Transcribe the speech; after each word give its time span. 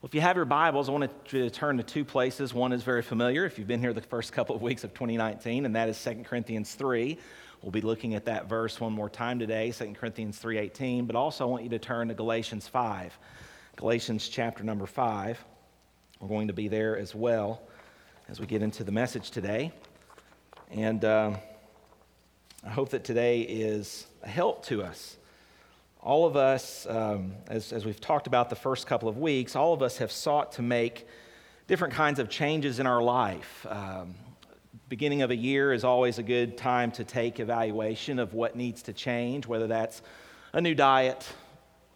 Well, 0.00 0.08
if 0.08 0.14
you 0.14 0.22
have 0.22 0.36
your 0.36 0.46
Bibles, 0.46 0.88
I 0.88 0.92
want 0.92 1.10
you 1.28 1.42
to 1.42 1.50
turn 1.50 1.76
to 1.76 1.82
two 1.82 2.06
places. 2.06 2.54
One 2.54 2.72
is 2.72 2.82
very 2.82 3.02
familiar 3.02 3.44
if 3.44 3.58
you've 3.58 3.68
been 3.68 3.80
here 3.80 3.92
the 3.92 4.00
first 4.00 4.32
couple 4.32 4.56
of 4.56 4.62
weeks 4.62 4.82
of 4.82 4.94
2019, 4.94 5.66
and 5.66 5.76
that 5.76 5.90
is 5.90 6.02
2 6.02 6.24
Corinthians 6.24 6.72
3. 6.74 7.18
We'll 7.60 7.70
be 7.70 7.82
looking 7.82 8.14
at 8.14 8.24
that 8.24 8.48
verse 8.48 8.80
one 8.80 8.94
more 8.94 9.10
time 9.10 9.38
today, 9.38 9.72
2 9.72 9.92
Corinthians 9.92 10.40
3:18, 10.40 11.06
but 11.06 11.16
also 11.16 11.46
I 11.46 11.50
want 11.50 11.64
you 11.64 11.68
to 11.68 11.78
turn 11.78 12.08
to 12.08 12.14
Galatians 12.14 12.66
5. 12.66 13.18
Galatians 13.76 14.26
chapter 14.26 14.64
number 14.64 14.86
5. 14.86 15.44
We're 16.18 16.28
going 16.28 16.48
to 16.48 16.54
be 16.54 16.68
there 16.68 16.96
as 16.96 17.14
well 17.14 17.60
as 18.26 18.40
we 18.40 18.46
get 18.46 18.62
into 18.62 18.84
the 18.84 18.92
message 18.92 19.30
today. 19.30 19.70
And 20.70 21.04
uh, 21.04 21.36
I 22.64 22.70
hope 22.70 22.88
that 22.90 23.04
today 23.04 23.42
is 23.42 24.06
a 24.22 24.28
help 24.30 24.64
to 24.68 24.82
us 24.82 25.18
all 26.02 26.26
of 26.26 26.36
us, 26.36 26.86
um, 26.88 27.32
as, 27.48 27.72
as 27.72 27.84
we've 27.84 28.00
talked 28.00 28.26
about 28.26 28.48
the 28.48 28.56
first 28.56 28.86
couple 28.86 29.08
of 29.08 29.18
weeks, 29.18 29.54
all 29.54 29.74
of 29.74 29.82
us 29.82 29.98
have 29.98 30.10
sought 30.10 30.52
to 30.52 30.62
make 30.62 31.06
different 31.66 31.92
kinds 31.92 32.18
of 32.18 32.30
changes 32.30 32.80
in 32.80 32.86
our 32.86 33.02
life. 33.02 33.66
Um, 33.68 34.14
beginning 34.88 35.22
of 35.22 35.30
a 35.30 35.36
year 35.36 35.72
is 35.72 35.84
always 35.84 36.18
a 36.18 36.22
good 36.22 36.56
time 36.56 36.90
to 36.90 37.04
take 37.04 37.38
evaluation 37.38 38.18
of 38.18 38.34
what 38.34 38.56
needs 38.56 38.82
to 38.82 38.92
change, 38.92 39.46
whether 39.46 39.66
that's 39.66 40.02
a 40.52 40.60
new 40.60 40.74
diet. 40.74 41.28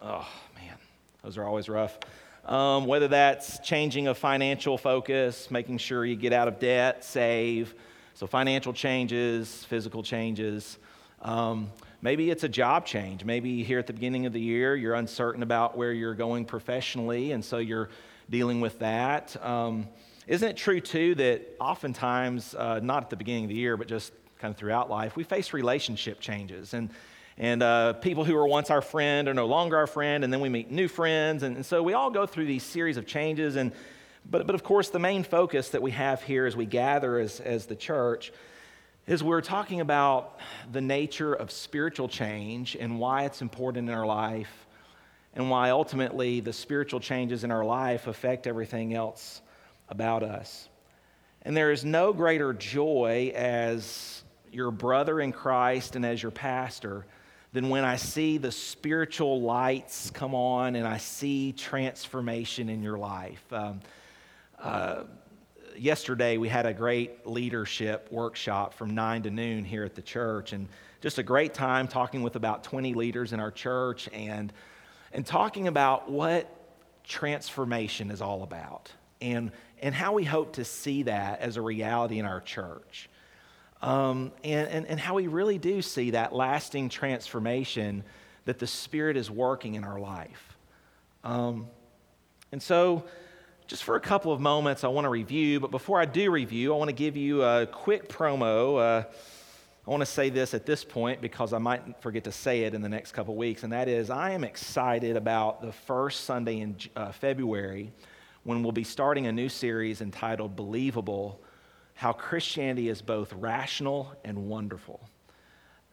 Oh, 0.02 0.28
man, 0.54 0.76
those 1.22 1.38
are 1.38 1.44
always 1.44 1.68
rough. 1.68 1.98
Um, 2.44 2.84
whether 2.84 3.08
that's 3.08 3.58
changing 3.60 4.08
a 4.08 4.14
financial 4.14 4.76
focus, 4.76 5.50
making 5.50 5.78
sure 5.78 6.04
you 6.04 6.14
get 6.14 6.34
out 6.34 6.46
of 6.46 6.58
debt, 6.58 7.02
save. 7.04 7.74
So, 8.12 8.26
financial 8.26 8.74
changes, 8.74 9.64
physical 9.64 10.02
changes. 10.02 10.78
Um, 11.22 11.70
Maybe 12.04 12.30
it's 12.30 12.44
a 12.44 12.50
job 12.50 12.84
change. 12.84 13.24
Maybe 13.24 13.64
here 13.64 13.78
at 13.78 13.86
the 13.86 13.94
beginning 13.94 14.26
of 14.26 14.34
the 14.34 14.40
year, 14.40 14.76
you're 14.76 14.92
uncertain 14.92 15.42
about 15.42 15.74
where 15.74 15.90
you're 15.90 16.14
going 16.14 16.44
professionally, 16.44 17.32
and 17.32 17.42
so 17.42 17.56
you're 17.56 17.88
dealing 18.28 18.60
with 18.60 18.80
that. 18.80 19.42
Um, 19.42 19.88
isn't 20.26 20.46
it 20.46 20.58
true, 20.58 20.80
too, 20.80 21.14
that 21.14 21.56
oftentimes, 21.58 22.54
uh, 22.54 22.80
not 22.80 23.04
at 23.04 23.08
the 23.08 23.16
beginning 23.16 23.44
of 23.44 23.48
the 23.48 23.54
year, 23.54 23.78
but 23.78 23.88
just 23.88 24.12
kind 24.38 24.52
of 24.52 24.58
throughout 24.58 24.90
life, 24.90 25.16
we 25.16 25.24
face 25.24 25.54
relationship 25.54 26.20
changes? 26.20 26.74
And, 26.74 26.90
and 27.38 27.62
uh, 27.62 27.94
people 27.94 28.22
who 28.22 28.34
were 28.34 28.46
once 28.46 28.68
our 28.68 28.82
friend 28.82 29.26
are 29.26 29.32
no 29.32 29.46
longer 29.46 29.78
our 29.78 29.86
friend, 29.86 30.24
and 30.24 30.30
then 30.30 30.40
we 30.40 30.50
meet 30.50 30.70
new 30.70 30.88
friends. 30.88 31.42
And, 31.42 31.56
and 31.56 31.64
so 31.64 31.82
we 31.82 31.94
all 31.94 32.10
go 32.10 32.26
through 32.26 32.44
these 32.44 32.64
series 32.64 32.98
of 32.98 33.06
changes. 33.06 33.56
And, 33.56 33.72
but, 34.30 34.46
but 34.46 34.54
of 34.54 34.62
course, 34.62 34.90
the 34.90 34.98
main 34.98 35.24
focus 35.24 35.70
that 35.70 35.80
we 35.80 35.92
have 35.92 36.22
here 36.22 36.44
as 36.44 36.54
we 36.54 36.66
gather 36.66 37.18
as, 37.18 37.40
as 37.40 37.64
the 37.64 37.76
church 37.76 38.30
is 39.06 39.22
we're 39.22 39.42
talking 39.42 39.80
about 39.80 40.38
the 40.72 40.80
nature 40.80 41.34
of 41.34 41.50
spiritual 41.50 42.08
change 42.08 42.74
and 42.74 42.98
why 42.98 43.24
it's 43.24 43.42
important 43.42 43.88
in 43.88 43.94
our 43.94 44.06
life 44.06 44.66
and 45.34 45.50
why 45.50 45.70
ultimately 45.70 46.40
the 46.40 46.52
spiritual 46.52 47.00
changes 47.00 47.44
in 47.44 47.50
our 47.50 47.64
life 47.64 48.06
affect 48.06 48.46
everything 48.46 48.94
else 48.94 49.42
about 49.88 50.22
us. 50.22 50.68
And 51.42 51.54
there 51.56 51.70
is 51.70 51.84
no 51.84 52.12
greater 52.12 52.54
joy 52.54 53.32
as 53.34 54.22
your 54.50 54.70
brother 54.70 55.20
in 55.20 55.32
Christ 55.32 55.96
and 55.96 56.06
as 56.06 56.22
your 56.22 56.32
pastor 56.32 57.04
than 57.52 57.68
when 57.68 57.84
I 57.84 57.96
see 57.96 58.38
the 58.38 58.50
spiritual 58.50 59.42
lights 59.42 60.10
come 60.10 60.34
on 60.34 60.76
and 60.76 60.86
I 60.86 60.96
see 60.96 61.52
transformation 61.52 62.70
in 62.70 62.82
your 62.82 62.96
life. 62.96 63.44
Um, 63.52 63.80
uh, 64.58 65.02
yesterday 65.76 66.36
we 66.36 66.48
had 66.48 66.66
a 66.66 66.74
great 66.74 67.26
leadership 67.26 68.08
workshop 68.10 68.74
from 68.74 68.94
9 68.94 69.22
to 69.24 69.30
noon 69.30 69.64
here 69.64 69.84
at 69.84 69.94
the 69.94 70.02
church 70.02 70.52
and 70.52 70.68
just 71.00 71.18
a 71.18 71.22
great 71.22 71.54
time 71.54 71.88
talking 71.88 72.22
with 72.22 72.36
about 72.36 72.64
20 72.64 72.94
leaders 72.94 73.32
in 73.32 73.40
our 73.40 73.50
church 73.50 74.08
and 74.12 74.52
and 75.12 75.24
talking 75.24 75.68
about 75.68 76.10
what 76.10 76.50
transformation 77.04 78.10
is 78.10 78.20
all 78.20 78.42
about 78.42 78.90
and 79.20 79.52
and 79.80 79.94
how 79.94 80.12
we 80.12 80.24
hope 80.24 80.54
to 80.54 80.64
see 80.64 81.02
that 81.02 81.40
as 81.40 81.56
a 81.56 81.62
reality 81.62 82.18
in 82.18 82.24
our 82.24 82.40
church. 82.40 83.10
Um, 83.82 84.32
and, 84.42 84.66
and, 84.68 84.86
and 84.86 84.98
how 84.98 85.14
we 85.14 85.26
really 85.26 85.58
do 85.58 85.82
see 85.82 86.12
that 86.12 86.34
lasting 86.34 86.88
transformation 86.88 88.02
that 88.46 88.58
the 88.58 88.66
spirit 88.66 89.18
is 89.18 89.30
working 89.30 89.74
in 89.74 89.84
our 89.84 90.00
life. 90.00 90.56
Um, 91.22 91.66
and 92.50 92.62
so 92.62 93.04
just 93.66 93.82
for 93.84 93.96
a 93.96 94.00
couple 94.00 94.30
of 94.30 94.40
moments, 94.40 94.84
I 94.84 94.88
want 94.88 95.06
to 95.06 95.08
review, 95.08 95.58
but 95.58 95.70
before 95.70 95.98
I 95.98 96.04
do 96.04 96.30
review, 96.30 96.74
I 96.74 96.76
want 96.76 96.90
to 96.90 96.94
give 96.94 97.16
you 97.16 97.42
a 97.42 97.66
quick 97.66 98.08
promo. 98.08 98.78
Uh, 98.78 99.04
I 99.86 99.90
want 99.90 100.02
to 100.02 100.06
say 100.06 100.28
this 100.28 100.52
at 100.52 100.66
this 100.66 100.84
point 100.84 101.22
because 101.22 101.54
I 101.54 101.58
might 101.58 102.02
forget 102.02 102.24
to 102.24 102.32
say 102.32 102.64
it 102.64 102.74
in 102.74 102.82
the 102.82 102.88
next 102.90 103.12
couple 103.12 103.34
weeks, 103.36 103.62
and 103.62 103.72
that 103.72 103.88
is 103.88 104.10
I 104.10 104.32
am 104.32 104.44
excited 104.44 105.16
about 105.16 105.62
the 105.62 105.72
first 105.72 106.24
Sunday 106.24 106.60
in 106.60 106.76
uh, 106.94 107.12
February 107.12 107.90
when 108.42 108.62
we'll 108.62 108.72
be 108.72 108.84
starting 108.84 109.26
a 109.28 109.32
new 109.32 109.48
series 109.48 110.02
entitled 110.02 110.56
Believable 110.56 111.40
How 111.94 112.12
Christianity 112.12 112.90
is 112.90 113.00
Both 113.00 113.32
Rational 113.32 114.12
and 114.24 114.46
Wonderful. 114.46 115.00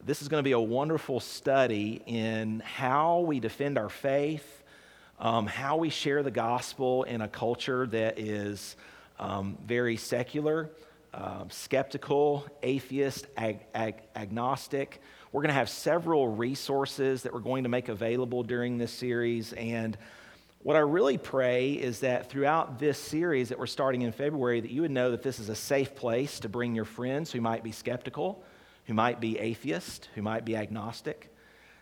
This 0.04 0.22
is 0.22 0.28
going 0.28 0.40
to 0.40 0.48
be 0.48 0.54
a 0.54 0.60
wonderful 0.60 1.22
study 1.22 2.02
in 2.06 2.62
how 2.66 3.22
we 3.22 3.40
defend 3.40 3.78
our 3.78 3.90
faith 3.90 4.61
um, 5.22 5.46
how 5.46 5.78
we 5.78 5.92
share 5.92 6.24
the 6.24 6.32
gospel 6.32 7.04
in 7.04 7.22
a 7.22 7.28
culture 7.28 7.86
that 7.86 8.18
is 8.18 8.76
um, 9.20 9.56
very 9.64 9.96
secular, 9.96 10.72
uh, 11.14 11.44
skeptical, 11.50 12.48
atheist, 12.64 13.28
ag- 13.38 13.60
ag- 13.76 14.02
agnostic. 14.16 15.00
We're 15.32 15.44
going 15.44 15.50
to 15.50 15.54
have 15.54 15.70
several 15.70 16.28
resources 16.28 17.22
that 17.22 17.34
we're 17.34 17.40
going 17.40 17.64
to 17.64 17.70
make 17.70 17.88
available 17.88 18.42
during 18.42 18.80
this 18.80 18.92
series. 18.92 19.54
And 19.54 19.96
what 20.64 20.76
I 20.76 20.80
really 20.80 21.20
pray 21.20 21.74
is 21.74 22.00
that 22.00 22.32
throughout 22.32 22.80
this 22.80 22.98
series 22.98 23.50
that 23.50 23.60
we're 23.60 23.68
starting 23.68 24.02
in 24.02 24.12
February, 24.12 24.60
that 24.60 24.72
you 24.72 24.82
would 24.82 24.92
know 24.92 25.12
that 25.12 25.22
this 25.22 25.40
is 25.40 25.50
a 25.50 25.56
safe 25.56 25.94
place 25.94 26.40
to 26.40 26.50
bring 26.50 26.74
your 26.74 26.86
friends 26.86 27.32
who 27.32 27.42
might 27.42 27.64
be 27.64 27.72
skeptical, 27.72 28.44
who 28.86 28.96
might 28.96 29.20
be 29.20 29.38
atheist, 29.38 30.10
who 30.16 30.24
might 30.24 30.46
be 30.46 30.56
agnostic, 30.56 31.32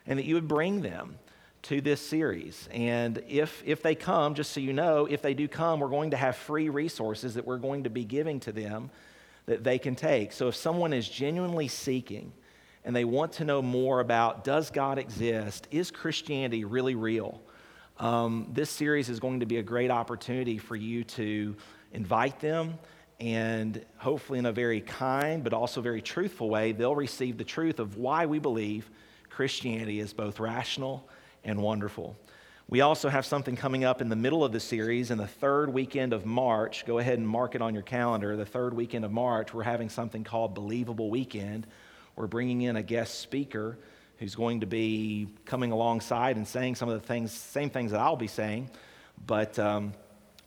and 0.05 0.19
that 0.19 0.25
you 0.25 0.35
would 0.35 0.47
bring 0.49 0.81
them 0.81 1.17
to 1.63 1.81
this 1.81 2.01
series. 2.01 2.67
And 2.71 3.23
if, 3.27 3.61
if 3.65 3.81
they 3.81 3.95
come, 3.95 4.33
just 4.33 4.51
so 4.51 4.59
you 4.59 4.73
know, 4.73 5.05
if 5.05 5.21
they 5.21 5.33
do 5.33 5.47
come, 5.47 5.79
we're 5.79 5.89
going 5.89 6.11
to 6.11 6.17
have 6.17 6.35
free 6.35 6.69
resources 6.69 7.33
that 7.35 7.45
we're 7.45 7.57
going 7.57 7.83
to 7.83 7.89
be 7.89 8.05
giving 8.05 8.39
to 8.41 8.51
them 8.51 8.89
that 9.45 9.63
they 9.63 9.79
can 9.79 9.95
take. 9.95 10.31
So 10.31 10.47
if 10.47 10.55
someone 10.55 10.93
is 10.93 11.07
genuinely 11.07 11.67
seeking 11.67 12.31
and 12.85 12.95
they 12.95 13.05
want 13.05 13.33
to 13.33 13.45
know 13.45 13.61
more 13.61 13.99
about 13.99 14.43
does 14.43 14.69
God 14.69 14.97
exist, 14.97 15.67
is 15.71 15.91
Christianity 15.91 16.63
really 16.63 16.95
real? 16.95 17.41
Um, 17.97 18.47
this 18.53 18.69
series 18.69 19.09
is 19.09 19.19
going 19.19 19.41
to 19.41 19.45
be 19.45 19.57
a 19.57 19.63
great 19.63 19.91
opportunity 19.91 20.57
for 20.57 20.75
you 20.75 21.03
to 21.03 21.55
invite 21.91 22.39
them 22.39 22.77
and 23.19 23.83
hopefully 23.97 24.39
in 24.39 24.45
a 24.45 24.51
very 24.51 24.79
kind 24.79 25.43
but 25.43 25.53
also 25.53 25.81
very 25.81 26.01
truthful 26.01 26.49
way 26.49 26.71
they'll 26.71 26.95
receive 26.95 27.37
the 27.37 27.43
truth 27.43 27.79
of 27.79 27.97
why 27.97 28.25
we 28.25 28.39
believe 28.39 28.89
christianity 29.29 29.99
is 29.99 30.13
both 30.13 30.39
rational 30.39 31.07
and 31.43 31.61
wonderful. 31.61 32.15
We 32.67 32.81
also 32.81 33.09
have 33.09 33.25
something 33.25 33.55
coming 33.55 33.83
up 33.83 33.99
in 33.99 34.09
the 34.09 34.15
middle 34.15 34.43
of 34.43 34.51
the 34.51 34.59
series 34.59 35.09
in 35.09 35.17
the 35.17 35.25
third 35.25 35.73
weekend 35.73 36.13
of 36.13 36.25
March. 36.25 36.85
Go 36.85 36.99
ahead 36.99 37.17
and 37.17 37.27
mark 37.27 37.55
it 37.55 37.63
on 37.63 37.73
your 37.73 37.81
calendar. 37.81 38.37
The 38.37 38.45
third 38.45 38.75
weekend 38.75 39.05
of 39.05 39.11
March, 39.11 39.53
we're 39.53 39.63
having 39.63 39.89
something 39.89 40.23
called 40.23 40.53
Believable 40.53 41.09
Weekend. 41.09 41.65
We're 42.15 42.27
bringing 42.27 42.61
in 42.61 42.75
a 42.75 42.83
guest 42.83 43.21
speaker 43.21 43.79
who's 44.19 44.35
going 44.35 44.59
to 44.59 44.67
be 44.67 45.29
coming 45.45 45.71
alongside 45.71 46.35
and 46.35 46.47
saying 46.47 46.75
some 46.75 46.89
of 46.89 47.01
the 47.01 47.07
things, 47.07 47.31
same 47.31 47.71
things 47.71 47.91
that 47.91 48.01
I'll 48.01 48.17
be 48.17 48.27
saying, 48.27 48.69
but 49.25 49.57
um, 49.57 49.93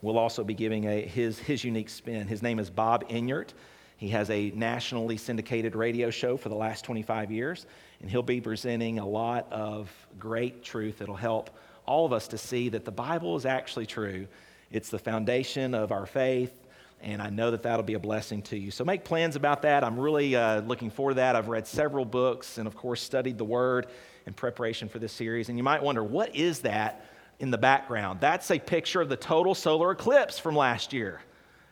we'll 0.03 0.19
also 0.19 0.44
be 0.44 0.54
giving 0.54 0.84
a, 0.84 1.00
his, 1.00 1.38
his 1.38 1.64
unique 1.64 1.88
spin. 1.88 2.28
His 2.28 2.42
name 2.42 2.59
is 2.59 2.70
Bob 2.70 3.09
Enyart. 3.09 3.48
He 3.97 4.09
has 4.09 4.30
a 4.30 4.50
nationally 4.50 5.16
syndicated 5.16 5.74
radio 5.74 6.10
show 6.10 6.36
for 6.36 6.50
the 6.50 6.54
last 6.54 6.84
25 6.84 7.30
years, 7.30 7.66
and 8.02 8.10
he'll 8.10 8.22
be 8.22 8.40
presenting 8.40 8.98
a 8.98 9.06
lot 9.06 9.50
of 9.50 9.90
great 10.18 10.62
truth 10.62 10.98
that'll 10.98 11.14
help 11.14 11.50
all 11.86 12.04
of 12.04 12.12
us 12.12 12.28
to 12.28 12.38
see 12.38 12.68
that 12.68 12.84
the 12.84 12.92
Bible 12.92 13.36
is 13.36 13.46
actually 13.46 13.86
true. 13.86 14.26
It's 14.70 14.90
the 14.90 14.98
foundation 14.98 15.74
of 15.74 15.92
our 15.92 16.06
faith, 16.06 16.53
and 17.00 17.22
I 17.22 17.30
know 17.30 17.50
that 17.53 17.62
that'll 17.62 17.84
be 17.84 17.94
a 17.94 18.00
blessing 18.00 18.42
to 18.42 18.59
you. 18.59 18.71
So 18.71 18.84
make 18.84 19.04
plans 19.04 19.36
about 19.36 19.62
that. 19.62 19.84
I'm 19.84 19.98
really 19.98 20.36
uh, 20.36 20.60
looking 20.62 20.91
forward 20.91 21.12
to 21.12 21.16
that. 21.16 21.36
I've 21.36 21.48
read 21.48 21.66
several 21.66 22.04
books 22.04 22.59
and, 22.59 22.66
of 22.66 22.77
course, 22.77 23.03
studied 23.03 23.38
the 23.38 23.44
Word 23.44 23.86
in 24.27 24.32
preparation 24.32 24.88
for 24.88 24.98
this 24.98 25.12
series. 25.12 25.48
And 25.48 25.59
you 25.59 25.65
might 25.65 25.82
wonder, 25.82 26.04
what 26.04 26.34
is 26.34 26.60
that 26.60 27.04
in 27.41 27.50
the 27.50 27.59
background? 27.59 28.21
That's 28.21 28.50
a 28.50 28.59
picture 28.59 29.00
of 29.00 29.09
the 29.09 29.16
total 29.16 29.54
solar 29.54 29.91
eclipse 29.91 30.38
from 30.38 30.54
last 30.54 30.92
year. 30.92 31.21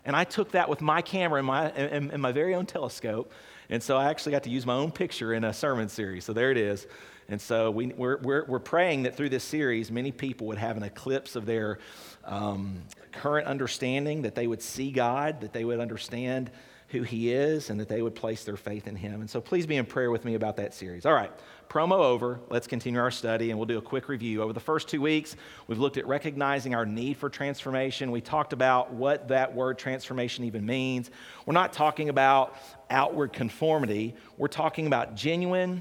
And 0.05 0.17
I 0.17 0.25
took 0.25 0.53
that 0.53 0.69
with 0.69 0.81
my 0.81 1.03
camera 1.03 1.39
and 1.39 1.47
my, 1.47 1.71
and, 1.71 2.11
and 2.11 2.23
my 2.23 2.33
very 2.33 2.55
own 2.55 2.67
telescope. 2.67 3.33
And 3.71 3.83
so 3.83 3.97
I 3.97 4.11
actually 4.11 4.33
got 4.33 4.43
to 4.43 4.51
use 4.51 4.67
my 4.67 4.75
own 4.75 4.91
picture 4.91 5.33
in 5.33 5.45
a 5.45 5.53
sermon 5.53 5.89
series. 5.89 6.25
So 6.25 6.33
there 6.33 6.51
it 6.51 6.57
is. 6.57 6.87
And 7.29 7.41
so 7.41 7.71
we, 7.71 7.87
we're, 7.87 8.19
we're, 8.19 8.45
we're 8.47 8.59
praying 8.59 9.05
that 9.05 9.17
through 9.17 9.29
this 9.29 9.45
series, 9.45 9.93
many 9.93 10.11
people 10.11 10.49
would 10.49 10.59
have 10.59 10.77
an 10.77 10.83
eclipse 10.83 11.37
of 11.37 11.47
their 11.47 11.79
um, 12.25 12.83
current 13.13 13.47
understanding, 13.47 14.23
that 14.23 14.35
they 14.35 14.49
would 14.49 14.61
see 14.61 14.91
God, 14.91 15.41
that 15.41 15.53
they 15.53 15.65
would 15.65 15.79
understand 15.79 16.51
who 16.89 17.03
he 17.03 17.33
is 17.33 17.71
and 17.71 17.79
that 17.79 17.89
they 17.89 18.03
would 18.03 18.17
place 18.17 18.43
their 18.43 18.57
faith 18.57 18.89
in 18.89 18.97
him. 18.97 19.21
And 19.21 19.31
so 19.31 19.41
please 19.41 19.65
be 19.65 19.77
in 19.77 19.87
prayer 19.87 20.11
with 20.11 20.25
me 20.25 20.35
about 20.35 20.57
that 20.57 20.75
series. 20.75 21.07
All 21.07 21.15
right, 21.15 21.31
promo 21.71 21.99
over. 21.99 22.41
Let's 22.51 22.67
continue 22.67 22.99
our 22.99 23.13
study 23.13 23.51
and 23.51 23.59
we'll 23.59 23.67
do 23.67 23.79
a 23.79 23.83
quick 23.83 24.09
review. 24.09 24.43
Over 24.43 24.53
the 24.53 24.61
first 24.61 24.89
two 24.89 25.01
weeks, 25.01 25.37
we've 25.69 25.79
looked 25.79 25.97
at 25.97 26.07
recognizing 26.07 26.75
our 26.75 26.85
need 26.85 27.17
for 27.17 27.31
transformation. 27.31 28.11
We 28.11 28.21
talked 28.21 28.53
about 28.53 28.93
what 28.93 29.29
that 29.29 29.55
word 29.55 29.79
transformation 29.79 30.45
even 30.45 30.67
means. 30.67 31.13
We're 31.47 31.55
not 31.55 31.73
talking 31.73 32.09
about 32.09 32.57
outward 32.91 33.33
conformity, 33.33 34.17
we're 34.37 34.49
talking 34.49 34.89
about 34.89 35.15
genuine, 35.15 35.81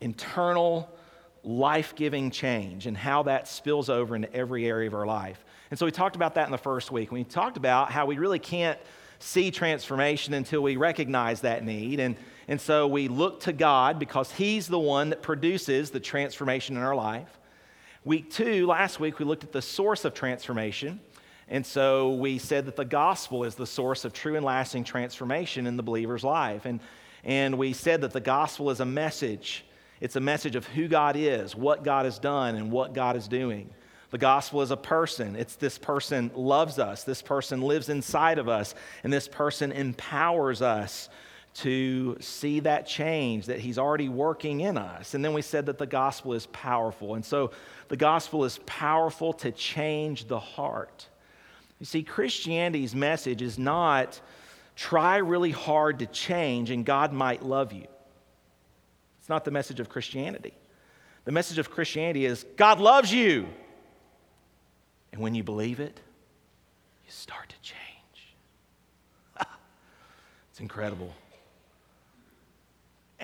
internal, 0.00 0.88
life 1.42 1.94
giving 1.96 2.30
change 2.30 2.86
and 2.86 2.96
how 2.96 3.24
that 3.24 3.48
spills 3.48 3.90
over 3.90 4.14
into 4.14 4.32
every 4.32 4.66
area 4.66 4.86
of 4.86 4.94
our 4.94 5.04
life. 5.04 5.44
And 5.70 5.78
so 5.78 5.84
we 5.84 5.90
talked 5.90 6.14
about 6.14 6.36
that 6.36 6.46
in 6.46 6.52
the 6.52 6.58
first 6.58 6.92
week. 6.92 7.10
We 7.10 7.24
talked 7.24 7.56
about 7.56 7.90
how 7.90 8.06
we 8.06 8.18
really 8.18 8.38
can't 8.38 8.78
see 9.18 9.50
transformation 9.50 10.32
until 10.32 10.62
we 10.62 10.76
recognize 10.76 11.40
that 11.40 11.64
need. 11.64 11.98
And, 11.98 12.16
and 12.48 12.60
so 12.60 12.86
we 12.86 13.08
look 13.08 13.40
to 13.40 13.52
God 13.52 13.98
because 13.98 14.30
He's 14.32 14.66
the 14.66 14.78
one 14.78 15.10
that 15.10 15.22
produces 15.22 15.90
the 15.90 16.00
transformation 16.00 16.76
in 16.76 16.82
our 16.82 16.94
life. 16.94 17.38
Week 18.04 18.30
two, 18.30 18.66
last 18.66 19.00
week, 19.00 19.18
we 19.18 19.24
looked 19.24 19.44
at 19.44 19.52
the 19.52 19.62
source 19.62 20.04
of 20.04 20.12
transformation. 20.12 21.00
And 21.48 21.64
so 21.64 22.14
we 22.14 22.38
said 22.38 22.66
that 22.66 22.76
the 22.76 22.84
gospel 22.84 23.44
is 23.44 23.54
the 23.54 23.66
source 23.66 24.04
of 24.04 24.12
true 24.12 24.36
and 24.36 24.44
lasting 24.44 24.84
transformation 24.84 25.66
in 25.66 25.76
the 25.76 25.82
believer's 25.82 26.24
life. 26.24 26.64
And, 26.64 26.80
and 27.22 27.58
we 27.58 27.72
said 27.72 28.00
that 28.02 28.12
the 28.12 28.20
gospel 28.20 28.70
is 28.70 28.80
a 28.80 28.86
message. 28.86 29.64
It's 30.00 30.16
a 30.16 30.20
message 30.20 30.56
of 30.56 30.66
who 30.66 30.88
God 30.88 31.16
is, 31.16 31.54
what 31.54 31.82
God 31.82 32.04
has 32.04 32.18
done, 32.18 32.56
and 32.56 32.70
what 32.70 32.92
God 32.92 33.16
is 33.16 33.28
doing. 33.28 33.70
The 34.10 34.18
gospel 34.18 34.62
is 34.62 34.70
a 34.70 34.76
person. 34.76 35.34
It's 35.34 35.56
this 35.56 35.76
person 35.76 36.30
loves 36.34 36.78
us, 36.78 37.04
this 37.04 37.20
person 37.20 37.62
lives 37.62 37.88
inside 37.88 38.38
of 38.38 38.48
us, 38.48 38.74
and 39.02 39.12
this 39.12 39.28
person 39.28 39.72
empowers 39.72 40.62
us 40.62 41.08
to 41.54 42.16
see 42.20 42.60
that 42.60 42.86
change 42.86 43.46
that 43.46 43.60
he's 43.60 43.78
already 43.78 44.08
working 44.08 44.60
in 44.60 44.76
us. 44.76 45.14
And 45.14 45.24
then 45.24 45.32
we 45.32 45.42
said 45.42 45.66
that 45.66 45.78
the 45.78 45.86
gospel 45.86 46.34
is 46.34 46.46
powerful. 46.46 47.14
And 47.14 47.24
so 47.24 47.52
the 47.88 47.96
gospel 47.96 48.44
is 48.44 48.58
powerful 48.66 49.32
to 49.34 49.52
change 49.52 50.26
the 50.26 50.38
heart. 50.38 51.08
You 51.78 51.86
see, 51.86 52.02
Christianity's 52.02 52.94
message 52.94 53.40
is 53.40 53.58
not 53.58 54.20
try 54.74 55.18
really 55.18 55.52
hard 55.52 56.00
to 56.00 56.06
change 56.06 56.70
and 56.70 56.84
God 56.84 57.12
might 57.12 57.42
love 57.42 57.72
you. 57.72 57.86
It's 59.20 59.28
not 59.28 59.44
the 59.44 59.52
message 59.52 59.78
of 59.78 59.88
Christianity. 59.88 60.54
The 61.24 61.32
message 61.32 61.58
of 61.58 61.70
Christianity 61.70 62.26
is 62.26 62.44
God 62.56 62.80
loves 62.80 63.12
you. 63.12 63.46
And 65.12 65.22
when 65.22 65.36
you 65.36 65.44
believe 65.44 65.78
it, 65.78 66.00
you 67.04 67.12
start 67.12 67.48
to 67.48 67.56
change. 67.62 67.78
it's 70.50 70.60
incredible. 70.60 71.14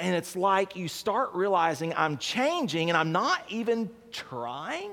And 0.01 0.15
it's 0.15 0.35
like 0.35 0.77
you 0.77 0.89
start 0.89 1.31
realizing 1.35 1.95
I'm 1.95 2.19
changing 2.19 2.91
and 2.91 2.97
I'm 2.97 3.13
not 3.13 3.43
even 3.49 3.91
trying. 4.11 4.93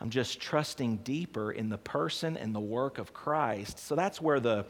I'm 0.00 0.10
just 0.10 0.40
trusting 0.40 0.98
deeper 0.98 1.52
in 1.52 1.68
the 1.68 1.78
person 1.78 2.36
and 2.36 2.54
the 2.54 2.60
work 2.60 2.98
of 2.98 3.12
Christ. 3.12 3.78
So 3.78 3.94
that's 3.94 4.20
where 4.20 4.40
the, 4.40 4.66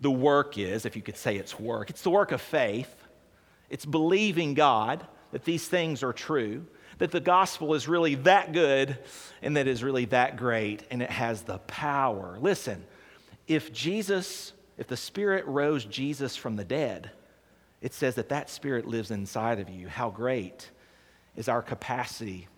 the 0.00 0.10
work 0.10 0.58
is, 0.58 0.84
if 0.84 0.96
you 0.96 1.02
could 1.02 1.16
say 1.16 1.36
it's 1.36 1.58
work. 1.58 1.90
It's 1.90 2.02
the 2.02 2.10
work 2.10 2.32
of 2.32 2.40
faith, 2.40 2.94
it's 3.70 3.86
believing 3.86 4.54
God 4.54 5.06
that 5.32 5.44
these 5.44 5.66
things 5.66 6.02
are 6.02 6.12
true 6.12 6.66
that 7.02 7.10
the 7.10 7.20
gospel 7.20 7.74
is 7.74 7.88
really 7.88 8.14
that 8.14 8.52
good 8.52 8.96
and 9.42 9.56
that 9.56 9.66
is 9.66 9.82
really 9.82 10.04
that 10.04 10.36
great 10.36 10.84
and 10.88 11.02
it 11.02 11.10
has 11.10 11.42
the 11.42 11.58
power. 11.58 12.38
Listen, 12.40 12.84
if 13.48 13.72
Jesus, 13.72 14.52
if 14.78 14.86
the 14.86 14.96
Spirit 14.96 15.44
rose 15.46 15.84
Jesus 15.84 16.36
from 16.36 16.54
the 16.54 16.62
dead, 16.62 17.10
it 17.82 17.92
says 17.92 18.14
that 18.14 18.30
that 18.30 18.48
Spirit 18.48 18.86
lives 18.86 19.10
inside 19.10 19.58
of 19.58 19.68
you. 19.68 19.88
How 19.88 20.08
great 20.08 20.70
is 21.36 21.48
our 21.48 21.60
capacity 21.60 22.48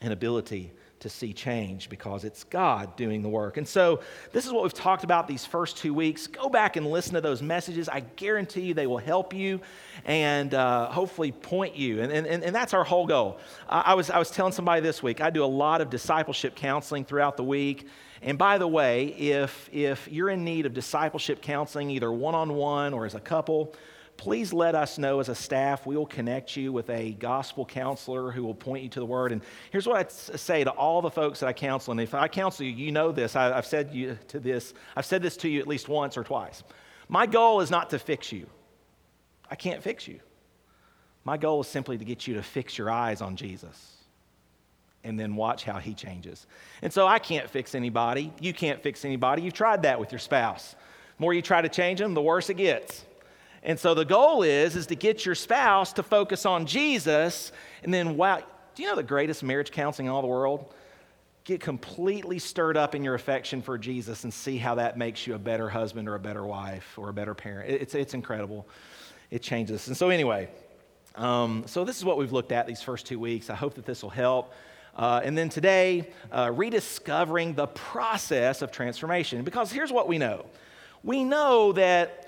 and 0.00 0.12
ability 0.12 0.72
to 1.00 1.10
see 1.10 1.34
change 1.34 1.90
because 1.90 2.24
it's 2.24 2.44
God 2.44 2.96
doing 2.96 3.20
the 3.20 3.28
work. 3.28 3.58
And 3.58 3.68
so, 3.68 4.00
this 4.32 4.46
is 4.46 4.52
what 4.52 4.62
we've 4.62 4.72
talked 4.72 5.04
about 5.04 5.28
these 5.28 5.44
first 5.44 5.76
two 5.76 5.92
weeks. 5.92 6.26
Go 6.26 6.48
back 6.48 6.76
and 6.76 6.86
listen 6.86 7.12
to 7.12 7.20
those 7.20 7.42
messages. 7.42 7.90
I 7.90 8.00
guarantee 8.00 8.62
you 8.62 8.74
they 8.74 8.86
will 8.86 8.96
help 8.96 9.34
you 9.34 9.60
and 10.06 10.54
uh, 10.54 10.90
hopefully 10.90 11.30
point 11.30 11.76
you. 11.76 12.00
And, 12.00 12.10
and, 12.10 12.42
and 12.42 12.54
that's 12.54 12.72
our 12.72 12.84
whole 12.84 13.06
goal. 13.06 13.38
I 13.68 13.92
was, 13.92 14.08
I 14.08 14.18
was 14.18 14.30
telling 14.30 14.52
somebody 14.52 14.80
this 14.80 15.02
week, 15.02 15.20
I 15.20 15.28
do 15.28 15.44
a 15.44 15.46
lot 15.46 15.82
of 15.82 15.90
discipleship 15.90 16.54
counseling 16.54 17.04
throughout 17.04 17.36
the 17.36 17.44
week. 17.44 17.86
And 18.22 18.38
by 18.38 18.56
the 18.56 18.68
way, 18.68 19.08
if, 19.08 19.68
if 19.70 20.08
you're 20.10 20.30
in 20.30 20.42
need 20.42 20.64
of 20.64 20.72
discipleship 20.72 21.42
counseling, 21.42 21.90
either 21.90 22.10
one 22.10 22.34
on 22.34 22.54
one 22.54 22.94
or 22.94 23.04
as 23.04 23.14
a 23.14 23.20
couple, 23.20 23.74
please 24.16 24.52
let 24.52 24.74
us 24.74 24.98
know 24.98 25.20
as 25.20 25.28
a 25.28 25.34
staff. 25.34 25.86
We 25.86 25.96
will 25.96 26.06
connect 26.06 26.56
you 26.56 26.72
with 26.72 26.88
a 26.90 27.12
gospel 27.12 27.66
counselor 27.66 28.30
who 28.30 28.42
will 28.42 28.54
point 28.54 28.82
you 28.82 28.88
to 28.90 29.00
the 29.00 29.06
word. 29.06 29.32
And 29.32 29.42
here's 29.70 29.86
what 29.86 29.96
I 29.96 30.08
say 30.08 30.64
to 30.64 30.70
all 30.70 31.02
the 31.02 31.10
folks 31.10 31.40
that 31.40 31.46
I 31.46 31.52
counsel. 31.52 31.92
And 31.92 32.00
if 32.00 32.14
I 32.14 32.28
counsel 32.28 32.64
you, 32.66 32.72
you 32.72 32.92
know 32.92 33.12
this. 33.12 33.36
I, 33.36 33.54
have 33.54 33.66
said 33.66 33.92
you 33.92 34.18
to 34.28 34.40
this. 34.40 34.74
I've 34.96 35.06
said 35.06 35.22
this 35.22 35.36
to 35.38 35.48
you 35.48 35.60
at 35.60 35.66
least 35.66 35.88
once 35.88 36.16
or 36.16 36.24
twice. 36.24 36.62
My 37.08 37.26
goal 37.26 37.60
is 37.60 37.70
not 37.70 37.90
to 37.90 37.98
fix 37.98 38.32
you. 38.32 38.46
I 39.50 39.56
can't 39.56 39.82
fix 39.82 40.08
you. 40.08 40.20
My 41.24 41.36
goal 41.36 41.60
is 41.60 41.68
simply 41.68 41.98
to 41.98 42.04
get 42.04 42.26
you 42.26 42.34
to 42.34 42.42
fix 42.42 42.76
your 42.76 42.90
eyes 42.90 43.20
on 43.20 43.36
Jesus 43.36 43.94
and 45.04 45.20
then 45.20 45.36
watch 45.36 45.64
how 45.64 45.78
he 45.78 45.94
changes. 45.94 46.46
And 46.82 46.92
so 46.92 47.06
I 47.06 47.18
can't 47.18 47.48
fix 47.48 47.74
anybody. 47.74 48.32
You 48.40 48.54
can't 48.54 48.82
fix 48.82 49.04
anybody. 49.04 49.42
You've 49.42 49.54
tried 49.54 49.82
that 49.82 50.00
with 50.00 50.12
your 50.12 50.18
spouse. 50.18 50.72
The 51.16 51.22
more 51.22 51.34
you 51.34 51.42
try 51.42 51.60
to 51.60 51.68
change 51.68 52.00
them, 52.00 52.14
the 52.14 52.22
worse 52.22 52.48
it 52.50 52.54
gets. 52.54 53.04
And 53.64 53.80
so 53.80 53.94
the 53.94 54.04
goal 54.04 54.42
is 54.42 54.76
is 54.76 54.86
to 54.88 54.94
get 54.94 55.24
your 55.24 55.34
spouse 55.34 55.94
to 55.94 56.02
focus 56.02 56.44
on 56.44 56.66
Jesus 56.66 57.50
and 57.82 57.92
then 57.92 58.16
wow, 58.16 58.42
do 58.74 58.82
you 58.82 58.88
know 58.88 58.96
the 58.96 59.02
greatest 59.02 59.42
marriage 59.42 59.70
counseling 59.70 60.06
in 60.06 60.12
all 60.12 60.22
the 60.22 60.28
world? 60.28 60.72
Get 61.44 61.60
completely 61.60 62.38
stirred 62.38 62.76
up 62.76 62.94
in 62.94 63.04
your 63.04 63.14
affection 63.14 63.62
for 63.62 63.78
Jesus 63.78 64.24
and 64.24 64.32
see 64.32 64.56
how 64.56 64.76
that 64.76 64.98
makes 64.98 65.26
you 65.26 65.34
a 65.34 65.38
better 65.38 65.68
husband 65.68 66.08
or 66.08 66.14
a 66.14 66.18
better 66.20 66.44
wife 66.44 66.98
or 66.98 67.10
a 67.10 67.12
better 67.12 67.34
parent. 67.34 67.70
It's, 67.70 67.94
it's 67.94 68.14
incredible. 68.14 68.66
It 69.30 69.42
changes. 69.42 69.88
And 69.88 69.96
so, 69.96 70.08
anyway, 70.08 70.48
um, 71.14 71.64
so 71.66 71.84
this 71.84 71.98
is 71.98 72.04
what 72.04 72.16
we've 72.16 72.32
looked 72.32 72.50
at 72.50 72.66
these 72.66 72.82
first 72.82 73.06
two 73.06 73.20
weeks. 73.20 73.50
I 73.50 73.54
hope 73.54 73.74
that 73.74 73.84
this 73.84 74.02
will 74.02 74.10
help. 74.10 74.52
Uh, 74.96 75.20
and 75.22 75.36
then 75.36 75.48
today, 75.48 76.08
uh, 76.32 76.50
rediscovering 76.54 77.54
the 77.54 77.66
process 77.66 78.62
of 78.62 78.72
transformation. 78.72 79.42
Because 79.44 79.70
here's 79.70 79.92
what 79.92 80.08
we 80.08 80.18
know 80.18 80.46
we 81.02 81.24
know 81.24 81.72
that 81.72 82.23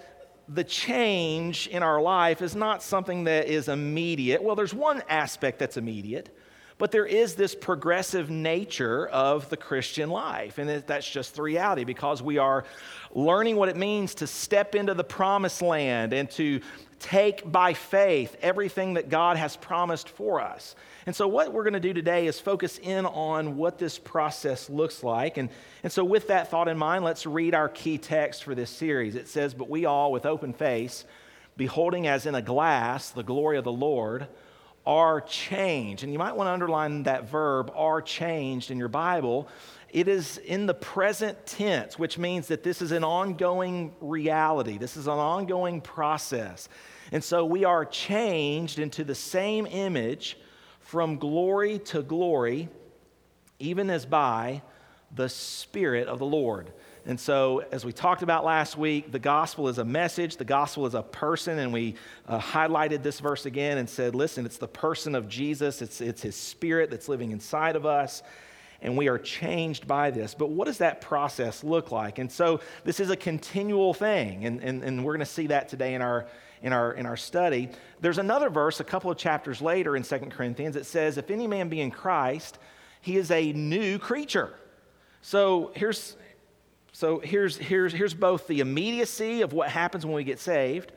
the 0.48 0.64
change 0.64 1.66
in 1.66 1.82
our 1.82 2.00
life 2.00 2.40
is 2.43 2.54
not 2.54 2.82
something 2.82 3.25
that 3.25 3.46
is 3.48 3.69
immediate. 3.69 4.43
Well, 4.43 4.54
there's 4.54 4.75
one 4.75 5.02
aspect 5.08 5.58
that's 5.58 5.76
immediate, 5.76 6.34
but 6.78 6.93
there 6.93 7.06
is 7.06 7.34
this 7.34 7.54
progressive 7.54 8.31
nature 8.31 9.08
of 9.08 9.48
the 9.48 9.56
Christian 9.56 10.10
life. 10.10 10.58
And 10.58 10.69
that's 10.87 11.08
just 11.08 11.34
the 11.34 11.43
reality 11.43 11.84
because 11.84 12.22
we 12.22 12.38
are 12.38 12.64
learning 13.12 13.56
what 13.56 13.69
it 13.69 13.76
means 13.76 14.15
to 14.17 14.26
step 14.26 14.74
into 14.74 14.94
the 14.94 15.05
promised 15.05 15.62
land 15.62 16.12
and 16.12 16.31
to 16.32 16.60
take 16.98 17.50
by 17.50 17.74
faith 17.74 18.36
everything 18.41 18.94
that 18.94 19.08
God 19.08 19.36
has 19.36 19.56
promised 19.56 20.08
for 20.08 20.41
us. 20.41 20.76
And 21.06 21.15
so, 21.15 21.29
what 21.29 21.53
we're 21.53 21.63
going 21.63 21.75
to 21.75 21.81
do 21.81 21.94
today 21.94 22.27
is 22.27 22.41
focus 22.41 22.81
in 22.82 23.06
on 23.06 23.56
what 23.56 23.79
this 23.79 23.96
process 23.96 24.69
looks 24.69 25.05
like. 25.05 25.36
And, 25.36 25.51
and 25.84 25.93
so, 25.93 26.05
with 26.05 26.27
that 26.29 26.51
thought 26.51 26.67
in 26.67 26.77
mind, 26.77 27.05
let's 27.05 27.25
read 27.27 27.55
our 27.55 27.69
key 27.69 27.96
text 27.96 28.43
for 28.43 28.56
this 28.56 28.70
series. 28.70 29.15
It 29.15 29.29
says, 29.29 29.55
But 29.55 29.70
we 29.70 29.84
all, 29.84 30.10
with 30.10 30.27
open 30.27 30.53
face, 30.53 31.05
beholding 31.56 32.08
as 32.08 32.27
in 32.27 32.34
a 32.34 32.43
glass 32.43 33.10
the 33.10 33.22
glory 33.22 33.56
of 33.56 33.63
the 33.63 33.72
Lord, 33.72 34.27
are 34.84 35.20
changed. 35.20 36.03
And 36.03 36.13
you 36.13 36.19
might 36.19 36.34
want 36.34 36.48
to 36.48 36.53
underline 36.53 37.05
that 37.05 37.31
verb, 37.31 37.70
are 37.77 38.03
changed, 38.03 38.72
in 38.72 38.79
your 38.79 38.89
Bible. 38.89 39.46
It 39.91 40.08
is 40.08 40.39
in 40.39 40.67
the 40.67 40.75
present 40.75 41.46
tense, 41.46 41.96
which 41.96 42.19
means 42.19 42.48
that 42.48 42.65
this 42.65 42.82
is 42.82 42.91
an 42.91 43.05
ongoing 43.05 43.94
reality. 44.01 44.77
This 44.77 44.96
is 44.96 45.06
an 45.06 45.13
ongoing 45.13 45.81
process. 45.81 46.69
And 47.13 47.22
so 47.22 47.44
we 47.44 47.65
are 47.65 47.84
changed 47.84 48.81
into 48.81 49.05
the 49.05 49.15
same 49.15 49.67
image 49.67 50.36
from 50.86 51.19
glory 51.19 51.81
to 51.81 52.00
glory, 52.00 52.69
even 53.58 53.90
as 53.90 54.06
by 54.06 54.62
the 55.14 55.28
Spirit 55.28 56.06
of 56.06 56.20
the 56.20 56.26
Lord. 56.26 56.72
And 57.05 57.19
so, 57.19 57.64
as 57.72 57.84
we 57.84 57.93
talked 57.93 58.22
about 58.22 58.44
last 58.44 58.78
week, 58.78 59.10
the 59.10 59.19
gospel 59.19 59.69
is 59.69 59.78
a 59.78 59.84
message, 59.84 60.36
the 60.36 60.44
gospel 60.44 60.86
is 60.86 60.94
a 60.94 61.02
person, 61.02 61.58
and 61.58 61.72
we 61.72 61.96
uh, 62.28 62.38
highlighted 62.38 63.02
this 63.02 63.19
verse 63.19 63.46
again 63.46 63.78
and 63.78 63.90
said, 63.90 64.14
listen, 64.14 64.46
it's 64.46 64.58
the 64.58 64.69
person 64.69 65.16
of 65.16 65.28
Jesus, 65.28 65.82
it's, 65.82 66.00
it's 66.00 66.22
his 66.22 66.36
spirit 66.36 66.88
that's 66.88 67.08
living 67.08 67.32
inside 67.32 67.74
of 67.74 67.84
us, 67.84 68.22
and 68.81 68.96
we 68.96 69.08
are 69.08 69.19
changed 69.19 69.88
by 69.88 70.12
this. 70.12 70.34
But 70.34 70.50
what 70.50 70.66
does 70.66 70.78
that 70.78 71.00
process 71.00 71.64
look 71.64 71.90
like? 71.90 72.20
And 72.20 72.31
so, 72.31 72.60
this 72.84 73.00
is 73.00 73.10
a 73.10 73.16
continual 73.16 73.93
thing, 73.93 74.44
and, 74.44 74.60
and, 74.62 74.84
and 74.84 75.05
we're 75.05 75.14
going 75.14 75.26
to 75.26 75.26
see 75.26 75.48
that 75.48 75.69
today 75.69 75.94
in 75.94 76.02
our, 76.02 76.26
in 76.63 76.72
our, 76.72 76.93
in 76.93 77.06
our 77.06 77.17
study. 77.17 77.69
There's 78.01 78.19
another 78.19 78.51
verse 78.51 78.81
a 78.81 78.84
couple 78.84 79.10
of 79.10 79.19
chapters 79.19 79.60
later 79.60 79.96
in 79.96 80.03
2 80.03 80.19
Corinthians 80.31 80.75
that 80.75 80.86
says, 80.86 81.19
If 81.19 81.31
any 81.31 81.46
man 81.46 81.69
be 81.69 81.81
in 81.81 81.91
Christ, 81.91 82.58
he 83.01 83.17
is 83.17 83.31
a 83.31 83.53
new 83.53 83.98
creature. 83.98 84.55
So 85.22 85.72
here's 85.75 86.17
So 86.93 87.19
here's, 87.19 87.56
here's, 87.56 87.93
here's 87.93 88.15
both 88.15 88.46
the 88.46 88.60
immediacy 88.60 89.43
of 89.43 89.53
what 89.53 89.69
happens 89.69 90.06
when 90.06 90.15
we 90.15 90.25
get 90.25 90.39
saved 90.41 90.93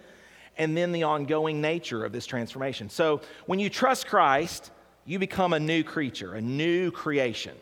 and 0.57 0.75
then 0.75 0.91
the 0.91 1.03
ongoing 1.03 1.61
nature 1.61 2.05
of 2.05 2.11
this 2.11 2.25
transformation. 2.25 2.89
So 2.89 3.21
when 3.45 3.59
you 3.59 3.69
trust 3.69 4.07
Christ, 4.07 4.71
you 5.05 5.17
become 5.17 5.53
a 5.53 5.59
new 5.59 5.83
creature, 5.83 6.35
a 6.35 6.41
new 6.41 6.91
creation. 6.91 7.55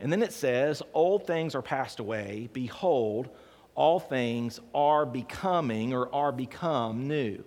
And 0.00 0.12
then 0.12 0.22
it 0.22 0.32
says, 0.32 0.82
Old 0.92 1.26
things 1.26 1.54
are 1.54 1.62
passed 1.62 2.00
away. 2.00 2.48
Behold, 2.52 3.30
all 3.74 4.00
things 4.00 4.60
are 4.74 5.06
becoming 5.06 5.92
or 5.92 6.12
are 6.14 6.32
become 6.32 7.08
new. 7.08 7.42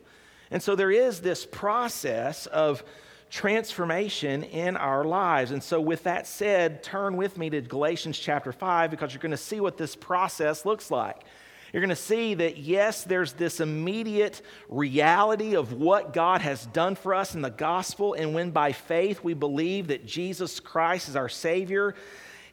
And 0.51 0.61
so 0.61 0.75
there 0.75 0.91
is 0.91 1.21
this 1.21 1.45
process 1.45 2.45
of 2.47 2.83
transformation 3.29 4.43
in 4.43 4.77
our 4.77 5.03
lives. 5.03 5.51
And 5.51 5.61
so, 5.61 5.81
with 5.81 6.03
that 6.03 6.27
said, 6.27 6.83
turn 6.83 7.17
with 7.17 7.37
me 7.37 7.49
to 7.49 7.61
Galatians 7.61 8.17
chapter 8.17 8.51
5 8.51 8.91
because 8.91 9.13
you're 9.13 9.21
going 9.21 9.31
to 9.31 9.37
see 9.37 9.59
what 9.59 9.77
this 9.77 9.95
process 9.95 10.65
looks 10.65 10.91
like. 10.91 11.23
You're 11.73 11.81
going 11.81 11.89
to 11.89 11.95
see 11.97 12.35
that, 12.35 12.57
yes, 12.57 13.03
there's 13.03 13.33
this 13.33 13.59
immediate 13.59 14.41
reality 14.69 15.55
of 15.57 15.73
what 15.73 16.13
God 16.13 16.39
has 16.39 16.65
done 16.67 16.95
for 16.95 17.13
us 17.13 17.35
in 17.35 17.41
the 17.41 17.49
gospel. 17.49 18.13
And 18.13 18.33
when 18.33 18.51
by 18.51 18.71
faith 18.71 19.21
we 19.23 19.33
believe 19.33 19.87
that 19.87 20.05
Jesus 20.05 20.61
Christ 20.61 21.09
is 21.09 21.17
our 21.17 21.27
Savior, 21.27 21.93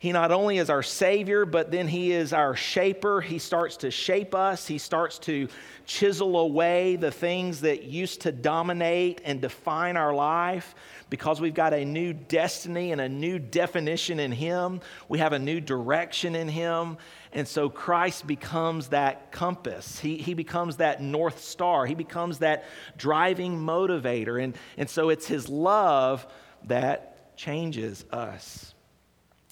he 0.03 0.11
not 0.11 0.33
only 0.33 0.59
is 0.59 0.69
our 0.69 0.83
Savior, 0.83 1.47
but 1.47 1.71
then 1.71 1.87
He 1.87 2.11
is 2.11 2.33
our 2.33 2.57
shaper. 2.57 3.21
He 3.21 3.39
starts 3.39 3.77
to 3.77 3.93
shape 3.93 4.35
us, 4.35 4.67
He 4.67 4.79
starts 4.79 5.17
to 5.21 5.47
chisel 5.87 6.39
away 6.39 6.97
the 6.97 7.13
things 7.13 7.61
that 7.61 7.85
used 7.85 8.23
to 8.23 8.33
dominate 8.33 9.21
and 9.25 9.41
define 9.41 9.97
our 9.97 10.13
life 10.13 10.75
because 11.09 11.41
we've 11.41 11.55
got 11.55 11.73
a 11.73 11.85
new 11.85 12.13
destiny 12.13 12.91
and 12.91 13.01
a 13.01 13.09
new 13.09 13.39
definition 13.39 14.19
in 14.19 14.33
Him. 14.33 14.81
We 15.09 15.21
have 15.21 15.35
a 15.35 15.39
new 15.39 15.61
direction 15.61 16.35
in 16.35 16.49
Him. 16.49 16.97
And 17.33 17.47
so 17.47 17.71
Christ 17.71 18.27
becomes 18.27 18.89
that 18.89 19.31
compass. 19.31 20.01
He, 20.01 20.17
he 20.17 20.35
becomes 20.35 20.79
that 20.79 21.01
North 21.01 21.45
Star. 21.45 21.87
He 21.87 21.95
becomes 21.95 22.39
that 22.39 22.65
driving 22.97 23.57
motivator. 23.57 24.43
And, 24.43 24.59
and 24.77 24.91
so 24.91 25.11
it's 25.11 25.29
His 25.29 25.49
love 25.49 26.27
that 26.65 27.37
changes 27.37 28.05
us. 28.11 28.72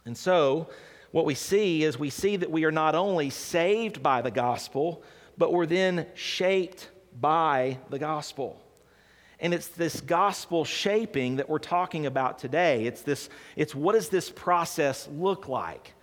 And 0.04 0.16
so, 0.16 0.68
what 1.10 1.24
we 1.24 1.34
see 1.34 1.82
is 1.82 1.98
we 1.98 2.10
see 2.10 2.36
that 2.36 2.50
we 2.50 2.64
are 2.64 2.72
not 2.72 2.94
only 2.94 3.30
saved 3.30 4.02
by 4.02 4.22
the 4.22 4.30
gospel, 4.30 5.02
but 5.36 5.52
we're 5.52 5.66
then 5.66 6.06
shaped 6.14 6.88
by 7.20 7.78
the 7.90 7.98
gospel. 7.98 8.60
And 9.40 9.54
it's 9.54 9.68
this 9.68 10.00
gospel 10.00 10.64
shaping 10.64 11.36
that 11.36 11.48
we're 11.48 11.58
talking 11.58 12.06
about 12.06 12.38
today. 12.38 12.84
It's 12.84 13.02
this 13.02 13.28
it's 13.56 13.74
what 13.74 13.94
does 13.94 14.10
this 14.10 14.30
process 14.30 15.08
look 15.10 15.48
like? 15.48 15.94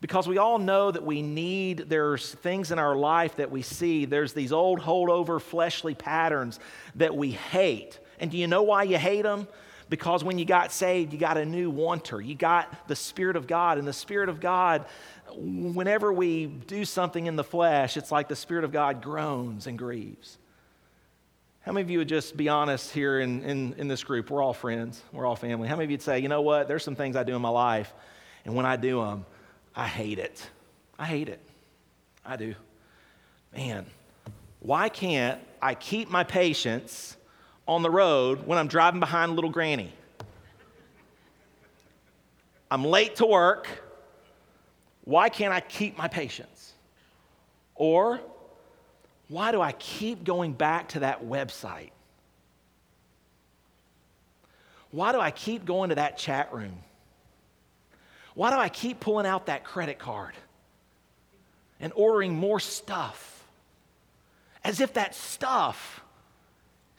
Because 0.00 0.28
we 0.28 0.38
all 0.38 0.58
know 0.58 0.90
that 0.90 1.04
we 1.04 1.22
need 1.22 1.86
there's 1.88 2.34
things 2.34 2.70
in 2.70 2.78
our 2.78 2.94
life 2.94 3.36
that 3.36 3.50
we 3.50 3.62
see, 3.62 4.04
there's 4.04 4.32
these 4.32 4.52
old 4.52 4.80
holdover 4.80 5.40
fleshly 5.40 5.94
patterns 5.94 6.60
that 6.96 7.16
we 7.16 7.30
hate. 7.30 7.98
And 8.18 8.30
do 8.30 8.36
you 8.36 8.46
know 8.46 8.62
why 8.62 8.82
you 8.82 8.98
hate 8.98 9.22
them? 9.22 9.48
Because 9.92 10.24
when 10.24 10.38
you 10.38 10.46
got 10.46 10.72
saved, 10.72 11.12
you 11.12 11.18
got 11.18 11.36
a 11.36 11.44
new 11.44 11.68
wanter. 11.68 12.18
You 12.18 12.34
got 12.34 12.88
the 12.88 12.96
Spirit 12.96 13.36
of 13.36 13.46
God. 13.46 13.76
And 13.76 13.86
the 13.86 13.92
Spirit 13.92 14.30
of 14.30 14.40
God, 14.40 14.86
whenever 15.36 16.10
we 16.10 16.46
do 16.46 16.86
something 16.86 17.26
in 17.26 17.36
the 17.36 17.44
flesh, 17.44 17.98
it's 17.98 18.10
like 18.10 18.26
the 18.26 18.34
Spirit 18.34 18.64
of 18.64 18.72
God 18.72 19.02
groans 19.02 19.66
and 19.66 19.76
grieves. 19.76 20.38
How 21.60 21.72
many 21.72 21.82
of 21.82 21.90
you 21.90 21.98
would 21.98 22.08
just 22.08 22.38
be 22.38 22.48
honest 22.48 22.90
here 22.90 23.20
in, 23.20 23.42
in, 23.42 23.74
in 23.74 23.86
this 23.86 24.02
group? 24.02 24.30
We're 24.30 24.42
all 24.42 24.54
friends, 24.54 25.02
we're 25.12 25.26
all 25.26 25.36
family. 25.36 25.68
How 25.68 25.76
many 25.76 25.84
of 25.84 25.90
you 25.90 25.96
would 25.96 26.02
say, 26.02 26.20
you 26.20 26.28
know 26.30 26.40
what? 26.40 26.68
There's 26.68 26.82
some 26.82 26.96
things 26.96 27.14
I 27.14 27.22
do 27.22 27.36
in 27.36 27.42
my 27.42 27.50
life, 27.50 27.92
and 28.46 28.54
when 28.54 28.64
I 28.64 28.76
do 28.76 29.04
them, 29.04 29.26
I 29.76 29.88
hate 29.88 30.18
it. 30.18 30.48
I 30.98 31.04
hate 31.04 31.28
it. 31.28 31.40
I 32.24 32.36
do. 32.36 32.54
Man, 33.54 33.84
why 34.60 34.88
can't 34.88 35.38
I 35.60 35.74
keep 35.74 36.08
my 36.08 36.24
patience 36.24 37.18
on 37.66 37.82
the 37.82 37.90
road 37.90 38.46
when 38.46 38.58
I'm 38.58 38.68
driving 38.68 39.00
behind 39.00 39.34
little 39.34 39.50
granny. 39.50 39.92
I'm 42.70 42.84
late 42.84 43.16
to 43.16 43.26
work. 43.26 43.68
Why 45.04 45.28
can't 45.28 45.52
I 45.52 45.60
keep 45.60 45.98
my 45.98 46.08
patience? 46.08 46.72
Or 47.74 48.20
why 49.28 49.52
do 49.52 49.60
I 49.60 49.72
keep 49.72 50.24
going 50.24 50.52
back 50.52 50.90
to 50.90 51.00
that 51.00 51.24
website? 51.24 51.90
Why 54.90 55.12
do 55.12 55.20
I 55.20 55.30
keep 55.30 55.64
going 55.64 55.88
to 55.88 55.94
that 55.94 56.18
chat 56.18 56.52
room? 56.52 56.78
Why 58.34 58.50
do 58.50 58.56
I 58.56 58.68
keep 58.68 59.00
pulling 59.00 59.26
out 59.26 59.46
that 59.46 59.64
credit 59.64 59.98
card 59.98 60.34
and 61.80 61.92
ordering 61.96 62.34
more 62.34 62.60
stuff? 62.60 63.44
As 64.64 64.80
if 64.80 64.94
that 64.94 65.14
stuff 65.14 66.01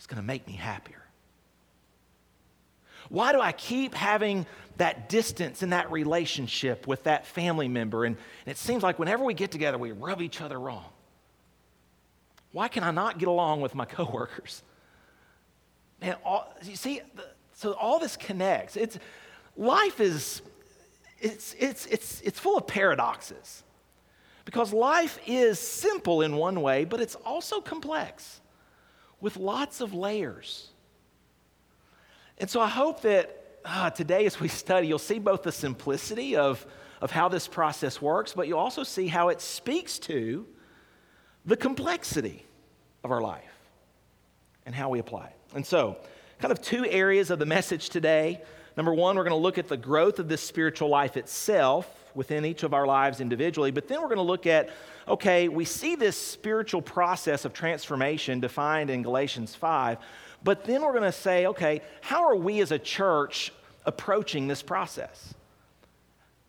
it's 0.03 0.07
going 0.07 0.21
to 0.21 0.27
make 0.27 0.45
me 0.45 0.51
happier. 0.51 1.01
Why 3.07 3.31
do 3.31 3.39
I 3.39 3.53
keep 3.53 3.93
having 3.95 4.45
that 4.75 5.07
distance 5.07 5.63
in 5.63 5.69
that 5.69 5.89
relationship 5.93 6.87
with 6.87 7.03
that 7.03 7.25
family 7.25 7.69
member? 7.69 8.03
And, 8.03 8.17
and 8.45 8.51
it 8.51 8.57
seems 8.57 8.83
like 8.83 8.99
whenever 8.99 9.23
we 9.23 9.33
get 9.33 9.49
together, 9.49 9.77
we 9.77 9.93
rub 9.93 10.21
each 10.21 10.41
other 10.41 10.59
wrong. 10.59 10.83
Why 12.51 12.67
can 12.67 12.83
I 12.83 12.91
not 12.91 13.17
get 13.17 13.29
along 13.29 13.61
with 13.61 13.75
my 13.75 13.85
coworkers? 13.97 14.61
Man, 16.01 16.17
all, 16.25 16.53
you 16.63 16.75
see, 16.75 16.99
so 17.53 17.71
all 17.71 17.97
this 17.97 18.17
connects. 18.17 18.75
It's, 18.75 18.99
life 19.55 20.01
is, 20.01 20.41
it's, 21.17 21.55
it's, 21.57 21.85
it's, 21.85 22.19
it's 22.19 22.41
full 22.41 22.57
of 22.57 22.67
paradoxes. 22.67 23.63
Because 24.43 24.73
life 24.73 25.17
is 25.25 25.59
simple 25.59 26.23
in 26.23 26.35
one 26.35 26.61
way, 26.61 26.83
but 26.83 26.99
it's 26.99 27.15
also 27.15 27.61
complex 27.61 28.41
with 29.23 29.37
lots 29.37 29.79
of 29.79 29.93
layers. 29.93 30.67
And 32.37 32.49
so 32.49 32.59
I 32.59 32.67
hope 32.67 33.03
that 33.03 33.57
uh, 33.63 33.89
today, 33.89 34.25
as 34.25 34.37
we 34.37 34.49
study, 34.49 34.87
you'll 34.87 34.99
see 34.99 35.17
both 35.17 35.43
the 35.43 35.51
simplicity 35.51 36.35
of, 36.35 36.63
of 36.99 37.09
how 37.09 37.29
this 37.29 37.47
process 37.47 38.01
works, 38.01 38.33
but 38.33 38.49
you'll 38.49 38.59
also 38.59 38.83
see 38.83 39.07
how 39.07 39.29
it 39.29 39.39
speaks 39.39 39.97
to 39.99 40.45
the 41.45 41.55
complexity 41.55 42.45
of 43.05 43.11
our 43.11 43.21
life 43.21 43.45
and 44.65 44.75
how 44.75 44.89
we 44.89 44.99
apply 44.99 45.27
it. 45.27 45.55
And 45.55 45.65
so, 45.65 45.95
kind 46.39 46.51
of 46.51 46.61
two 46.61 46.85
areas 46.85 47.29
of 47.29 47.39
the 47.39 47.45
message 47.45 47.87
today. 47.87 48.41
Number 48.75 48.93
one, 48.93 49.15
we're 49.15 49.23
going 49.23 49.31
to 49.31 49.37
look 49.37 49.57
at 49.57 49.69
the 49.69 49.77
growth 49.77 50.19
of 50.19 50.27
this 50.27 50.41
spiritual 50.41 50.89
life 50.89 51.15
itself 51.15 52.02
within 52.15 52.45
each 52.45 52.63
of 52.63 52.73
our 52.73 52.85
lives 52.85 53.21
individually, 53.21 53.71
but 53.71 53.87
then 53.87 54.01
we're 54.01 54.07
going 54.07 54.17
to 54.17 54.23
look 54.23 54.47
at 54.47 54.69
okay, 55.07 55.49
we 55.49 55.65
see 55.65 55.95
this 55.95 56.17
spiritual 56.17 56.81
process 56.81 57.45
of 57.45 57.53
transformation 57.53 58.39
defined 58.39 58.89
in 58.89 59.01
Galatians 59.03 59.53
5, 59.53 59.97
but 60.43 60.63
then 60.63 60.81
we're 60.81 60.91
going 60.91 61.03
to 61.03 61.11
say, 61.11 61.47
okay, 61.47 61.81
how 62.01 62.23
are 62.25 62.35
we 62.35 62.61
as 62.61 62.71
a 62.71 62.79
church 62.79 63.51
approaching 63.85 64.47
this 64.47 64.61
process? 64.61 65.33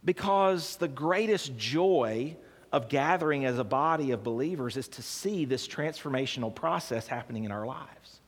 Because 0.05 0.77
the 0.77 0.89
greatest 0.89 1.57
joy 1.57 2.37
of 2.73 2.89
gathering 2.89 3.45
as 3.45 3.59
a 3.59 3.65
body 3.65 4.11
of 4.11 4.23
believers 4.25 4.77
is 4.77 4.89
to 4.89 5.03
see 5.03 5.45
this 5.45 5.67
transformational 5.67 6.55
process 6.55 7.07
happening 7.07 7.45
in 7.45 7.53
our 7.53 7.67
lives. 7.67 8.21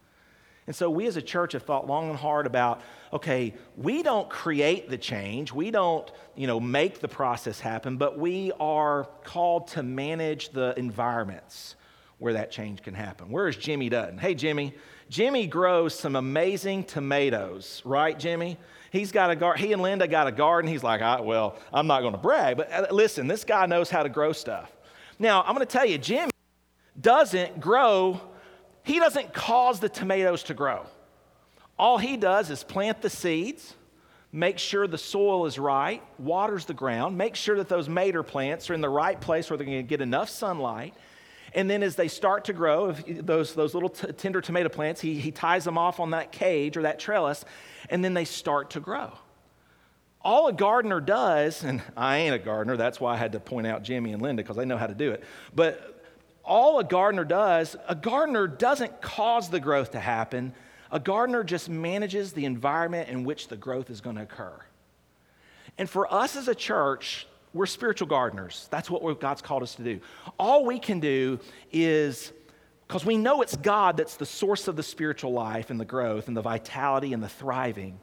And 0.66 0.74
so 0.74 0.90
we 0.90 1.06
as 1.06 1.16
a 1.16 1.22
church 1.22 1.52
have 1.52 1.62
thought 1.62 1.86
long 1.86 2.10
and 2.10 2.18
hard 2.18 2.46
about 2.46 2.82
okay, 3.12 3.54
we 3.76 4.02
don't 4.02 4.28
create 4.28 4.90
the 4.90 4.98
change, 4.98 5.52
we 5.52 5.70
don't, 5.70 6.10
you 6.34 6.46
know, 6.46 6.58
make 6.58 6.98
the 6.98 7.08
process 7.08 7.60
happen, 7.60 7.96
but 7.96 8.18
we 8.18 8.52
are 8.58 9.08
called 9.24 9.68
to 9.68 9.82
manage 9.82 10.50
the 10.50 10.74
environments 10.76 11.76
where 12.18 12.32
that 12.32 12.50
change 12.50 12.82
can 12.82 12.94
happen. 12.94 13.30
Where 13.30 13.46
is 13.46 13.56
Jimmy 13.56 13.88
Dutton? 13.88 14.18
Hey 14.18 14.34
Jimmy, 14.34 14.74
Jimmy 15.08 15.46
grows 15.46 15.96
some 15.96 16.16
amazing 16.16 16.84
tomatoes, 16.84 17.80
right, 17.84 18.18
Jimmy? 18.18 18.58
He's 18.90 19.12
got 19.12 19.30
a 19.30 19.36
garden. 19.36 19.64
He 19.64 19.72
and 19.72 19.82
Linda 19.82 20.08
got 20.08 20.26
a 20.26 20.32
garden. 20.32 20.70
He's 20.70 20.82
like, 20.82 21.00
well, 21.24 21.58
I'm 21.72 21.86
not 21.86 22.00
going 22.00 22.12
to 22.12 22.18
brag, 22.18 22.56
but 22.56 22.72
uh, 22.72 22.86
listen, 22.90 23.26
this 23.26 23.44
guy 23.44 23.66
knows 23.66 23.90
how 23.90 24.02
to 24.02 24.08
grow 24.08 24.32
stuff. 24.32 24.72
Now, 25.18 25.42
I'm 25.42 25.54
going 25.54 25.66
to 25.66 25.72
tell 25.72 25.86
you, 25.86 25.98
Jimmy 25.98 26.32
doesn't 27.00 27.60
grow 27.60 28.20
he 28.86 29.00
doesn't 29.00 29.34
cause 29.34 29.80
the 29.80 29.88
tomatoes 29.88 30.44
to 30.44 30.54
grow. 30.54 30.86
All 31.76 31.98
he 31.98 32.16
does 32.16 32.50
is 32.50 32.62
plant 32.62 33.02
the 33.02 33.10
seeds, 33.10 33.74
make 34.30 34.60
sure 34.60 34.86
the 34.86 34.96
soil 34.96 35.46
is 35.46 35.58
right, 35.58 36.04
waters 36.20 36.66
the 36.66 36.72
ground, 36.72 37.18
make 37.18 37.34
sure 37.34 37.56
that 37.56 37.68
those 37.68 37.88
mater 37.88 38.22
plants 38.22 38.70
are 38.70 38.74
in 38.74 38.80
the 38.80 38.88
right 38.88 39.20
place 39.20 39.50
where 39.50 39.56
they're 39.56 39.66
going 39.66 39.78
to 39.78 39.82
get 39.82 40.00
enough 40.00 40.28
sunlight. 40.28 40.94
And 41.52 41.68
then 41.68 41.82
as 41.82 41.96
they 41.96 42.06
start 42.06 42.44
to 42.44 42.52
grow, 42.52 42.92
those, 42.92 43.54
those 43.54 43.74
little 43.74 43.88
t- 43.88 44.12
tender 44.12 44.40
tomato 44.40 44.68
plants, 44.68 45.00
he, 45.00 45.18
he 45.18 45.32
ties 45.32 45.64
them 45.64 45.76
off 45.76 45.98
on 45.98 46.10
that 46.10 46.30
cage 46.30 46.76
or 46.76 46.82
that 46.82 47.00
trellis, 47.00 47.44
and 47.90 48.04
then 48.04 48.14
they 48.14 48.24
start 48.24 48.70
to 48.70 48.80
grow. 48.80 49.10
All 50.22 50.46
a 50.46 50.52
gardener 50.52 51.00
does, 51.00 51.64
and 51.64 51.82
I 51.96 52.18
ain't 52.18 52.36
a 52.36 52.38
gardener, 52.38 52.76
that's 52.76 53.00
why 53.00 53.14
I 53.14 53.16
had 53.16 53.32
to 53.32 53.40
point 53.40 53.66
out 53.66 53.82
Jimmy 53.82 54.12
and 54.12 54.22
Linda 54.22 54.44
because 54.44 54.56
they 54.56 54.64
know 54.64 54.76
how 54.76 54.86
to 54.86 54.94
do 54.94 55.10
it. 55.10 55.24
But 55.56 55.95
all 56.46 56.78
a 56.78 56.84
gardener 56.84 57.24
does, 57.24 57.76
a 57.88 57.94
gardener 57.94 58.46
doesn't 58.46 59.00
cause 59.00 59.50
the 59.50 59.60
growth 59.60 59.92
to 59.92 60.00
happen. 60.00 60.54
A 60.90 61.00
gardener 61.00 61.42
just 61.42 61.68
manages 61.68 62.32
the 62.32 62.44
environment 62.44 63.08
in 63.08 63.24
which 63.24 63.48
the 63.48 63.56
growth 63.56 63.90
is 63.90 64.00
going 64.00 64.16
to 64.16 64.22
occur. 64.22 64.58
And 65.78 65.90
for 65.90 66.12
us 66.12 66.36
as 66.36 66.48
a 66.48 66.54
church, 66.54 67.26
we're 67.52 67.66
spiritual 67.66 68.08
gardeners. 68.08 68.68
That's 68.70 68.88
what 68.88 69.20
God's 69.20 69.42
called 69.42 69.62
us 69.62 69.74
to 69.74 69.82
do. 69.82 70.00
All 70.38 70.64
we 70.64 70.78
can 70.78 71.00
do 71.00 71.40
is, 71.72 72.32
because 72.86 73.04
we 73.04 73.16
know 73.16 73.42
it's 73.42 73.56
God 73.56 73.96
that's 73.96 74.16
the 74.16 74.26
source 74.26 74.68
of 74.68 74.76
the 74.76 74.82
spiritual 74.82 75.32
life 75.32 75.70
and 75.70 75.80
the 75.80 75.84
growth 75.84 76.28
and 76.28 76.36
the 76.36 76.42
vitality 76.42 77.12
and 77.12 77.22
the 77.22 77.28
thriving. 77.28 77.98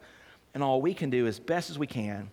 And 0.52 0.62
all 0.62 0.82
we 0.82 0.94
can 0.94 1.10
do 1.10 1.26
as 1.26 1.40
best 1.40 1.70
as 1.70 1.78
we 1.78 1.86
can 1.86 2.30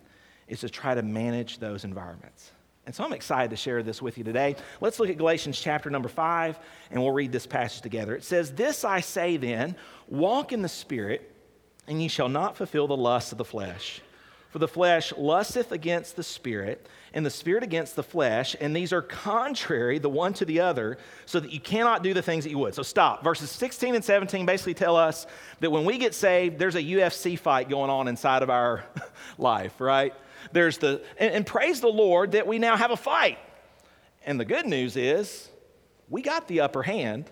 is 0.48 0.60
to 0.60 0.70
try 0.70 0.94
to 0.94 1.02
manage 1.02 1.60
those 1.60 1.86
environments. 1.86 2.52
And 2.92 2.96
so 2.98 3.06
I'm 3.06 3.14
excited 3.14 3.52
to 3.52 3.56
share 3.56 3.82
this 3.84 4.02
with 4.02 4.18
you 4.18 4.26
today. 4.26 4.58
Let's 4.82 5.00
look 5.00 5.08
at 5.08 5.18
Galatians 5.18 5.58
chapter 5.58 5.90
number 5.90 6.10
five, 6.10 6.60
and 6.90 7.02
we'll 7.02 7.14
read 7.14 7.32
this 7.32 7.48
passage 7.48 7.80
together. 7.80 8.14
It 8.18 8.26
says, 8.26 8.52
This 8.52 8.84
I 8.84 9.00
say 9.00 9.38
then, 9.38 9.78
walk 10.10 10.52
in 10.52 10.62
the 10.62 10.68
Spirit, 10.68 11.34
and 11.88 12.02
ye 12.02 12.10
shall 12.10 12.28
not 12.28 12.58
fulfill 12.58 12.88
the 12.88 12.98
lusts 12.98 13.32
of 13.32 13.38
the 13.38 13.46
flesh. 13.46 14.02
For 14.50 14.60
the 14.60 14.68
flesh 14.68 15.14
lusteth 15.16 15.72
against 15.72 16.18
the 16.18 16.24
Spirit, 16.24 16.86
and 17.14 17.26
the 17.26 17.30
Spirit 17.30 17.64
against 17.64 17.96
the 17.96 18.04
flesh, 18.04 18.58
and 18.60 18.76
these 18.76 18.92
are 18.92 19.02
contrary 19.02 19.98
the 19.98 20.10
one 20.10 20.34
to 20.34 20.44
the 20.44 20.60
other, 20.60 20.98
so 21.26 21.40
that 21.40 21.54
you 21.54 21.62
cannot 21.62 22.04
do 22.04 22.14
the 22.14 22.22
things 22.22 22.44
that 22.44 22.50
you 22.50 22.58
would. 22.58 22.76
So 22.76 22.84
stop. 22.84 23.24
Verses 23.24 23.50
16 23.52 23.96
and 23.96 24.04
17 24.04 24.46
basically 24.46 24.74
tell 24.74 24.98
us 24.98 25.28
that 25.62 25.72
when 25.72 25.86
we 25.86 25.98
get 25.98 26.14
saved, 26.14 26.60
there's 26.60 26.76
a 26.76 26.84
UFC 26.84 27.40
fight 27.40 27.70
going 27.70 27.90
on 27.90 28.10
inside 28.10 28.44
of 28.44 28.50
our 28.50 28.84
life, 29.38 29.80
right? 29.80 30.14
There's 30.52 30.78
the, 30.78 31.02
and, 31.18 31.34
and 31.34 31.46
praise 31.46 31.82
the 31.82 31.88
Lord 31.88 32.34
that 32.34 32.48
we 32.48 32.60
now 32.60 32.76
have 32.76 32.92
a 32.92 32.98
fight. 32.98 33.40
And 34.26 34.40
the 34.40 34.46
good 34.46 34.66
news 34.66 34.96
is 34.96 35.50
we 36.10 36.22
got 36.22 36.48
the 36.48 36.62
upper 36.62 36.84
hand 36.84 37.26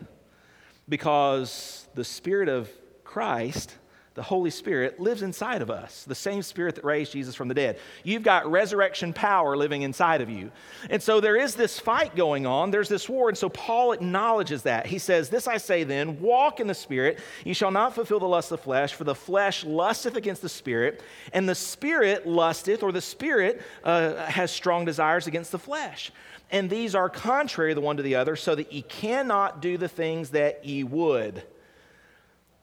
because 0.87 1.87
the 1.95 2.03
Spirit 2.03 2.49
of 2.49 2.69
Christ 3.03 3.75
the 4.15 4.23
Holy 4.23 4.49
Spirit 4.49 4.99
lives 4.99 5.21
inside 5.21 5.61
of 5.61 5.69
us, 5.69 6.03
the 6.03 6.15
same 6.15 6.41
Spirit 6.41 6.75
that 6.75 6.83
raised 6.83 7.11
Jesus 7.11 7.35
from 7.35 7.47
the 7.47 7.53
dead. 7.53 7.79
You've 8.03 8.23
got 8.23 8.49
resurrection 8.49 9.13
power 9.13 9.55
living 9.55 9.83
inside 9.83 10.21
of 10.21 10.29
you. 10.29 10.51
And 10.89 11.01
so 11.01 11.21
there 11.21 11.37
is 11.37 11.55
this 11.55 11.79
fight 11.79 12.15
going 12.15 12.45
on, 12.45 12.71
there's 12.71 12.89
this 12.89 13.07
war. 13.07 13.29
And 13.29 13.37
so 13.37 13.49
Paul 13.49 13.91
acknowledges 13.91 14.63
that. 14.63 14.87
He 14.87 14.97
says, 14.97 15.29
This 15.29 15.47
I 15.47 15.57
say 15.57 15.83
then, 15.83 16.19
walk 16.19 16.59
in 16.59 16.67
the 16.67 16.73
Spirit. 16.73 17.19
You 17.45 17.53
shall 17.53 17.71
not 17.71 17.95
fulfill 17.95 18.19
the 18.19 18.27
lust 18.27 18.51
of 18.51 18.59
the 18.59 18.63
flesh, 18.63 18.93
for 18.93 19.03
the 19.03 19.15
flesh 19.15 19.63
lusteth 19.63 20.15
against 20.15 20.41
the 20.41 20.49
Spirit, 20.49 21.01
and 21.31 21.47
the 21.47 21.55
Spirit 21.55 22.27
lusteth, 22.27 22.83
or 22.83 22.91
the 22.91 23.01
Spirit 23.01 23.61
uh, 23.83 24.25
has 24.25 24.51
strong 24.51 24.85
desires 24.85 25.27
against 25.27 25.51
the 25.51 25.59
flesh. 25.59 26.11
And 26.51 26.69
these 26.69 26.95
are 26.95 27.09
contrary 27.09 27.73
the 27.75 27.81
one 27.81 27.97
to 27.97 28.03
the 28.03 28.15
other, 28.15 28.35
so 28.35 28.55
that 28.55 28.73
ye 28.73 28.81
cannot 28.81 29.61
do 29.61 29.77
the 29.77 29.87
things 29.87 30.31
that 30.31 30.65
ye 30.65 30.83
would. 30.83 31.43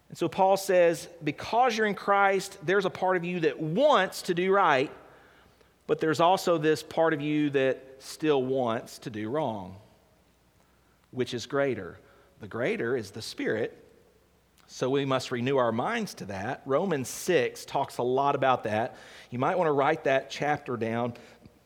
And 0.09 0.17
so 0.17 0.29
Paul 0.29 0.57
says, 0.57 1.09
because 1.25 1.77
you're 1.77 1.87
in 1.87 1.95
Christ, 1.95 2.59
there's 2.65 2.85
a 2.85 2.91
part 2.91 3.17
of 3.17 3.25
you 3.25 3.41
that 3.41 3.59
wants 3.61 4.23
to 4.23 4.35
do 4.35 4.53
right, 4.53 4.91
but 5.87 6.01
there's 6.01 6.21
also 6.21 6.59
this 6.59 6.83
part 6.83 7.13
of 7.13 7.21
you 7.21 7.51
that 7.51 7.83
still 7.99 8.43
wants 8.43 8.99
to 9.01 9.11
do 9.11 9.29
wrong. 9.29 9.77
Which 11.11 11.35
is 11.35 11.47
greater? 11.47 11.99
The 12.41 12.49
greater 12.49 12.97
is 12.97 13.11
the 13.11 13.23
Spirit. 13.23 13.83
So 14.69 14.91
we 14.91 15.05
must 15.05 15.31
renew 15.31 15.57
our 15.57 15.73
minds 15.73 16.15
to 16.15 16.27
that. 16.27 16.63
Romans 16.67 17.09
6 17.09 17.65
talks 17.65 17.99
a 17.99 18.03
lot 18.03 18.35
about 18.35 18.65
that. 18.65 18.97
You 19.31 19.39
might 19.39 19.57
want 19.57 19.69
to 19.69 19.73
write 19.73 20.05
that 20.05 20.29
chapter 20.29 20.77
down. 20.77 21.15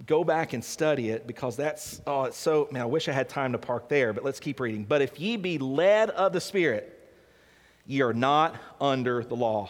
Go 0.07 0.23
back 0.23 0.53
and 0.53 0.63
study 0.65 1.11
it 1.11 1.27
because 1.27 1.57
that's, 1.57 2.01
oh, 2.07 2.25
it's 2.25 2.37
so, 2.37 2.69
man, 2.71 2.83
I 2.83 2.87
wish 2.87 3.09
I 3.09 3.13
had 3.13 3.29
time 3.29 3.53
to 3.53 3.59
park 3.59 3.89
there, 3.89 4.13
but 4.13 4.25
let's 4.25 4.41
keep 4.41 4.61
reading. 4.61 4.85
But 4.85 5.03
if 5.03 5.19
ye 5.19 5.37
be 5.37 5.59
led 5.59 6.11
of 6.11 6.33
the 6.33 6.41
Spirit, 6.41 7.00
Ye 7.91 8.03
are 8.03 8.13
not 8.13 8.55
under 8.81 9.25
the 9.25 9.35
law. 9.35 9.69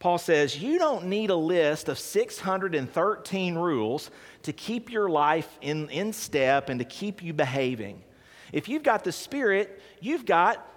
Paul 0.00 0.18
says, 0.18 0.60
You 0.60 0.80
don't 0.80 1.04
need 1.04 1.30
a 1.30 1.36
list 1.36 1.88
of 1.88 1.96
613 1.96 3.54
rules 3.54 4.10
to 4.42 4.52
keep 4.52 4.90
your 4.90 5.08
life 5.08 5.48
in, 5.60 5.88
in 5.90 6.12
step 6.12 6.68
and 6.68 6.80
to 6.80 6.84
keep 6.84 7.22
you 7.22 7.32
behaving. 7.32 8.02
If 8.52 8.68
you've 8.68 8.82
got 8.82 9.04
the 9.04 9.12
Spirit, 9.12 9.80
you've 10.00 10.26
got 10.26 10.68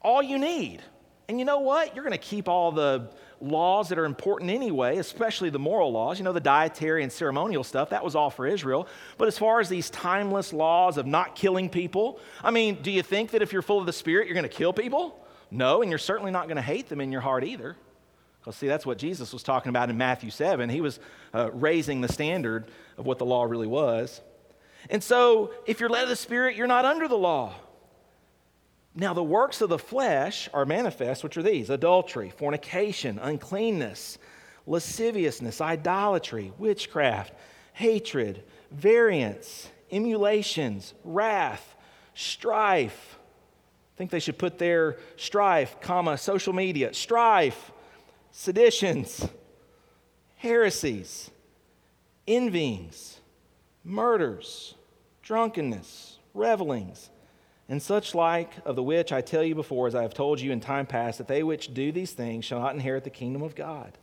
all 0.00 0.22
you 0.22 0.38
need. 0.38 0.82
And 1.28 1.40
you 1.40 1.44
know 1.44 1.58
what? 1.58 1.96
You're 1.96 2.04
going 2.04 2.12
to 2.12 2.18
keep 2.18 2.48
all 2.48 2.70
the 2.70 3.10
laws 3.40 3.88
that 3.88 3.98
are 3.98 4.04
important 4.04 4.52
anyway, 4.52 4.98
especially 4.98 5.50
the 5.50 5.58
moral 5.58 5.90
laws. 5.90 6.16
You 6.16 6.24
know, 6.24 6.32
the 6.32 6.38
dietary 6.38 7.02
and 7.02 7.10
ceremonial 7.10 7.64
stuff, 7.64 7.90
that 7.90 8.04
was 8.04 8.14
all 8.14 8.30
for 8.30 8.46
Israel. 8.46 8.86
But 9.18 9.26
as 9.26 9.36
far 9.36 9.58
as 9.58 9.68
these 9.68 9.90
timeless 9.90 10.52
laws 10.52 10.96
of 10.96 11.06
not 11.06 11.34
killing 11.34 11.70
people, 11.70 12.20
I 12.44 12.52
mean, 12.52 12.82
do 12.82 12.92
you 12.92 13.02
think 13.02 13.32
that 13.32 13.42
if 13.42 13.52
you're 13.52 13.62
full 13.62 13.80
of 13.80 13.86
the 13.86 13.92
Spirit, 13.92 14.28
you're 14.28 14.34
going 14.34 14.48
to 14.48 14.48
kill 14.48 14.72
people? 14.72 15.22
No, 15.50 15.82
and 15.82 15.90
you're 15.90 15.98
certainly 15.98 16.30
not 16.30 16.46
going 16.46 16.56
to 16.56 16.62
hate 16.62 16.88
them 16.88 17.00
in 17.00 17.12
your 17.12 17.20
heart 17.20 17.44
either. 17.44 17.76
Because, 18.40 18.56
see, 18.56 18.66
that's 18.66 18.84
what 18.84 18.98
Jesus 18.98 19.32
was 19.32 19.42
talking 19.42 19.70
about 19.70 19.88
in 19.88 19.96
Matthew 19.96 20.30
7. 20.30 20.68
He 20.68 20.80
was 20.80 21.00
uh, 21.32 21.50
raising 21.52 22.00
the 22.00 22.12
standard 22.12 22.70
of 22.98 23.06
what 23.06 23.18
the 23.18 23.24
law 23.24 23.44
really 23.44 23.66
was. 23.66 24.20
And 24.90 25.02
so, 25.02 25.52
if 25.66 25.80
you're 25.80 25.88
led 25.88 26.02
of 26.02 26.08
the 26.10 26.16
Spirit, 26.16 26.54
you're 26.56 26.66
not 26.66 26.84
under 26.84 27.08
the 27.08 27.16
law. 27.16 27.54
Now, 28.94 29.14
the 29.14 29.22
works 29.22 29.60
of 29.60 29.70
the 29.70 29.78
flesh 29.78 30.48
are 30.52 30.66
manifest, 30.66 31.24
which 31.24 31.36
are 31.36 31.42
these 31.42 31.70
adultery, 31.70 32.30
fornication, 32.30 33.18
uncleanness, 33.18 34.18
lasciviousness, 34.66 35.60
idolatry, 35.60 36.52
witchcraft, 36.58 37.32
hatred, 37.72 38.44
variance, 38.70 39.70
emulations, 39.90 40.94
wrath, 41.02 41.74
strife 42.14 43.18
I 43.94 43.96
think 43.96 44.10
they 44.10 44.18
should 44.18 44.38
put 44.38 44.58
their 44.58 44.96
strife, 45.16 45.76
comma, 45.80 46.18
social 46.18 46.52
media, 46.52 46.92
strife, 46.92 47.70
seditions, 48.32 49.28
heresies, 50.36 51.30
envyings, 52.26 53.20
murders, 53.84 54.74
drunkenness, 55.22 56.18
revelings, 56.34 57.10
and 57.68 57.80
such 57.80 58.14
like, 58.14 58.52
of 58.64 58.74
the 58.74 58.82
which 58.82 59.12
I 59.12 59.20
tell 59.20 59.44
you 59.44 59.54
before, 59.54 59.86
as 59.86 59.94
I 59.94 60.02
have 60.02 60.12
told 60.12 60.40
you 60.40 60.50
in 60.50 60.60
time 60.60 60.86
past, 60.86 61.18
that 61.18 61.28
they 61.28 61.42
which 61.42 61.72
do 61.72 61.92
these 61.92 62.12
things 62.12 62.44
shall 62.44 62.60
not 62.60 62.74
inherit 62.74 63.04
the 63.04 63.10
kingdom 63.10 63.42
of 63.42 63.54
God. 63.54 63.96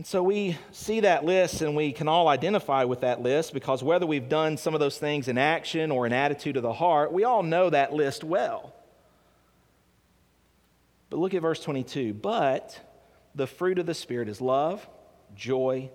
And 0.00 0.06
so 0.06 0.22
we 0.22 0.56
see 0.72 1.00
that 1.00 1.26
list 1.26 1.60
and 1.60 1.76
we 1.76 1.92
can 1.92 2.08
all 2.08 2.26
identify 2.26 2.84
with 2.84 3.02
that 3.02 3.20
list 3.20 3.52
because 3.52 3.82
whether 3.82 4.06
we've 4.06 4.30
done 4.30 4.56
some 4.56 4.72
of 4.72 4.80
those 4.80 4.96
things 4.96 5.28
in 5.28 5.36
action 5.36 5.90
or 5.90 6.06
in 6.06 6.14
attitude 6.14 6.56
of 6.56 6.62
the 6.62 6.72
heart, 6.72 7.12
we 7.12 7.24
all 7.24 7.42
know 7.42 7.68
that 7.68 7.92
list 7.92 8.24
well. 8.24 8.72
But 11.10 11.18
look 11.18 11.34
at 11.34 11.42
verse 11.42 11.62
22. 11.62 12.14
But 12.14 12.80
the 13.34 13.46
fruit 13.46 13.78
of 13.78 13.84
the 13.84 13.92
Spirit 13.92 14.30
is 14.30 14.40
love, 14.40 14.88
joy, 15.36 15.90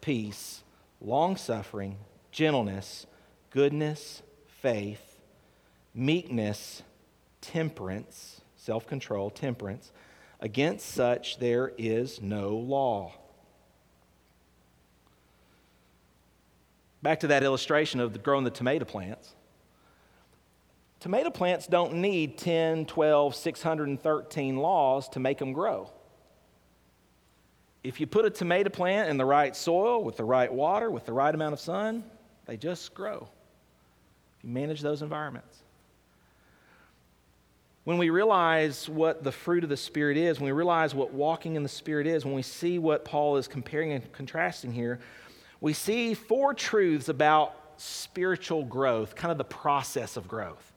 peace, 0.00 0.62
long 1.00 1.34
suffering, 1.34 1.96
gentleness, 2.30 3.04
goodness, 3.50 4.22
faith, 4.62 5.18
meekness, 5.92 6.84
temperance, 7.40 8.42
self 8.54 8.86
control, 8.86 9.28
temperance. 9.28 9.90
Against 10.38 10.86
such 10.86 11.40
there 11.40 11.72
is 11.76 12.22
no 12.22 12.50
law. 12.50 13.14
Back 17.02 17.20
to 17.20 17.28
that 17.28 17.42
illustration 17.42 18.00
of 18.00 18.12
the, 18.12 18.18
growing 18.18 18.44
the 18.44 18.50
tomato 18.50 18.84
plants. 18.84 19.34
Tomato 21.00 21.30
plants 21.30 21.66
don't 21.66 21.94
need 21.94 22.36
10, 22.36 22.84
12, 22.84 23.34
613 23.34 24.56
laws 24.56 25.08
to 25.08 25.20
make 25.20 25.38
them 25.38 25.52
grow. 25.52 25.90
If 27.82 28.00
you 28.00 28.06
put 28.06 28.26
a 28.26 28.30
tomato 28.30 28.68
plant 28.68 29.08
in 29.08 29.16
the 29.16 29.24
right 29.24 29.56
soil, 29.56 30.04
with 30.04 30.18
the 30.18 30.24
right 30.24 30.52
water, 30.52 30.90
with 30.90 31.06
the 31.06 31.14
right 31.14 31.34
amount 31.34 31.54
of 31.54 31.60
sun, 31.60 32.04
they 32.44 32.58
just 32.58 32.92
grow. 32.92 33.26
If 34.36 34.44
you 34.44 34.50
manage 34.50 34.82
those 34.82 35.00
environments. 35.00 35.62
When 37.84 37.96
we 37.96 38.10
realize 38.10 38.86
what 38.86 39.24
the 39.24 39.32
fruit 39.32 39.64
of 39.64 39.70
the 39.70 39.76
Spirit 39.78 40.18
is, 40.18 40.38
when 40.38 40.46
we 40.46 40.52
realize 40.52 40.94
what 40.94 41.14
walking 41.14 41.56
in 41.56 41.62
the 41.62 41.68
Spirit 41.68 42.06
is, 42.06 42.26
when 42.26 42.34
we 42.34 42.42
see 42.42 42.78
what 42.78 43.06
Paul 43.06 43.38
is 43.38 43.48
comparing 43.48 43.92
and 43.92 44.12
contrasting 44.12 44.70
here, 44.70 45.00
we 45.60 45.72
see 45.72 46.14
four 46.14 46.54
truths 46.54 47.08
about 47.08 47.54
spiritual 47.76 48.64
growth, 48.64 49.14
kind 49.14 49.32
of 49.32 49.38
the 49.38 49.44
process 49.44 50.16
of 50.16 50.28
growth. 50.28 50.72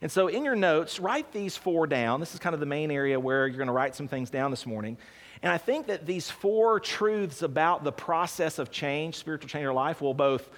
And 0.00 0.10
so, 0.10 0.28
in 0.28 0.44
your 0.44 0.54
notes, 0.54 1.00
write 1.00 1.32
these 1.32 1.56
four 1.56 1.86
down. 1.86 2.20
This 2.20 2.34
is 2.34 2.38
kind 2.38 2.54
of 2.54 2.60
the 2.60 2.66
main 2.66 2.90
area 2.90 3.18
where 3.18 3.46
you're 3.48 3.56
going 3.56 3.66
to 3.66 3.72
write 3.72 3.96
some 3.96 4.06
things 4.06 4.30
down 4.30 4.50
this 4.50 4.64
morning. 4.64 4.96
And 5.42 5.52
I 5.52 5.58
think 5.58 5.86
that 5.88 6.06
these 6.06 6.30
four 6.30 6.78
truths 6.80 7.42
about 7.42 7.84
the 7.84 7.92
process 7.92 8.58
of 8.58 8.70
change, 8.70 9.16
spiritual 9.16 9.48
change 9.48 9.62
in 9.62 9.68
our 9.68 9.74
life, 9.74 10.00
will 10.00 10.14
both 10.14 10.48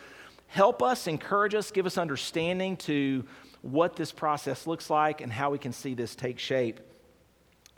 help 0.47 0.83
us, 0.83 1.07
encourage 1.07 1.55
us, 1.55 1.71
give 1.71 1.87
us 1.87 1.97
understanding 1.97 2.77
to 2.77 3.25
what 3.63 3.97
this 3.97 4.13
process 4.13 4.67
looks 4.67 4.91
like 4.91 5.21
and 5.21 5.33
how 5.33 5.51
we 5.51 5.59
can 5.59 5.73
see 5.73 5.95
this 5.95 6.15
take 6.15 6.39
shape 6.39 6.81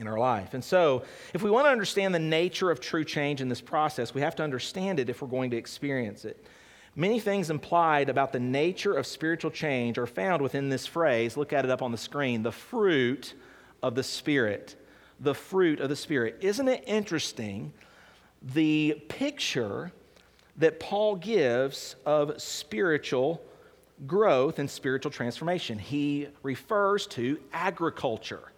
in 0.02 0.08
our 0.08 0.18
life. 0.18 0.52
And 0.52 0.62
so, 0.62 1.04
if 1.32 1.42
we 1.42 1.50
want 1.50 1.64
to 1.64 1.70
understand 1.70 2.14
the 2.14 2.18
nature 2.18 2.70
of 2.70 2.80
true 2.80 3.04
change 3.04 3.40
in 3.40 3.48
this 3.48 3.62
process, 3.62 4.12
we 4.12 4.20
have 4.20 4.36
to 4.36 4.42
understand 4.42 5.00
it 5.00 5.08
if 5.08 5.22
we're 5.22 5.28
going 5.28 5.50
to 5.52 5.56
experience 5.56 6.26
it. 6.26 6.44
Many 6.94 7.20
things 7.20 7.48
implied 7.48 8.10
about 8.10 8.34
the 8.34 8.40
nature 8.40 8.92
of 8.92 9.06
spiritual 9.06 9.50
change 9.50 9.96
are 9.96 10.06
found 10.06 10.42
within 10.42 10.68
this 10.68 10.86
phrase. 10.86 11.38
Look 11.38 11.54
at 11.54 11.64
it 11.64 11.70
up 11.70 11.80
on 11.80 11.92
the 11.92 11.96
screen 11.98 12.42
the 12.42 12.52
fruit 12.52 13.32
of 13.82 13.94
the 13.94 14.02
Spirit. 14.02 14.76
The 15.20 15.34
fruit 15.34 15.80
of 15.80 15.88
the 15.88 15.96
Spirit. 15.96 16.36
Isn't 16.42 16.68
it 16.68 16.84
interesting 16.86 17.72
the 18.42 19.00
picture 19.08 19.92
that 20.56 20.80
Paul 20.80 21.16
gives 21.16 21.96
of 22.04 22.42
spiritual 22.42 23.40
growth 24.06 24.58
and 24.58 24.68
spiritual 24.68 25.10
transformation. 25.10 25.78
He 25.78 26.28
refers 26.42 27.06
to 27.08 27.38
agriculture. 27.52 28.52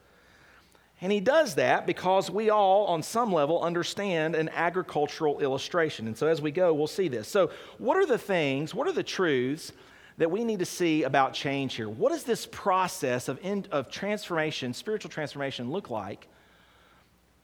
And 1.05 1.12
he 1.12 1.21
does 1.21 1.57
that 1.57 1.87
because 1.87 2.31
we 2.31 2.49
all, 2.49 2.87
on 2.87 3.03
some 3.03 3.31
level, 3.31 3.61
understand 3.62 4.35
an 4.35 4.49
agricultural 4.49 5.38
illustration. 5.40 6.07
And 6.07 6.17
so 6.17 6.27
as 6.27 6.40
we 6.40 6.51
go, 6.51 6.73
we'll 6.73 6.87
see 6.87 7.09
this. 7.09 7.29
So, 7.29 7.51
what 7.77 7.99
are 7.99 8.07
the 8.07 8.17
things, 8.17 8.75
what 8.75 8.88
are 8.88 8.93
the 8.93 9.03
truths 9.03 9.71
that 10.17 10.31
we 10.31 10.45
need 10.45 10.61
to 10.61 10.64
see 10.64 11.03
about 11.03 11.35
change 11.35 11.75
here? 11.75 11.90
What 11.90 12.12
does 12.12 12.23
this 12.23 12.47
process 12.47 13.29
of, 13.29 13.38
in, 13.43 13.67
of 13.71 13.90
transformation, 13.90 14.73
spiritual 14.73 15.11
transformation, 15.11 15.71
look 15.71 15.90
like 15.90 16.27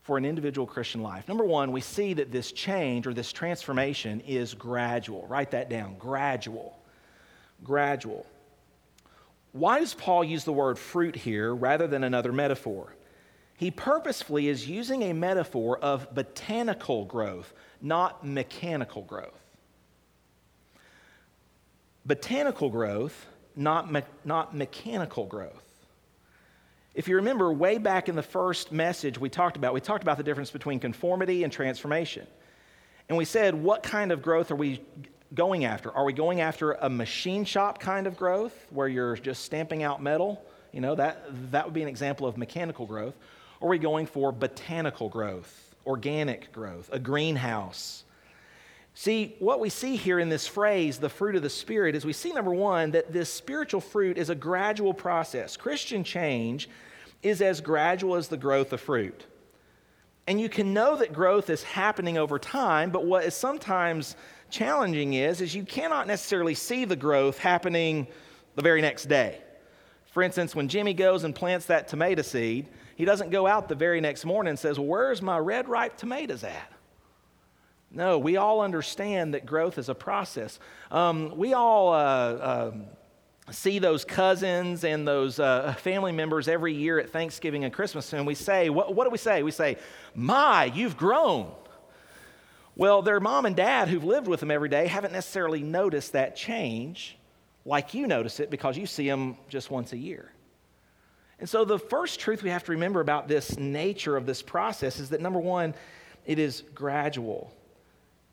for 0.05 0.17
an 0.17 0.25
individual 0.25 0.67
Christian 0.67 1.03
life? 1.03 1.29
Number 1.29 1.45
one, 1.45 1.71
we 1.71 1.83
see 1.83 2.15
that 2.15 2.33
this 2.33 2.53
change 2.53 3.07
or 3.07 3.13
this 3.13 3.31
transformation 3.31 4.23
is 4.23 4.55
gradual. 4.55 5.27
Write 5.27 5.51
that 5.51 5.69
down 5.69 5.99
gradual. 5.99 6.79
Gradual. 7.63 8.25
Why 9.53 9.81
does 9.81 9.93
Paul 9.93 10.25
use 10.25 10.45
the 10.45 10.53
word 10.55 10.79
fruit 10.79 11.15
here 11.15 11.55
rather 11.55 11.87
than 11.87 12.05
another 12.05 12.33
metaphor? 12.33 12.95
He 13.61 13.71
purposefully 13.71 14.49
is 14.49 14.67
using 14.67 15.03
a 15.03 15.13
metaphor 15.13 15.79
of 15.81 16.15
botanical 16.15 17.05
growth, 17.05 17.53
not 17.83 18.27
mechanical 18.27 19.03
growth. 19.03 19.39
Botanical 22.07 22.71
growth, 22.71 23.27
not, 23.55 23.93
me- 23.93 24.01
not 24.25 24.57
mechanical 24.57 25.27
growth. 25.27 25.63
If 26.95 27.07
you 27.07 27.17
remember, 27.17 27.53
way 27.53 27.77
back 27.77 28.09
in 28.09 28.17
the 28.17 28.23
first 28.23 28.73
message 28.73 29.19
we 29.19 29.29
talked 29.29 29.59
about, 29.59 29.75
we 29.75 29.83
talked 29.83 30.03
about 30.03 30.17
the 30.17 30.25
difference 30.25 30.51
between 30.51 30.81
conformity 30.81 31.45
and 31.45 31.53
transformation. 31.53 32.27
And 33.11 33.19
we 33.19 33.27
said, 33.27 33.55
what 33.55 33.83
kind 33.83 34.11
of 34.11 34.23
growth 34.23 34.51
are 34.51 34.57
we 34.57 34.81
going 35.35 35.67
after? 35.67 35.93
Are 35.93 36.07
we 36.07 36.15
going 36.15 36.41
after 36.41 36.73
a 36.73 36.89
machine 36.89 37.45
shop 37.45 37.79
kind 37.79 38.07
of 38.07 38.17
growth 38.17 38.55
where 38.71 38.89
you're 38.89 39.17
just 39.17 39.45
stamping 39.45 39.83
out 39.83 40.03
metal? 40.03 40.43
You 40.73 40.81
know, 40.81 40.95
that, 40.95 41.27
that 41.51 41.67
would 41.67 41.75
be 41.75 41.83
an 41.83 41.89
example 41.89 42.27
of 42.27 42.39
mechanical 42.39 42.87
growth. 42.87 43.13
Or 43.61 43.69
are 43.69 43.71
we 43.71 43.79
going 43.79 44.07
for 44.07 44.33
botanical 44.33 45.09
growth, 45.09 45.75
organic 45.87 46.51
growth, 46.53 46.89
a 46.93 46.99
greenhouse? 46.99 48.05
See, 48.95 49.37
what 49.39 49.61
we 49.61 49.69
see 49.69 49.97
here 49.97 50.19
in 50.19 50.29
this 50.29 50.47
phrase, 50.47 50.99
the 50.99 51.09
fruit 51.09 51.37
of 51.37 51.43
the 51.43 51.51
Spirit, 51.51 51.95
is 51.95 52.05
we 52.05 52.13
see, 52.13 52.33
number 52.33 52.53
one, 52.53 52.91
that 52.91 53.13
this 53.13 53.33
spiritual 53.33 53.81
fruit 53.81 54.19
is 54.19 54.31
a 54.31 54.35
gradual 54.35 54.93
process. 54.93 55.57
Christian 55.57 56.03
change 56.03 56.69
is 57.23 57.41
as 57.41 57.61
gradual 57.61 58.17
as 58.17 58.29
the 58.29 58.37
growth 58.37 58.73
of 58.73 58.81
fruit. 58.81 59.27
And 60.27 60.41
you 60.41 60.49
can 60.49 60.73
know 60.73 60.97
that 60.97 61.13
growth 61.13 61.51
is 61.51 61.63
happening 61.63 62.19
over 62.19 62.39
time, 62.39 62.91
but 62.91 63.05
what 63.05 63.25
is 63.25 63.35
sometimes 63.35 64.17
challenging 64.51 65.15
is, 65.15 65.41
is 65.41 65.55
you 65.55 65.65
cannot 65.65 66.07
necessarily 66.07 66.55
see 66.55 66.85
the 66.85 66.97
growth 66.97 67.39
happening 67.39 68.07
the 68.55 68.63
very 68.63 68.81
next 68.81 69.07
day. 69.07 69.41
For 70.13 70.23
instance, 70.23 70.55
when 70.55 70.69
Jimmy 70.69 70.95
goes 70.95 71.25
and 71.25 71.35
plants 71.35 71.67
that 71.67 71.89
tomato 71.89 72.23
seed, 72.23 72.67
he 73.01 73.07
doesn't 73.07 73.31
go 73.31 73.47
out 73.47 73.71
the 73.71 73.75
very 73.75 74.03
next 74.03 74.27
morning 74.27 74.51
and 74.51 74.59
says, 74.59 74.79
Well, 74.79 74.87
where's 74.87 75.23
my 75.23 75.39
red 75.39 75.71
ripe 75.71 75.97
tomatoes 75.97 76.45
at? 76.45 76.73
No, 77.91 78.19
we 78.19 78.37
all 78.37 78.61
understand 78.61 79.33
that 79.33 79.47
growth 79.47 79.79
is 79.79 79.89
a 79.89 79.95
process. 79.95 80.61
Um, 80.91 81.35
we 81.35 81.55
all 81.55 81.95
uh, 81.95 82.69
um, 82.69 82.85
see 83.51 83.79
those 83.79 84.05
cousins 84.05 84.85
and 84.85 85.09
those 85.09 85.41
uh, 85.41 85.75
family 85.79 86.13
members 86.13 86.47
every 86.47 86.75
year 86.75 87.01
at 87.01 87.09
Thanksgiving 87.09 87.65
and 87.65 87.73
Christmas, 87.73 88.13
and 88.13 88.27
we 88.27 88.35
say, 88.35 88.69
what, 88.69 88.95
what 88.95 89.05
do 89.05 89.11
we 89.11 89.17
say? 89.17 89.43
We 89.43 89.51
say, 89.51 89.79
My, 90.15 90.67
you've 90.67 90.99
grown. 90.99 91.51
Well, 92.77 93.01
their 93.01 93.19
mom 93.19 93.47
and 93.47 93.57
dad 93.57 93.89
who've 93.89 94.05
lived 94.05 94.29
with 94.29 94.41
them 94.41 94.51
every 94.51 94.69
day 94.69 94.89
haven't 94.89 95.15
necessarily 95.15 95.63
noticed 95.63 96.13
that 96.13 96.37
change 96.37 97.17
like 97.65 97.95
you 97.95 98.07
notice 98.07 98.41
it 98.41 98.51
because 98.51 98.77
you 98.77 98.85
see 98.85 99.09
them 99.09 99.39
just 99.49 99.71
once 99.71 99.95
a 99.95 99.99
year. 99.99 100.31
And 101.41 101.49
so, 101.49 101.65
the 101.65 101.79
first 101.79 102.21
truth 102.21 102.43
we 102.43 102.51
have 102.51 102.65
to 102.65 102.73
remember 102.73 103.01
about 103.01 103.27
this 103.27 103.59
nature 103.59 104.17
of 104.17 104.27
this 104.27 104.43
process 104.43 105.01
is 105.01 105.09
that 105.09 105.23
number 105.23 105.41
one, 105.41 105.75
it 106.27 106.39
is 106.39 106.63
gradual. 106.75 107.53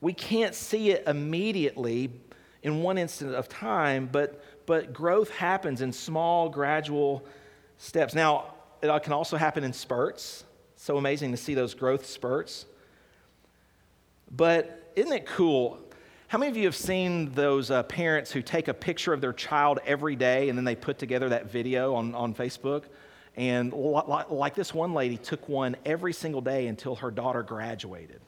We 0.02 0.14
can't 0.14 0.54
see 0.54 0.92
it 0.92 1.08
immediately 1.08 2.12
in 2.64 2.84
one 2.84 2.98
instant 2.98 3.34
of 3.34 3.48
time, 3.48 4.10
but, 4.12 4.44
but 4.66 4.92
growth 4.92 5.30
happens 5.30 5.82
in 5.82 5.94
small, 5.94 6.50
gradual 6.50 7.26
steps. 7.78 8.14
Now, 8.14 8.54
it 8.82 9.04
can 9.04 9.14
also 9.14 9.38
happen 9.38 9.64
in 9.64 9.72
spurts. 9.72 10.44
So 10.76 10.98
amazing 10.98 11.32
to 11.32 11.38
see 11.38 11.54
those 11.56 11.74
growth 11.74 12.06
spurts. 12.06 12.66
But 14.30 14.92
isn't 14.96 15.14
it 15.14 15.26
cool? 15.26 15.80
How 16.30 16.38
many 16.38 16.52
of 16.52 16.58
you 16.58 16.66
have 16.66 16.76
seen 16.76 17.32
those 17.32 17.72
uh, 17.72 17.84
parents 17.84 18.34
who 18.34 18.42
take 18.42 18.68
a 18.68 18.74
picture 18.74 19.14
of 19.14 19.22
their 19.22 19.32
child 19.32 19.80
every 19.86 20.18
day 20.18 20.50
and 20.50 20.58
then 20.58 20.66
they 20.66 20.76
put 20.76 21.00
together 21.00 21.30
that 21.30 21.50
video 21.50 21.96
on, 21.96 22.14
on 22.14 22.34
Facebook? 22.34 22.84
And 23.38 23.72
like 23.72 24.54
this 24.54 24.74
one 24.74 24.94
lady 24.94 25.16
took 25.16 25.48
one 25.48 25.78
every 25.86 26.12
single 26.12 26.42
day 26.42 26.68
until 26.68 26.96
her 26.96 27.12
daughter 27.12 27.44
graduated. 27.44 28.20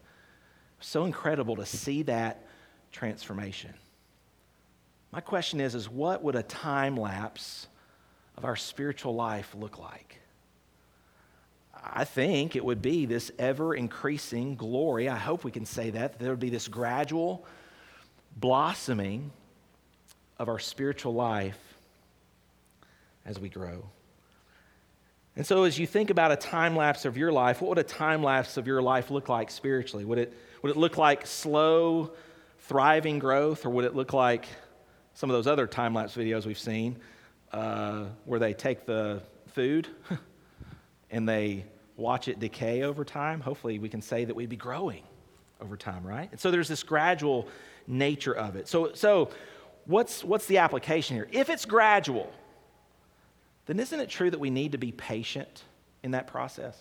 So 0.80 1.04
incredible 1.04 1.58
to 1.58 1.66
see 1.66 2.04
that 2.04 2.46
transformation. 2.94 3.74
My 5.12 5.20
question 5.20 5.60
is, 5.60 5.76
is 5.76 5.90
what 5.90 6.24
would 6.24 6.36
a 6.36 6.44
time 6.44 6.96
lapse 6.96 7.68
of 8.38 8.46
our 8.46 8.56
spiritual 8.56 9.14
life 9.14 9.54
look 9.60 9.78
like? 9.78 10.22
I 11.84 12.06
think 12.06 12.56
it 12.56 12.64
would 12.64 12.82
be 12.82 13.06
this 13.06 13.30
ever 13.38 13.76
increasing 13.76 14.56
glory. 14.56 15.10
I 15.10 15.18
hope 15.18 15.44
we 15.44 15.52
can 15.52 15.66
say 15.66 15.90
that, 15.90 16.14
that 16.14 16.20
there 16.20 16.32
would 16.32 16.40
be 16.40 16.50
this 16.50 16.70
gradual 16.70 17.46
blossoming 18.36 19.32
of 20.38 20.48
our 20.48 20.60
spiritual 20.60 21.14
life 21.14 21.60
as 23.26 23.40
we 23.40 23.50
grow. 23.50 23.86
And 25.36 25.46
so, 25.46 25.64
as 25.64 25.78
you 25.78 25.88
think 25.88 26.10
about 26.10 26.32
a 26.32 26.36
time 26.36 26.76
lapse 26.76 27.06
of 27.06 27.16
your 27.16 27.32
life, 27.32 27.62
what 27.62 27.70
would 27.70 27.78
a 27.78 27.84
time 27.84 28.24
lapse 28.24 28.58
of 28.58 28.68
your 28.68 28.82
life 28.82 29.12
look 29.12 29.30
like 29.30 29.52
spiritually? 29.52 30.04
Would 30.04 30.18
it, 30.18 30.34
would 30.62 30.72
it 30.72 30.78
look 30.78 30.98
like 30.98 31.26
slow, 31.26 32.12
thriving 32.62 33.20
growth, 33.20 33.66
or 33.66 33.70
would 33.70 33.86
it 33.86 33.96
look 33.96 34.12
like 34.12 34.48
some 35.14 35.30
of 35.30 35.36
those 35.36 35.48
other 35.48 35.68
time 35.68 35.94
lapse 35.94 36.16
videos 36.16 36.46
we've 36.46 36.60
seen 36.60 36.98
uh, 37.54 38.06
where 38.26 38.40
they 38.40 38.54
take 38.54 38.86
the 38.86 39.22
food 39.54 39.88
and 41.12 41.30
they 41.30 41.66
watch 41.96 42.28
it 42.28 42.40
decay 42.40 42.84
over 42.84 43.06
time? 43.06 43.40
Hopefully, 43.40 43.80
we 43.80 43.88
can 43.88 44.02
say 44.02 44.26
that 44.26 44.36
we'd 44.36 44.50
be 44.50 44.58
growing 44.58 45.04
over 45.62 45.78
time, 45.78 46.06
right? 46.06 46.30
And 46.32 46.40
so, 46.40 46.52
there's 46.52 46.68
this 46.68 46.84
gradual 46.84 47.48
nature 47.90 48.34
of 48.34 48.56
it. 48.56 48.68
So, 48.68 48.94
so 48.94 49.30
what's, 49.86 50.24
what's 50.24 50.46
the 50.46 50.60
application 50.60 51.18
here? 51.18 51.28
If 51.32 51.50
it's 51.50 51.66
gradual, 51.66 52.32
then 53.66 53.80
isn't 53.80 54.00
it 54.00 54.10
true 54.10 54.32
that 54.32 54.40
we 54.40 54.50
need 54.50 54.72
to 54.72 54.78
be 54.78 54.92
patient 54.92 55.64
in 56.04 56.12
that 56.12 56.28
process? 56.28 56.80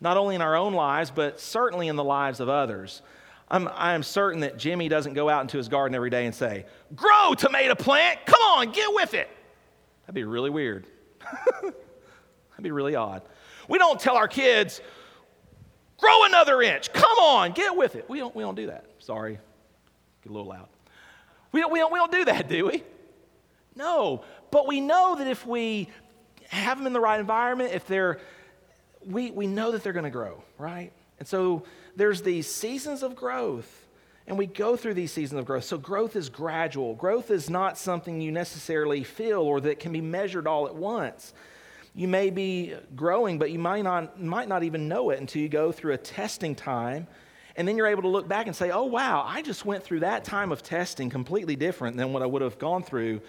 Not 0.00 0.16
only 0.16 0.34
in 0.34 0.42
our 0.42 0.54
own 0.54 0.74
lives, 0.74 1.10
but 1.10 1.40
certainly 1.40 1.88
in 1.88 1.96
the 1.96 2.04
lives 2.04 2.40
of 2.40 2.48
others. 2.48 3.02
I'm, 3.48 3.68
I'm 3.74 4.02
certain 4.02 4.40
that 4.40 4.58
Jimmy 4.58 4.88
doesn't 4.88 5.14
go 5.14 5.28
out 5.28 5.42
into 5.42 5.56
his 5.56 5.68
garden 5.68 5.94
every 5.94 6.10
day 6.10 6.26
and 6.26 6.34
say, 6.34 6.66
Grow, 6.94 7.34
tomato 7.34 7.74
plant, 7.74 8.24
come 8.26 8.40
on, 8.40 8.72
get 8.72 8.92
with 8.92 9.14
it. 9.14 9.28
That'd 10.02 10.14
be 10.14 10.24
really 10.24 10.50
weird. 10.50 10.86
That'd 11.62 11.74
be 12.62 12.70
really 12.70 12.94
odd. 12.94 13.22
We 13.68 13.78
don't 13.78 13.98
tell 13.98 14.16
our 14.16 14.28
kids, 14.28 14.80
Grow 15.98 16.24
another 16.24 16.60
inch, 16.60 16.92
come 16.92 17.18
on, 17.18 17.52
get 17.52 17.76
with 17.76 17.96
it. 17.96 18.08
We 18.08 18.18
don't, 18.18 18.34
we 18.34 18.42
don't 18.42 18.56
do 18.56 18.66
that. 18.66 18.86
Sorry, 18.98 19.38
get 20.24 20.30
a 20.30 20.32
little 20.32 20.48
loud. 20.48 20.68
We 21.52 21.60
don't, 21.60 21.72
we, 21.72 21.78
don't, 21.78 21.92
we 21.92 21.98
don't 21.98 22.12
do 22.12 22.24
that, 22.24 22.48
do 22.48 22.66
we? 22.66 22.82
No, 23.76 24.24
but 24.50 24.66
we 24.66 24.80
know 24.80 25.16
that 25.16 25.26
if 25.26 25.46
we 25.46 25.88
have 26.48 26.78
them 26.78 26.86
in 26.86 26.92
the 26.92 27.00
right 27.00 27.20
environment, 27.20 27.72
if 27.74 27.86
they're, 27.86 28.20
we, 29.06 29.30
we 29.30 29.46
know 29.46 29.72
that 29.72 29.82
they're 29.82 29.92
going 29.92 30.04
to 30.04 30.10
grow, 30.10 30.42
right? 30.58 30.92
And 31.18 31.28
so 31.28 31.64
there's 31.96 32.22
these 32.22 32.52
seasons 32.52 33.02
of 33.02 33.14
growth, 33.14 33.86
and 34.26 34.38
we 34.38 34.46
go 34.46 34.76
through 34.76 34.94
these 34.94 35.12
seasons 35.12 35.38
of 35.38 35.44
growth. 35.44 35.64
So 35.64 35.76
growth 35.76 36.16
is 36.16 36.28
gradual. 36.28 36.94
Growth 36.94 37.30
is 37.30 37.50
not 37.50 37.76
something 37.76 38.20
you 38.20 38.32
necessarily 38.32 39.04
feel 39.04 39.40
or 39.40 39.60
that 39.60 39.78
can 39.78 39.92
be 39.92 40.00
measured 40.00 40.46
all 40.46 40.66
at 40.66 40.74
once. 40.74 41.34
You 41.94 42.08
may 42.08 42.30
be 42.30 42.74
growing, 42.96 43.38
but 43.38 43.50
you 43.50 43.58
might 43.58 43.82
not, 43.82 44.20
might 44.20 44.48
not 44.48 44.62
even 44.64 44.88
know 44.88 45.10
it 45.10 45.20
until 45.20 45.42
you 45.42 45.48
go 45.48 45.70
through 45.70 45.92
a 45.92 45.98
testing 45.98 46.54
time. 46.54 47.06
And 47.56 47.68
then 47.68 47.76
you're 47.76 47.86
able 47.86 48.02
to 48.02 48.08
look 48.08 48.26
back 48.26 48.46
and 48.46 48.56
say, 48.56 48.70
oh, 48.70 48.84
wow, 48.84 49.24
I 49.26 49.42
just 49.42 49.64
went 49.64 49.84
through 49.84 50.00
that 50.00 50.24
time 50.24 50.50
of 50.50 50.62
testing 50.62 51.08
completely 51.08 51.54
different 51.56 51.96
than 51.96 52.12
what 52.12 52.22
I 52.22 52.26
would 52.26 52.42
have 52.42 52.58
gone 52.58 52.82
through, 52.82 53.20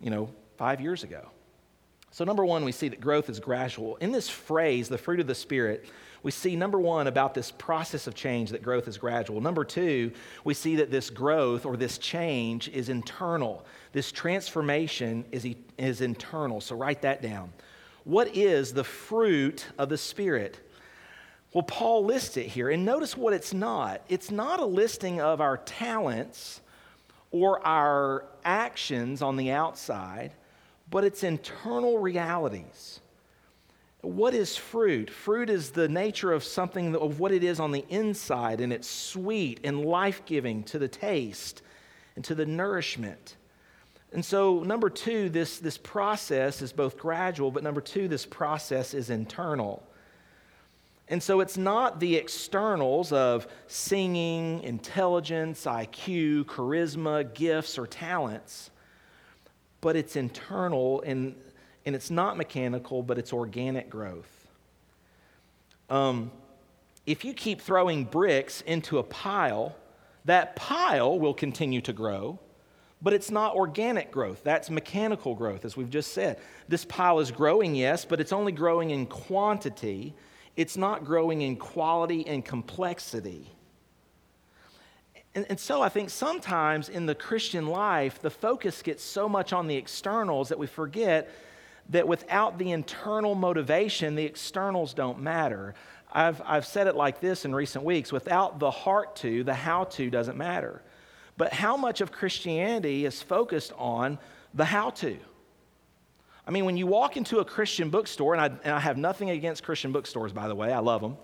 you 0.00 0.10
know, 0.10 0.30
five 0.56 0.80
years 0.80 1.04
ago. 1.04 1.28
So, 2.10 2.24
number 2.24 2.44
one, 2.44 2.64
we 2.64 2.72
see 2.72 2.88
that 2.88 3.00
growth 3.00 3.30
is 3.30 3.40
gradual. 3.40 3.96
In 3.96 4.12
this 4.12 4.28
phrase, 4.28 4.88
the 4.88 4.98
fruit 4.98 5.18
of 5.18 5.26
the 5.26 5.34
Spirit, 5.34 5.86
we 6.22 6.30
see 6.30 6.56
number 6.56 6.78
one 6.78 7.06
about 7.06 7.32
this 7.32 7.50
process 7.50 8.06
of 8.06 8.14
change 8.14 8.50
that 8.50 8.62
growth 8.62 8.86
is 8.86 8.98
gradual. 8.98 9.40
Number 9.40 9.64
two, 9.64 10.12
we 10.44 10.52
see 10.52 10.76
that 10.76 10.90
this 10.90 11.08
growth 11.08 11.64
or 11.64 11.76
this 11.76 11.96
change 11.96 12.68
is 12.68 12.90
internal. 12.90 13.64
This 13.92 14.12
transformation 14.12 15.24
is, 15.32 15.46
is 15.78 16.00
internal. 16.02 16.60
So, 16.60 16.76
write 16.76 17.00
that 17.02 17.22
down. 17.22 17.50
What 18.04 18.36
is 18.36 18.74
the 18.74 18.84
fruit 18.84 19.66
of 19.78 19.88
the 19.88 19.96
Spirit? 19.96 20.60
Well, 21.52 21.62
Paul 21.62 22.04
lists 22.04 22.36
it 22.38 22.46
here, 22.46 22.70
and 22.70 22.84
notice 22.84 23.16
what 23.16 23.34
it's 23.34 23.52
not. 23.52 24.00
It's 24.08 24.30
not 24.30 24.58
a 24.60 24.64
listing 24.64 25.20
of 25.20 25.40
our 25.40 25.58
talents 25.58 26.62
or 27.30 27.64
our 27.66 28.24
actions 28.44 29.20
on 29.20 29.36
the 29.36 29.50
outside, 29.50 30.32
but 30.90 31.04
it's 31.04 31.22
internal 31.22 31.98
realities. 31.98 33.00
What 34.00 34.34
is 34.34 34.56
fruit? 34.56 35.10
Fruit 35.10 35.50
is 35.50 35.70
the 35.70 35.88
nature 35.88 36.32
of 36.32 36.42
something, 36.42 36.96
of 36.96 37.20
what 37.20 37.32
it 37.32 37.44
is 37.44 37.60
on 37.60 37.70
the 37.70 37.84
inside, 37.88 38.60
and 38.60 38.72
it's 38.72 38.88
sweet 38.88 39.60
and 39.62 39.84
life 39.84 40.24
giving 40.24 40.64
to 40.64 40.78
the 40.78 40.88
taste 40.88 41.62
and 42.16 42.24
to 42.24 42.34
the 42.34 42.46
nourishment. 42.46 43.36
And 44.12 44.24
so, 44.24 44.60
number 44.60 44.90
two, 44.90 45.28
this, 45.28 45.58
this 45.58 45.78
process 45.78 46.62
is 46.62 46.72
both 46.72 46.98
gradual, 46.98 47.50
but 47.50 47.62
number 47.62 47.80
two, 47.80 48.08
this 48.08 48.26
process 48.26 48.92
is 48.92 49.08
internal. 49.08 49.82
And 51.08 51.22
so 51.22 51.40
it's 51.40 51.58
not 51.58 52.00
the 52.00 52.16
externals 52.16 53.12
of 53.12 53.46
singing, 53.66 54.62
intelligence, 54.62 55.64
IQ, 55.64 56.44
charisma, 56.44 57.32
gifts, 57.34 57.78
or 57.78 57.86
talents, 57.86 58.70
but 59.80 59.96
it's 59.96 60.16
internal 60.16 61.02
and, 61.02 61.34
and 61.84 61.94
it's 61.94 62.10
not 62.10 62.36
mechanical, 62.36 63.02
but 63.02 63.18
it's 63.18 63.32
organic 63.32 63.90
growth. 63.90 64.48
Um, 65.90 66.30
if 67.04 67.24
you 67.24 67.34
keep 67.34 67.60
throwing 67.60 68.04
bricks 68.04 68.60
into 68.62 68.98
a 68.98 69.02
pile, 69.02 69.74
that 70.24 70.54
pile 70.54 71.18
will 71.18 71.34
continue 71.34 71.80
to 71.82 71.92
grow, 71.92 72.38
but 73.02 73.12
it's 73.12 73.30
not 73.30 73.56
organic 73.56 74.12
growth. 74.12 74.42
That's 74.44 74.70
mechanical 74.70 75.34
growth, 75.34 75.64
as 75.64 75.76
we've 75.76 75.90
just 75.90 76.12
said. 76.12 76.38
This 76.68 76.84
pile 76.84 77.18
is 77.18 77.32
growing, 77.32 77.74
yes, 77.74 78.04
but 78.04 78.20
it's 78.20 78.32
only 78.32 78.52
growing 78.52 78.90
in 78.90 79.06
quantity 79.06 80.14
it's 80.56 80.76
not 80.76 81.04
growing 81.04 81.42
in 81.42 81.56
quality 81.56 82.26
and 82.26 82.44
complexity. 82.44 83.50
And, 85.34 85.46
and, 85.48 85.58
so 85.58 85.80
I 85.80 85.88
think 85.88 86.10
sometimes 86.10 86.90
in 86.90 87.06
the 87.06 87.14
Christian 87.14 87.66
life, 87.66 88.20
the 88.20 88.30
focus 88.30 88.82
gets 88.82 89.02
so 89.02 89.28
much 89.28 89.54
on 89.54 89.66
the 89.66 89.76
externals 89.76 90.50
that 90.50 90.58
we 90.58 90.66
forget 90.66 91.30
that 91.88 92.06
without 92.06 92.58
the 92.58 92.70
internal 92.70 93.34
motivation, 93.34 94.14
the 94.14 94.24
externals 94.24 94.92
don't 94.92 95.20
matter. 95.20 95.74
I've, 96.12 96.42
I've 96.44 96.66
said 96.66 96.86
it 96.86 96.94
like 96.94 97.20
this 97.20 97.46
in 97.46 97.54
recent 97.54 97.84
weeks 97.84 98.12
without 98.12 98.58
the 98.58 98.70
heart 98.70 99.16
to, 99.16 99.42
the 99.42 99.54
how 99.54 99.84
to 99.84 100.10
doesn't 100.10 100.36
matter. 100.36 100.82
But 101.38 101.54
how 101.54 101.78
much 101.78 102.02
of 102.02 102.12
Christianity 102.12 103.06
is 103.06 103.22
focused 103.22 103.72
on 103.78 104.18
the 104.52 104.66
how 104.66 104.90
to? 104.90 105.16
I 106.46 106.50
mean, 106.50 106.64
when 106.64 106.76
you 106.76 106.86
walk 106.86 107.16
into 107.16 107.38
a 107.38 107.44
Christian 107.44 107.90
bookstore, 107.90 108.34
and 108.34 108.40
I, 108.40 108.46
and 108.64 108.74
I 108.74 108.80
have 108.80 108.96
nothing 108.96 109.30
against 109.30 109.62
Christian 109.62 109.92
bookstores, 109.92 110.32
by 110.32 110.48
the 110.48 110.54
way, 110.54 110.72
I 110.72 110.80
love 110.80 111.00
them. 111.00 111.16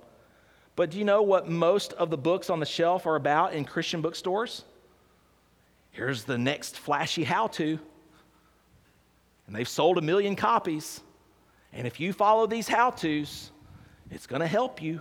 But 0.77 0.91
do 0.91 0.99
you 0.99 1.05
know 1.05 1.23
what 1.23 1.49
most 1.49 1.93
of 1.95 2.09
the 2.09 2.17
books 2.17 2.51
on 2.51 2.61
the 2.61 2.67
shelf 2.67 3.05
are 3.07 3.17
about 3.17 3.53
in 3.53 3.65
Christian 3.65 4.01
bookstores? 4.01 4.65
Here's 5.91 6.23
the 6.23 6.39
next 6.39 6.79
flashy 6.79 7.25
how 7.25 7.49
to. 7.49 7.81
And 9.49 9.57
they've 9.57 9.69
sold 9.69 9.99
a 9.99 10.03
million 10.03 10.37
copies. 10.37 11.01
And 11.73 11.87
if 11.87 11.99
you 11.99 12.13
follow 12.13 12.47
these 12.47 12.69
how 12.69 12.91
to's, 12.91 13.51
it's 14.11 14.27
going 14.27 14.41
to 14.41 14.47
help 14.47 14.81
you. 14.81 15.01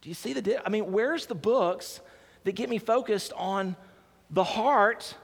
Do 0.00 0.08
you 0.08 0.14
see 0.14 0.32
the 0.32 0.66
I 0.66 0.70
mean, 0.70 0.90
where's 0.90 1.26
the 1.26 1.34
books 1.34 2.00
that 2.44 2.52
get 2.52 2.70
me 2.70 2.78
focused 2.78 3.32
on 3.36 3.76
the 4.30 4.44
heart 4.44 5.14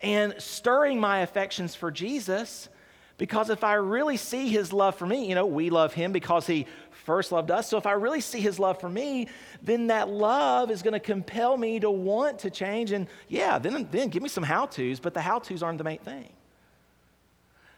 and 0.00 0.34
stirring 0.38 1.00
my 1.00 1.20
affections 1.20 1.74
for 1.74 1.90
Jesus. 1.90 2.68
Because 3.16 3.50
if 3.50 3.64
I 3.64 3.74
really 3.74 4.16
see 4.16 4.48
his 4.48 4.72
love 4.72 4.94
for 4.94 5.04
me, 5.04 5.28
you 5.28 5.34
know, 5.34 5.44
we 5.44 5.70
love 5.70 5.92
him 5.92 6.12
because 6.12 6.46
he 6.46 6.66
first 7.04 7.32
loved 7.32 7.50
us. 7.50 7.68
So 7.68 7.76
if 7.76 7.86
I 7.86 7.92
really 7.92 8.20
see 8.20 8.40
his 8.40 8.60
love 8.60 8.80
for 8.80 8.88
me, 8.88 9.26
then 9.60 9.88
that 9.88 10.08
love 10.08 10.70
is 10.70 10.82
going 10.82 10.92
to 10.92 11.00
compel 11.00 11.56
me 11.56 11.80
to 11.80 11.90
want 11.90 12.40
to 12.40 12.50
change. 12.50 12.92
And 12.92 13.08
yeah, 13.26 13.58
then, 13.58 13.88
then 13.90 14.08
give 14.08 14.22
me 14.22 14.28
some 14.28 14.44
how 14.44 14.66
to's, 14.66 15.00
but 15.00 15.14
the 15.14 15.20
how 15.20 15.40
to's 15.40 15.62
aren't 15.62 15.78
the 15.78 15.84
main 15.84 15.98
thing. 15.98 16.28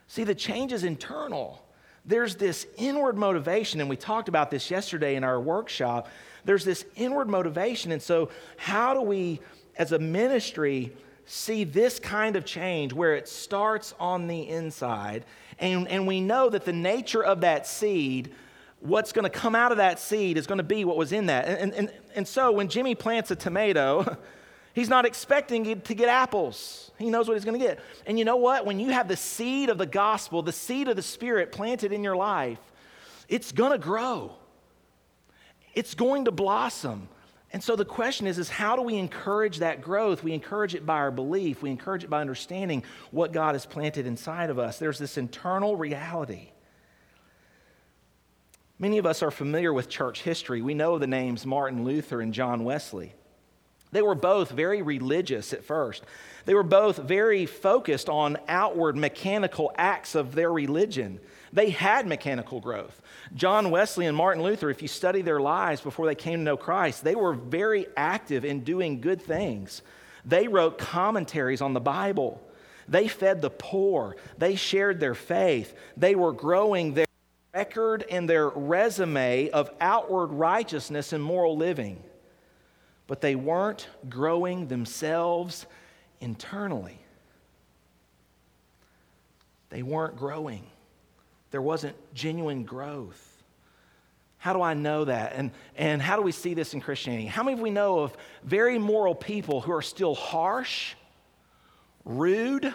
See, 0.09 0.25
the 0.25 0.35
change 0.35 0.73
is 0.73 0.85
internal. 0.85 1.65
There's 2.05 2.37
this 2.37 2.67
inward 2.77 3.17
motivation, 3.17 3.81
and 3.81 3.89
we 3.89 3.97
talked 3.97 4.29
about 4.29 4.51
this 4.51 4.71
yesterday 4.71 5.15
in 5.15 5.25
our 5.25 5.41
workshop. 5.41 6.09
There's 6.45 6.65
this 6.65 6.85
inward 6.97 7.29
motivation. 7.29 7.93
And 7.93 8.03
so, 8.03 8.31
how 8.57 8.95
do 8.95 9.01
we, 9.03 9.41
as 9.77 9.93
a 9.93 9.99
ministry, 9.99 10.93
see 11.31 11.63
this 11.63 12.01
kind 12.01 12.35
of 12.35 12.45
change 12.45 12.93
where 12.93 13.15
it 13.15 13.29
starts 13.29 13.95
on 14.01 14.27
the 14.27 14.49
inside. 14.49 15.25
And, 15.61 15.87
and 15.87 16.05
we 16.05 16.21
know 16.21 16.51
that 16.51 16.65
the 16.65 16.73
nature 16.73 17.23
of 17.23 17.43
that 17.43 17.69
seed, 17.69 18.33
what's 18.81 19.13
going 19.13 19.23
to 19.23 19.31
come 19.31 19.55
out 19.55 19.71
of 19.71 19.79
that 19.79 20.01
seed, 20.01 20.37
is 20.37 20.49
going 20.49 20.59
to 20.59 20.65
be 20.65 20.85
what 20.85 20.97
was 20.97 21.13
in 21.13 21.27
that. 21.27 21.47
And, 21.47 21.73
and, 21.73 21.93
and 22.17 22.27
so 22.27 22.51
when 22.51 22.69
Jimmy 22.69 22.97
plants 22.97 23.31
a 23.31 23.37
tomato, 23.37 24.17
he's 24.75 24.89
not 24.89 25.07
expecting 25.07 25.81
to 25.81 25.95
get 25.95 26.09
apples. 26.09 26.91
He 26.99 27.11
knows 27.11 27.29
what 27.29 27.35
he's 27.35 27.45
going 27.45 27.61
to 27.61 27.65
get. 27.65 27.79
And 28.07 28.19
you 28.19 28.25
know 28.25 28.37
what? 28.37 28.67
When 28.67 28.81
you 28.81 28.91
have 28.91 29.07
the 29.07 29.17
seed 29.17 29.69
of 29.69 29.79
the 29.79 29.87
gospel, 29.87 30.43
the 30.43 30.53
seed 30.53 30.89
of 30.89 30.97
the 30.97 31.03
Spirit 31.03 31.53
planted 31.53 31.93
in 31.93 32.03
your 32.03 32.17
life, 32.17 32.59
it's 33.29 33.53
going 33.53 33.71
to 33.71 33.79
grow, 33.79 34.33
it's 35.75 35.95
going 35.95 36.25
to 36.25 36.33
blossom. 36.33 37.09
And 37.53 37.63
so 37.63 37.75
the 37.75 37.85
question 37.85 38.27
is, 38.27 38.39
is 38.39 38.49
how 38.49 38.77
do 38.77 38.83
we 38.83 38.97
encourage 38.97 39.59
that 39.59 39.83
growth? 39.83 40.23
We 40.23 40.33
encourage 40.33 40.75
it 40.75 40.87
by 40.87 40.97
our 40.97 41.11
belief. 41.11 41.63
We 41.63 41.71
encourage 41.71 42.05
it 42.05 42.11
by 42.11 42.21
understanding 42.21 42.85
what 43.11 43.33
God 43.33 43.55
has 43.55 43.67
planted 43.67 44.07
inside 44.07 44.51
of 44.51 44.59
us. 44.59 44.79
There's 44.79 44.99
this 44.99 45.19
internal 45.19 45.77
reality. 45.77 46.51
Many 48.79 48.99
of 48.99 49.05
us 49.05 49.23
are 49.23 49.33
familiar 49.33 49.73
with 49.73 49.89
church 49.89 50.23
history. 50.23 50.63
We 50.63 50.75
know 50.75 50.99
the 50.99 51.07
names 51.09 51.45
Martin 51.45 51.85
Luther 51.85 52.21
and 52.21 52.33
John 52.33 52.65
Wesley. 52.65 53.15
They 53.93 54.03
were 54.03 54.15
both 54.15 54.51
very 54.51 54.83
religious 54.83 55.53
at 55.53 55.65
first. 55.65 56.05
They 56.45 56.55
were 56.55 56.63
both 56.63 56.97
very 56.99 57.47
focused 57.47 58.09
on 58.09 58.39
outward 58.47 58.97
mechanical 58.97 59.73
acts 59.77 60.15
of 60.15 60.35
their 60.35 60.53
religion. 60.53 61.19
They 61.53 61.71
had 61.71 62.07
mechanical 62.07 62.61
growth. 62.61 63.01
John 63.35 63.71
Wesley 63.71 64.07
and 64.07 64.17
Martin 64.17 64.43
Luther, 64.43 64.71
if 64.71 64.83
you 64.83 64.89
study 64.89 65.23
their 65.23 65.41
lives 65.41 65.81
before 65.81 66.07
they 66.07 66.15
came 66.15 66.39
to 66.39 66.45
know 66.45 66.57
Christ, 66.57 67.03
they 67.03 67.17
were 67.17 67.33
very 67.33 67.87
active 67.97 68.45
in 68.45 68.61
doing 68.61 69.01
good 69.01 69.21
things. 69.21 69.83
They 70.25 70.47
wrote 70.47 70.79
commentaries 70.79 71.61
on 71.61 71.73
the 71.73 71.81
Bible. 71.81 72.41
They 72.89 73.09
fed 73.09 73.43
the 73.43 73.51
poor. 73.51 74.17
They 74.39 74.55
shared 74.55 75.01
their 75.01 75.15
faith. 75.15 75.75
They 75.97 76.15
were 76.15 76.33
growing 76.33 76.95
their 76.95 77.07
record 77.53 78.05
and 78.09 78.29
their 78.29 78.49
resume 78.49 79.51
of 79.51 79.71
outward 79.81 80.29
righteousness 80.29 81.13
and 81.13 81.23
moral 81.23 81.57
living. 81.57 82.03
But 83.09 83.21
they 83.21 83.35
weren't 83.35 83.89
growing 84.09 84.69
themselves 84.69 85.67
internally. 86.21 86.99
They 89.71 89.83
weren't 89.83 90.17
growing 90.17 90.65
there 91.51 91.63
wasn't 91.63 91.97
genuine 92.15 92.65
growth. 92.65 93.27
How 94.39 94.55
do 94.55 94.63
I 94.63 94.75
know 94.75 95.05
that? 95.05 95.35
And, 95.35 95.51
and 95.77 96.01
how 96.01 96.17
do 96.17 96.23
we 96.23 96.33
see 96.33 96.55
this 96.55 96.73
in 96.73 96.81
Christianity? 96.81 97.27
How 97.27 97.43
many 97.43 97.55
of 97.55 97.61
we 97.61 97.71
know 97.71 97.99
of 98.01 98.17
very 98.43 98.79
moral 98.79 99.15
people 99.15 99.61
who 99.61 99.73
are 99.73 99.83
still 99.83 100.15
harsh, 100.15 100.95
rude, 102.07 102.73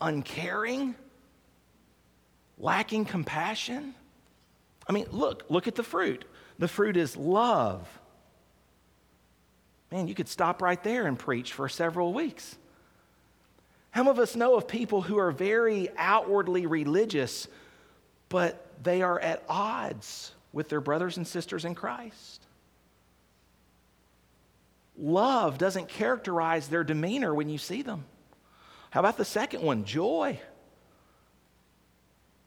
uncaring, 0.00 0.94
lacking 2.58 3.06
compassion? 3.06 3.94
I 4.86 4.92
mean, 4.92 5.06
look, 5.12 5.44
look 5.48 5.66
at 5.66 5.76
the 5.76 5.82
fruit. 5.82 6.26
The 6.58 6.68
fruit 6.68 6.98
is 6.98 7.16
love. 7.16 7.88
Man, 9.90 10.08
you 10.08 10.14
could 10.14 10.28
stop 10.28 10.60
right 10.60 10.82
there 10.84 11.06
and 11.06 11.18
preach 11.18 11.54
for 11.54 11.68
several 11.68 12.12
weeks. 12.12 12.56
How 13.90 14.02
many 14.02 14.10
of 14.10 14.18
us 14.18 14.36
know 14.36 14.54
of 14.56 14.68
people 14.68 15.02
who 15.02 15.18
are 15.18 15.32
very 15.32 15.88
outwardly 15.96 16.66
religious, 16.66 17.48
but 18.28 18.66
they 18.82 19.02
are 19.02 19.18
at 19.18 19.42
odds 19.48 20.32
with 20.52 20.68
their 20.68 20.80
brothers 20.80 21.16
and 21.16 21.26
sisters 21.26 21.64
in 21.64 21.74
Christ? 21.74 22.46
Love 24.96 25.58
doesn't 25.58 25.88
characterize 25.88 26.68
their 26.68 26.84
demeanor 26.84 27.34
when 27.34 27.48
you 27.48 27.58
see 27.58 27.82
them. 27.82 28.04
How 28.90 29.00
about 29.00 29.16
the 29.16 29.24
second 29.24 29.62
one, 29.62 29.84
joy? 29.84 30.38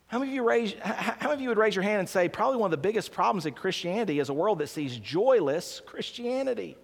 How 0.08 0.20
many, 0.20 0.32
of 0.32 0.36
you 0.36 0.48
raise, 0.48 0.76
how 0.80 1.30
many 1.30 1.34
of 1.34 1.42
you 1.42 1.50
would 1.50 1.58
raise 1.58 1.76
your 1.76 1.82
hand 1.82 2.02
and 2.02 2.08
say, 2.08 2.30
probably 2.30 2.58
one 2.58 2.68
of 2.68 2.72
the 2.72 2.78
biggest 2.78 3.12
problems 3.12 3.48
in 3.48 3.54
Christianity 3.54 4.20
is 4.20 4.30
a 4.30 4.34
world 4.34 4.60
that 4.60 4.68
sees 4.68 4.98
joyless 4.98 5.82
Christianity? 5.86 6.78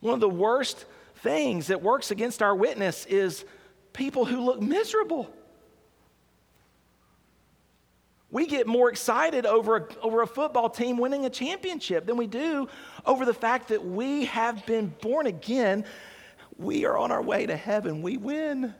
One 0.00 0.12
of 0.14 0.20
the 0.20 0.28
worst 0.28 0.84
things 1.16 1.68
that 1.68 1.82
works 1.82 2.10
against 2.10 2.42
our 2.42 2.54
witness 2.54 3.06
is 3.06 3.44
people 3.92 4.24
who 4.24 4.40
look 4.40 4.60
miserable. 4.60 5.32
We 8.30 8.46
get 8.46 8.66
more 8.66 8.90
excited 8.90 9.46
over 9.46 9.76
a, 9.76 9.98
over 10.00 10.22
a 10.22 10.26
football 10.26 10.68
team 10.68 10.98
winning 10.98 11.24
a 11.24 11.30
championship 11.30 12.06
than 12.06 12.16
we 12.16 12.26
do 12.26 12.68
over 13.04 13.24
the 13.24 13.34
fact 13.34 13.68
that 13.68 13.84
we 13.84 14.26
have 14.26 14.66
been 14.66 14.88
born 15.00 15.26
again. 15.26 15.84
We 16.58 16.84
are 16.84 16.98
on 16.98 17.12
our 17.12 17.22
way 17.22 17.46
to 17.46 17.56
heaven. 17.56 18.02
We 18.02 18.16
win. 18.16 18.74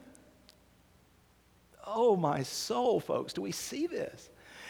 Oh, 1.87 2.17
my 2.17 2.43
soul, 2.43 3.01
folks, 3.01 3.33
do 3.33 3.41
we 3.41 3.53
see 3.53 3.87
this? 3.87 4.29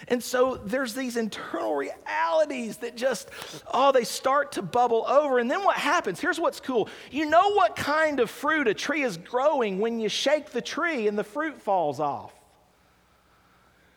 And 0.08 0.22
so 0.22 0.56
there's 0.56 0.94
these 0.94 1.16
internal 1.16 1.74
realities 1.74 2.78
that 2.78 2.96
just, 2.96 3.28
oh, 3.72 3.92
they 3.92 4.04
start 4.04 4.52
to 4.52 4.62
bubble 4.62 5.04
over. 5.06 5.38
And 5.38 5.50
then 5.50 5.64
what 5.64 5.76
happens? 5.76 6.20
Here's 6.20 6.38
what's 6.38 6.60
cool. 6.60 6.88
You 7.10 7.26
know 7.26 7.52
what 7.52 7.76
kind 7.76 8.20
of 8.20 8.30
fruit 8.30 8.68
a 8.68 8.74
tree 8.74 9.02
is 9.02 9.16
growing 9.16 9.78
when 9.78 10.00
you 10.00 10.08
shake 10.08 10.50
the 10.50 10.62
tree 10.62 11.08
and 11.08 11.18
the 11.18 11.24
fruit 11.24 11.60
falls 11.60 12.00
off. 12.00 12.32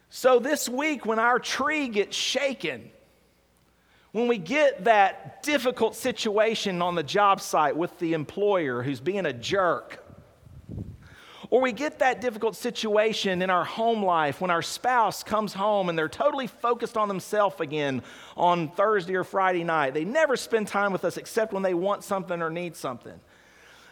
So 0.10 0.40
this 0.40 0.68
week, 0.68 1.06
when 1.06 1.20
our 1.20 1.38
tree 1.38 1.88
gets 1.88 2.18
shaken, 2.18 2.90
when 4.12 4.28
we 4.28 4.40
get 4.40 4.86
that 4.86 5.44
difficult 5.44 5.96
situation 5.96 6.82
on 6.82 6.96
the 6.96 7.04
job 7.04 7.42
site 7.42 7.78
with 7.78 7.98
the 8.00 8.14
employer 8.14 8.82
who's 8.82 9.00
being 9.00 9.28
a 9.28 9.34
jerk, 9.34 10.04
or 11.52 11.62
we 11.62 11.72
get 11.72 12.00
that 12.00 12.22
difficult 12.22 12.56
situation 12.56 13.42
in 13.42 13.50
our 13.50 13.66
home 13.66 14.04
life 14.04 14.40
when 14.40 14.52
our 14.52 14.62
spouse 14.62 15.24
comes 15.24 15.54
home 15.54 15.90
and 15.90 15.98
they're 15.98 16.08
totally 16.08 16.46
focused 16.46 16.96
on 16.96 17.08
themselves 17.08 17.60
again 17.60 18.04
on 18.38 18.70
Thursday 18.70 19.16
or 19.16 19.24
Friday 19.24 19.64
night. 19.64 19.96
They 19.96 20.06
never 20.06 20.38
spend 20.38 20.68
time 20.68 20.92
with 20.92 21.04
us 21.04 21.18
except 21.18 21.52
when 21.52 21.64
they 21.64 21.74
want 21.74 22.04
something 22.04 22.42
or 22.42 22.52
need 22.52 22.76
something. 22.76 23.20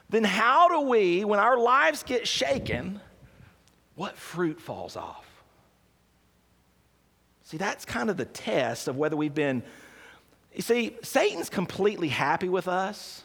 Then, 0.10 0.24
how 0.24 0.70
do 0.70 0.88
we, 0.88 1.26
when 1.26 1.40
our 1.40 1.60
lives 1.60 2.04
get 2.04 2.28
shaken, 2.28 3.02
what 3.96 4.16
fruit 4.16 4.62
falls 4.62 4.96
off? 4.96 5.26
See, 7.44 7.58
that's 7.58 7.86
kind 7.86 8.10
of 8.10 8.18
the 8.18 8.26
test 8.26 8.88
of 8.88 8.98
whether 8.98 9.18
we've 9.18 9.34
been. 9.34 9.64
You 10.54 10.62
see, 10.62 10.96
Satan's 11.02 11.50
completely 11.50 12.10
happy 12.10 12.50
with 12.50 12.68
us 12.68 13.24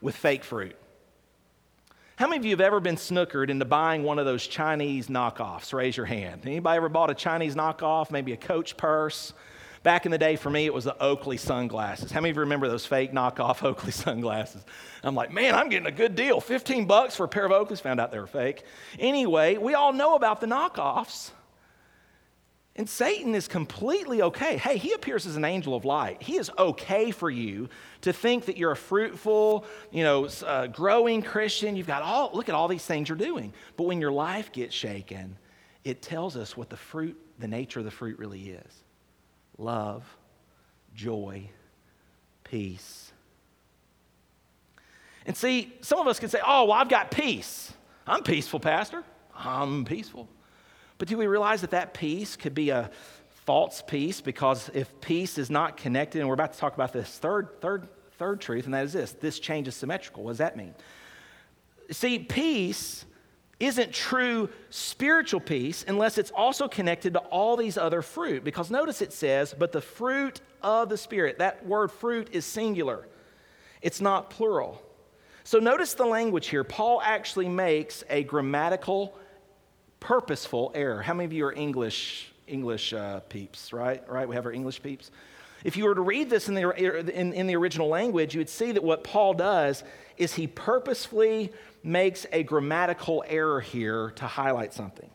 with 0.00 0.16
fake 0.16 0.44
fruit. 0.44 0.76
How 2.18 2.26
many 2.26 2.38
of 2.38 2.44
you 2.44 2.50
have 2.50 2.60
ever 2.60 2.80
been 2.80 2.96
snookered 2.96 3.48
into 3.48 3.64
buying 3.64 4.02
one 4.02 4.18
of 4.18 4.26
those 4.26 4.44
Chinese 4.44 5.06
knockoffs? 5.06 5.72
Raise 5.72 5.96
your 5.96 6.04
hand. 6.04 6.40
Anybody 6.44 6.76
ever 6.76 6.88
bought 6.88 7.10
a 7.10 7.14
Chinese 7.14 7.54
knockoff, 7.54 8.10
maybe 8.10 8.32
a 8.32 8.36
Coach 8.36 8.76
purse? 8.76 9.32
Back 9.84 10.04
in 10.04 10.10
the 10.10 10.18
day, 10.18 10.34
for 10.34 10.50
me, 10.50 10.66
it 10.66 10.74
was 10.74 10.82
the 10.82 11.00
Oakley 11.00 11.36
sunglasses. 11.36 12.10
How 12.10 12.20
many 12.20 12.30
of 12.30 12.36
you 12.36 12.40
remember 12.40 12.66
those 12.66 12.84
fake 12.84 13.12
knockoff 13.12 13.62
Oakley 13.62 13.92
sunglasses? 13.92 14.64
I'm 15.04 15.14
like, 15.14 15.32
man, 15.32 15.54
I'm 15.54 15.68
getting 15.68 15.86
a 15.86 15.92
good 15.92 16.16
deal. 16.16 16.40
15 16.40 16.86
bucks 16.86 17.14
for 17.14 17.22
a 17.22 17.28
pair 17.28 17.46
of 17.46 17.52
Oakleys. 17.52 17.80
Found 17.82 18.00
out 18.00 18.10
they 18.10 18.18
were 18.18 18.26
fake. 18.26 18.64
Anyway, 18.98 19.56
we 19.56 19.74
all 19.74 19.92
know 19.92 20.16
about 20.16 20.40
the 20.40 20.48
knockoffs. 20.48 21.30
And 22.78 22.88
Satan 22.88 23.34
is 23.34 23.48
completely 23.48 24.22
okay. 24.22 24.56
Hey, 24.56 24.78
he 24.78 24.92
appears 24.92 25.26
as 25.26 25.34
an 25.34 25.44
angel 25.44 25.74
of 25.74 25.84
light. 25.84 26.22
He 26.22 26.36
is 26.36 26.48
okay 26.56 27.10
for 27.10 27.28
you 27.28 27.68
to 28.02 28.12
think 28.12 28.44
that 28.44 28.56
you're 28.56 28.70
a 28.70 28.76
fruitful, 28.76 29.64
you 29.90 30.04
know, 30.04 30.28
uh, 30.46 30.68
growing 30.68 31.20
Christian. 31.20 31.74
You've 31.74 31.88
got 31.88 32.02
all, 32.02 32.30
look 32.32 32.48
at 32.48 32.54
all 32.54 32.68
these 32.68 32.84
things 32.84 33.08
you're 33.08 33.18
doing. 33.18 33.52
But 33.76 33.88
when 33.88 34.00
your 34.00 34.12
life 34.12 34.52
gets 34.52 34.76
shaken, 34.76 35.36
it 35.82 36.02
tells 36.02 36.36
us 36.36 36.56
what 36.56 36.70
the 36.70 36.76
fruit, 36.76 37.20
the 37.40 37.48
nature 37.48 37.80
of 37.80 37.84
the 37.84 37.90
fruit 37.90 38.16
really 38.16 38.50
is 38.50 38.84
love, 39.58 40.04
joy, 40.94 41.50
peace. 42.44 43.10
And 45.26 45.36
see, 45.36 45.72
some 45.80 45.98
of 45.98 46.06
us 46.06 46.20
can 46.20 46.28
say, 46.28 46.38
oh, 46.46 46.66
well, 46.66 46.74
I've 46.74 46.88
got 46.88 47.10
peace. 47.10 47.72
I'm 48.06 48.22
peaceful, 48.22 48.60
Pastor. 48.60 49.02
I'm 49.34 49.84
peaceful. 49.84 50.28
But 50.98 51.08
do 51.08 51.16
we 51.16 51.26
realize 51.26 51.60
that 51.62 51.70
that 51.70 51.94
peace 51.94 52.36
could 52.36 52.54
be 52.54 52.70
a 52.70 52.90
false 53.46 53.82
peace 53.86 54.20
because 54.20 54.70
if 54.74 55.00
peace 55.00 55.38
is 55.38 55.48
not 55.48 55.76
connected, 55.76 56.18
and 56.18 56.28
we're 56.28 56.34
about 56.34 56.52
to 56.52 56.58
talk 56.58 56.74
about 56.74 56.92
this 56.92 57.18
third, 57.18 57.60
third, 57.60 57.88
third 58.18 58.40
truth, 58.40 58.66
and 58.66 58.74
that 58.74 58.84
is 58.84 58.92
this 58.92 59.12
this 59.12 59.38
change 59.38 59.68
is 59.68 59.74
symmetrical. 59.74 60.24
What 60.24 60.32
does 60.32 60.38
that 60.38 60.56
mean? 60.56 60.74
See, 61.90 62.18
peace 62.18 63.06
isn't 63.60 63.92
true 63.92 64.48
spiritual 64.70 65.40
peace 65.40 65.84
unless 65.88 66.18
it's 66.18 66.30
also 66.30 66.68
connected 66.68 67.14
to 67.14 67.18
all 67.20 67.56
these 67.56 67.76
other 67.76 68.02
fruit. 68.02 68.44
Because 68.44 68.70
notice 68.70 69.02
it 69.02 69.12
says, 69.12 69.54
but 69.58 69.72
the 69.72 69.80
fruit 69.80 70.40
of 70.62 70.88
the 70.88 70.96
Spirit. 70.96 71.38
That 71.38 71.64
word 71.66 71.90
fruit 71.90 72.28
is 72.32 72.44
singular, 72.44 73.08
it's 73.82 74.00
not 74.00 74.30
plural. 74.30 74.82
So 75.44 75.58
notice 75.58 75.94
the 75.94 76.04
language 76.04 76.48
here. 76.48 76.62
Paul 76.62 77.00
actually 77.02 77.48
makes 77.48 78.04
a 78.10 78.22
grammatical 78.24 79.16
purposeful 80.00 80.72
error. 80.74 81.02
How 81.02 81.14
many 81.14 81.24
of 81.26 81.32
you 81.32 81.46
are 81.46 81.52
English 81.52 82.32
English 82.46 82.92
uh, 82.92 83.20
peeps? 83.20 83.72
Right, 83.72 84.02
right. 84.08 84.28
We 84.28 84.34
have 84.34 84.46
our 84.46 84.52
English 84.52 84.82
peeps. 84.82 85.10
If 85.64 85.76
you 85.76 85.84
were 85.84 85.94
to 85.94 86.00
read 86.00 86.30
this 86.30 86.48
in 86.48 86.54
the, 86.54 86.70
in, 86.70 87.32
in 87.32 87.46
the 87.46 87.56
original 87.56 87.88
language, 87.88 88.34
you 88.34 88.40
would 88.40 88.48
see 88.48 88.72
that 88.72 88.82
what 88.82 89.02
Paul 89.02 89.34
does 89.34 89.82
is 90.16 90.34
he 90.34 90.46
purposefully 90.46 91.52
makes 91.82 92.26
a 92.32 92.42
grammatical 92.42 93.24
error 93.26 93.60
here 93.60 94.10
to 94.16 94.26
highlight 94.26 94.72
something. 94.72 95.10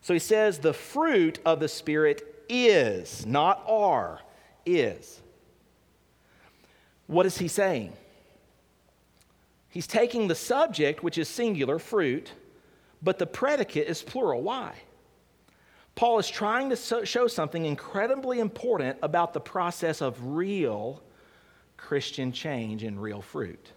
So 0.00 0.12
he 0.12 0.18
says, 0.18 0.58
the 0.58 0.72
fruit 0.72 1.38
of 1.46 1.60
the 1.60 1.68
Spirit 1.68 2.44
is, 2.48 3.24
not 3.26 3.62
are, 3.66 4.20
is. 4.66 5.20
What 7.06 7.24
is 7.24 7.38
he 7.38 7.48
saying? 7.48 7.92
He's 9.68 9.86
taking 9.86 10.28
the 10.28 10.34
subject, 10.34 11.02
which 11.02 11.16
is 11.16 11.28
singular, 11.28 11.78
fruit, 11.78 12.32
but 13.04 13.18
the 13.18 13.26
predicate 13.26 13.86
is 13.86 14.02
plural. 14.02 14.42
Why? 14.42 14.74
Paul 15.94 16.18
is 16.18 16.28
trying 16.28 16.70
to 16.70 17.06
show 17.06 17.28
something 17.28 17.64
incredibly 17.64 18.40
important 18.40 18.98
about 19.02 19.32
the 19.32 19.40
process 19.40 20.00
of 20.00 20.34
real 20.34 21.02
Christian 21.76 22.32
change 22.32 22.82
and 22.82 23.00
real 23.00 23.20
fruit. 23.20 23.70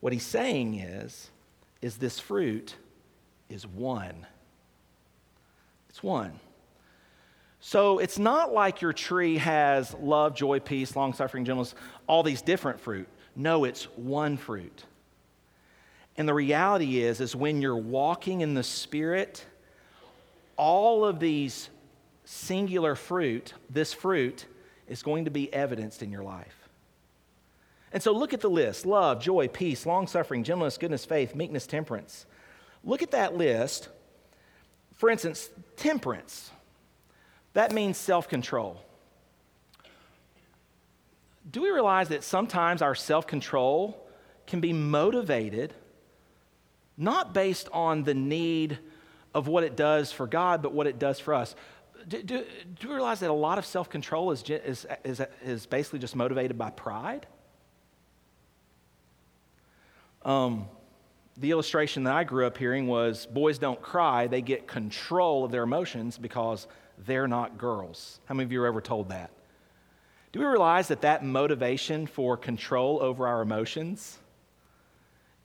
What 0.00 0.12
he's 0.12 0.26
saying 0.26 0.74
is, 0.80 1.30
is 1.80 1.96
this 1.96 2.18
fruit 2.18 2.74
is 3.48 3.66
one. 3.66 4.26
It's 5.88 6.02
one. 6.02 6.38
So 7.60 8.00
it's 8.00 8.18
not 8.18 8.52
like 8.52 8.82
your 8.82 8.92
tree 8.92 9.38
has 9.38 9.94
love, 9.94 10.34
joy, 10.34 10.58
peace, 10.58 10.96
long 10.96 11.12
suffering, 11.12 11.44
gentleness, 11.44 11.74
all 12.08 12.24
these 12.24 12.42
different 12.42 12.80
fruit. 12.80 13.08
No, 13.36 13.64
it's 13.64 13.84
one 13.96 14.36
fruit. 14.36 14.84
And 16.16 16.28
the 16.28 16.34
reality 16.34 17.00
is, 17.00 17.20
is 17.20 17.34
when 17.34 17.62
you're 17.62 17.76
walking 17.76 18.42
in 18.42 18.54
the 18.54 18.62
Spirit, 18.62 19.44
all 20.56 21.04
of 21.04 21.20
these 21.20 21.70
singular 22.24 22.94
fruit, 22.94 23.54
this 23.70 23.92
fruit, 23.92 24.46
is 24.88 25.02
going 25.02 25.24
to 25.24 25.30
be 25.30 25.52
evidenced 25.52 26.02
in 26.02 26.10
your 26.10 26.22
life. 26.22 26.68
And 27.92 28.02
so 28.02 28.12
look 28.12 28.32
at 28.32 28.40
the 28.40 28.50
list 28.50 28.86
love, 28.86 29.20
joy, 29.20 29.48
peace, 29.48 29.86
long 29.86 30.06
suffering, 30.06 30.44
gentleness, 30.44 30.78
goodness, 30.78 31.04
faith, 31.04 31.34
meekness, 31.34 31.66
temperance. 31.66 32.26
Look 32.84 33.02
at 33.02 33.12
that 33.12 33.36
list. 33.36 33.88
For 34.94 35.10
instance, 35.10 35.50
temperance. 35.76 36.50
That 37.54 37.72
means 37.72 37.96
self 37.98 38.28
control. 38.28 38.80
Do 41.50 41.62
we 41.62 41.70
realize 41.70 42.08
that 42.08 42.22
sometimes 42.22 42.82
our 42.82 42.94
self 42.94 43.26
control 43.26 44.06
can 44.46 44.60
be 44.60 44.72
motivated 44.72 45.74
not 47.02 47.34
based 47.34 47.68
on 47.72 48.04
the 48.04 48.14
need 48.14 48.78
of 49.34 49.48
what 49.48 49.64
it 49.64 49.76
does 49.76 50.12
for 50.12 50.26
God, 50.26 50.62
but 50.62 50.72
what 50.72 50.86
it 50.86 50.98
does 50.98 51.18
for 51.18 51.34
us. 51.34 51.54
Do, 52.08 52.22
do, 52.22 52.44
do 52.80 52.88
you 52.88 52.94
realize 52.94 53.20
that 53.20 53.30
a 53.30 53.34
lot 53.34 53.58
of 53.58 53.66
self 53.66 53.88
control 53.88 54.30
is, 54.30 54.42
is, 54.48 54.86
is, 55.04 55.22
is 55.44 55.66
basically 55.66 55.98
just 55.98 56.16
motivated 56.16 56.58
by 56.58 56.70
pride? 56.70 57.26
Um, 60.24 60.66
the 61.36 61.50
illustration 61.50 62.04
that 62.04 62.14
I 62.14 62.24
grew 62.24 62.46
up 62.46 62.58
hearing 62.58 62.86
was 62.86 63.26
boys 63.26 63.58
don't 63.58 63.80
cry, 63.80 64.26
they 64.26 64.42
get 64.42 64.66
control 64.66 65.44
of 65.44 65.50
their 65.50 65.62
emotions 65.62 66.18
because 66.18 66.66
they're 67.06 67.28
not 67.28 67.58
girls. 67.58 68.20
How 68.26 68.34
many 68.34 68.44
of 68.44 68.52
you 68.52 68.62
are 68.62 68.66
ever 68.66 68.80
told 68.80 69.08
that? 69.08 69.30
Do 70.32 70.40
we 70.40 70.46
realize 70.46 70.88
that 70.88 71.02
that 71.02 71.24
motivation 71.24 72.06
for 72.06 72.36
control 72.36 73.02
over 73.02 73.26
our 73.26 73.42
emotions 73.42 74.18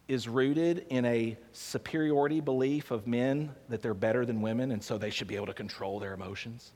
is 0.07 0.27
rooted 0.27 0.85
in 0.89 1.05
a 1.05 1.37
superiority 1.51 2.39
belief 2.39 2.91
of 2.91 3.07
men 3.07 3.53
that 3.69 3.81
they're 3.81 3.93
better 3.93 4.25
than 4.25 4.41
women 4.41 4.71
and 4.71 4.81
so 4.81 4.97
they 4.97 5.09
should 5.09 5.27
be 5.27 5.35
able 5.35 5.47
to 5.47 5.53
control 5.53 5.99
their 5.99 6.13
emotions. 6.13 6.71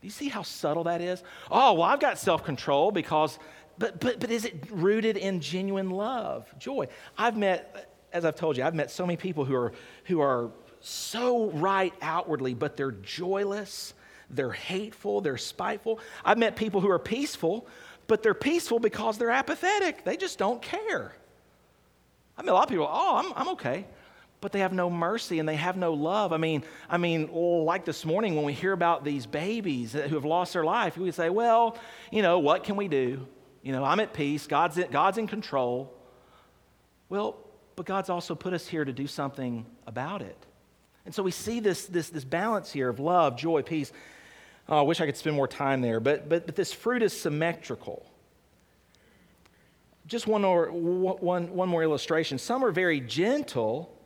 Do 0.00 0.06
you 0.06 0.10
see 0.10 0.28
how 0.28 0.42
subtle 0.42 0.84
that 0.84 1.00
is? 1.00 1.22
Oh, 1.50 1.74
well, 1.74 1.82
I've 1.82 2.00
got 2.00 2.18
self 2.18 2.44
control 2.44 2.90
because, 2.90 3.38
but, 3.78 4.00
but, 4.00 4.20
but 4.20 4.30
is 4.30 4.44
it 4.44 4.54
rooted 4.70 5.16
in 5.16 5.40
genuine 5.40 5.90
love, 5.90 6.52
joy? 6.58 6.88
I've 7.18 7.36
met, 7.36 7.92
as 8.12 8.24
I've 8.24 8.36
told 8.36 8.56
you, 8.56 8.64
I've 8.64 8.74
met 8.74 8.90
so 8.90 9.04
many 9.04 9.16
people 9.16 9.44
who 9.44 9.54
are, 9.54 9.72
who 10.04 10.20
are 10.20 10.50
so 10.80 11.50
right 11.50 11.92
outwardly, 12.00 12.54
but 12.54 12.76
they're 12.76 12.92
joyless, 12.92 13.92
they're 14.30 14.52
hateful, 14.52 15.20
they're 15.20 15.36
spiteful. 15.36 16.00
I've 16.24 16.38
met 16.38 16.56
people 16.56 16.80
who 16.80 16.90
are 16.90 16.98
peaceful, 16.98 17.66
but 18.06 18.22
they're 18.22 18.32
peaceful 18.34 18.78
because 18.78 19.18
they're 19.18 19.30
apathetic, 19.30 20.04
they 20.04 20.16
just 20.16 20.38
don't 20.38 20.62
care. 20.62 21.14
I 22.40 22.42
mean, 22.42 22.48
a 22.48 22.54
lot 22.54 22.62
of 22.62 22.68
people, 22.70 22.88
oh, 22.90 23.16
I'm, 23.16 23.32
I'm 23.36 23.48
okay. 23.50 23.84
But 24.40 24.52
they 24.52 24.60
have 24.60 24.72
no 24.72 24.88
mercy 24.88 25.40
and 25.40 25.46
they 25.46 25.56
have 25.56 25.76
no 25.76 25.92
love. 25.92 26.32
I 26.32 26.38
mean, 26.38 26.64
I 26.88 26.96
mean, 26.96 27.28
like 27.30 27.84
this 27.84 28.06
morning 28.06 28.34
when 28.34 28.46
we 28.46 28.54
hear 28.54 28.72
about 28.72 29.04
these 29.04 29.26
babies 29.26 29.92
who 29.92 30.14
have 30.14 30.24
lost 30.24 30.54
their 30.54 30.64
life, 30.64 30.96
we 30.96 31.10
say, 31.10 31.28
well, 31.28 31.76
you 32.10 32.22
know, 32.22 32.38
what 32.38 32.64
can 32.64 32.76
we 32.76 32.88
do? 32.88 33.26
You 33.62 33.72
know, 33.72 33.84
I'm 33.84 34.00
at 34.00 34.14
peace. 34.14 34.46
God's 34.46 34.78
in, 34.78 34.90
God's 34.90 35.18
in 35.18 35.26
control. 35.26 35.92
Well, 37.10 37.36
but 37.76 37.84
God's 37.84 38.08
also 38.08 38.34
put 38.34 38.54
us 38.54 38.66
here 38.66 38.86
to 38.86 38.92
do 38.92 39.06
something 39.06 39.66
about 39.86 40.22
it. 40.22 40.46
And 41.04 41.14
so 41.14 41.22
we 41.22 41.32
see 41.32 41.60
this, 41.60 41.84
this, 41.84 42.08
this 42.08 42.24
balance 42.24 42.72
here 42.72 42.88
of 42.88 43.00
love, 43.00 43.36
joy, 43.36 43.60
peace. 43.60 43.92
Oh, 44.66 44.78
I 44.78 44.82
wish 44.82 45.02
I 45.02 45.04
could 45.04 45.18
spend 45.18 45.36
more 45.36 45.48
time 45.48 45.82
there, 45.82 46.00
but, 46.00 46.26
but, 46.26 46.46
but 46.46 46.56
this 46.56 46.72
fruit 46.72 47.02
is 47.02 47.12
symmetrical. 47.12 48.09
Just 50.10 50.26
one 50.26 50.42
more, 50.42 50.66
one, 50.72 51.54
one 51.54 51.68
more 51.68 51.84
illustration. 51.84 52.36
Some 52.36 52.64
are 52.64 52.72
very 52.72 53.00
gentle, 53.00 53.96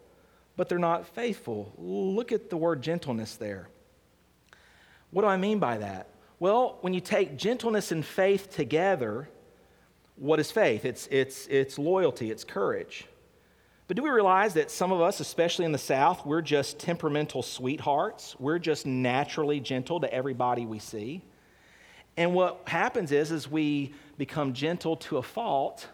but 0.55 0.69
they're 0.69 0.79
not 0.79 1.07
faithful. 1.07 1.73
Look 1.79 2.31
at 2.31 2.51
the 2.51 2.59
word 2.59 2.83
gentleness 2.83 3.37
there. 3.37 3.69
What 5.13 5.23
do 5.23 5.29
I 5.29 5.39
mean 5.39 5.59
by 5.59 5.79
that? 5.79 6.09
Well, 6.39 6.77
when 6.83 6.93
you 6.93 7.01
take 7.01 7.39
gentleness 7.39 7.91
and 7.91 8.05
faith 8.05 8.51
together, 8.51 9.31
what 10.17 10.39
is 10.41 10.51
faith? 10.51 10.85
It's, 10.85 11.09
it's, 11.11 11.47
it's 11.47 11.79
loyalty, 11.79 12.31
it's 12.31 12.45
courage. 12.45 13.07
But 13.89 13.97
do 13.97 14.03
we 14.03 14.11
realize 14.11 14.53
that 14.55 14.71
some 14.71 14.93
of 14.93 15.01
us, 15.01 15.21
especially 15.21 15.65
in 15.65 15.73
the 15.73 15.79
South, 15.79 16.27
we're 16.27 16.43
just 16.43 16.79
temperamental 16.79 17.43
sweethearts? 17.43 18.37
We're 18.39 18.59
just 18.59 18.85
naturally 18.85 19.59
gentle 19.59 20.01
to 20.01 20.13
everybody 20.13 20.67
we 20.67 20.81
see. 20.81 21.23
And 22.19 22.35
what 22.35 22.61
happens 22.67 23.11
is, 23.11 23.33
is 23.33 23.51
we 23.51 23.95
become 24.17 24.53
gentle 24.53 24.97
to 24.97 25.19
a 25.19 25.23
fault, 25.23 25.89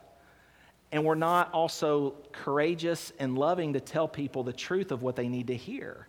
and 0.92 1.04
we're 1.04 1.14
not 1.14 1.52
also 1.52 2.14
courageous 2.32 3.12
and 3.18 3.38
loving 3.38 3.74
to 3.74 3.80
tell 3.80 4.08
people 4.08 4.42
the 4.42 4.52
truth 4.52 4.92
of 4.92 5.02
what 5.02 5.16
they 5.16 5.28
need 5.28 5.46
to 5.46 5.56
hear. 5.56 6.08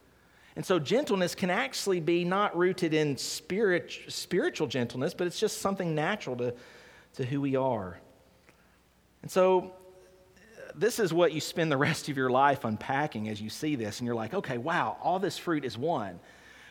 And 0.56 0.66
so 0.66 0.80
gentleness 0.80 1.34
can 1.36 1.50
actually 1.50 2.00
be 2.00 2.26
not 2.26 2.58
rooted 2.58 2.94
in 2.94 3.16
spirit, 3.18 3.94
spiritual 4.10 4.68
gentleness, 4.68 5.14
but 5.14 5.28
it's 5.28 5.40
just 5.40 5.62
something 5.62 5.96
natural 5.96 6.36
to, 6.38 6.54
to 7.14 7.26
who 7.26 7.40
we 7.40 7.56
are. 7.56 8.00
And 9.22 9.32
so 9.32 9.72
this 10.76 11.00
is 11.00 11.14
what 11.14 11.32
you 11.32 11.40
spend 11.40 11.72
the 11.72 11.78
rest 11.78 12.10
of 12.10 12.18
your 12.18 12.30
life 12.30 12.66
unpacking 12.66 13.30
as 13.30 13.42
you 13.42 13.50
see 13.50 13.76
this, 13.76 14.00
and 14.00 14.06
you're 14.06 14.16
like, 14.16 14.34
okay, 14.34 14.58
wow, 14.58 14.98
all 15.02 15.20
this 15.20 15.38
fruit 15.38 15.64
is 15.64 15.78
one. 15.78 16.20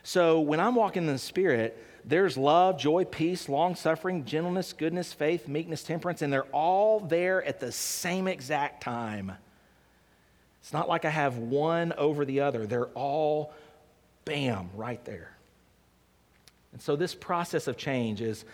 So 0.02 0.40
when 0.40 0.60
I'm 0.60 0.74
walking 0.74 1.06
in 1.06 1.12
the 1.12 1.18
Spirit, 1.18 1.76
there's 2.04 2.36
love, 2.36 2.78
joy, 2.78 3.04
peace, 3.04 3.48
long 3.48 3.74
suffering, 3.74 4.24
gentleness, 4.24 4.72
goodness, 4.72 5.12
faith, 5.12 5.48
meekness, 5.48 5.82
temperance, 5.82 6.22
and 6.22 6.32
they're 6.32 6.44
all 6.44 7.00
there 7.00 7.44
at 7.44 7.60
the 7.60 7.72
same 7.72 8.26
exact 8.26 8.82
time. 8.82 9.32
It's 10.62 10.72
not 10.72 10.88
like 10.88 11.04
I 11.04 11.10
have 11.10 11.38
one 11.38 11.92
over 11.94 12.24
the 12.24 12.40
other, 12.40 12.66
they're 12.66 12.86
all 12.88 13.52
bam, 14.24 14.70
right 14.74 15.04
there. 15.04 15.36
And 16.72 16.80
so 16.80 16.96
this 16.96 17.14
process 17.14 17.66
of 17.66 17.76
change 17.76 18.20
is, 18.20 18.44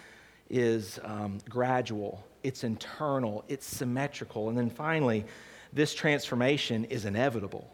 is 0.49 0.99
um, 1.05 1.39
gradual 1.49 2.25
it's 2.47 2.63
internal, 2.63 3.45
it's 3.49 3.67
symmetrical. 3.67 4.49
And 4.49 4.57
then 4.57 4.71
finally, 4.71 5.25
this 5.73 5.93
transformation 5.95 6.85
is 6.85 7.05
inevitable. 7.05 7.69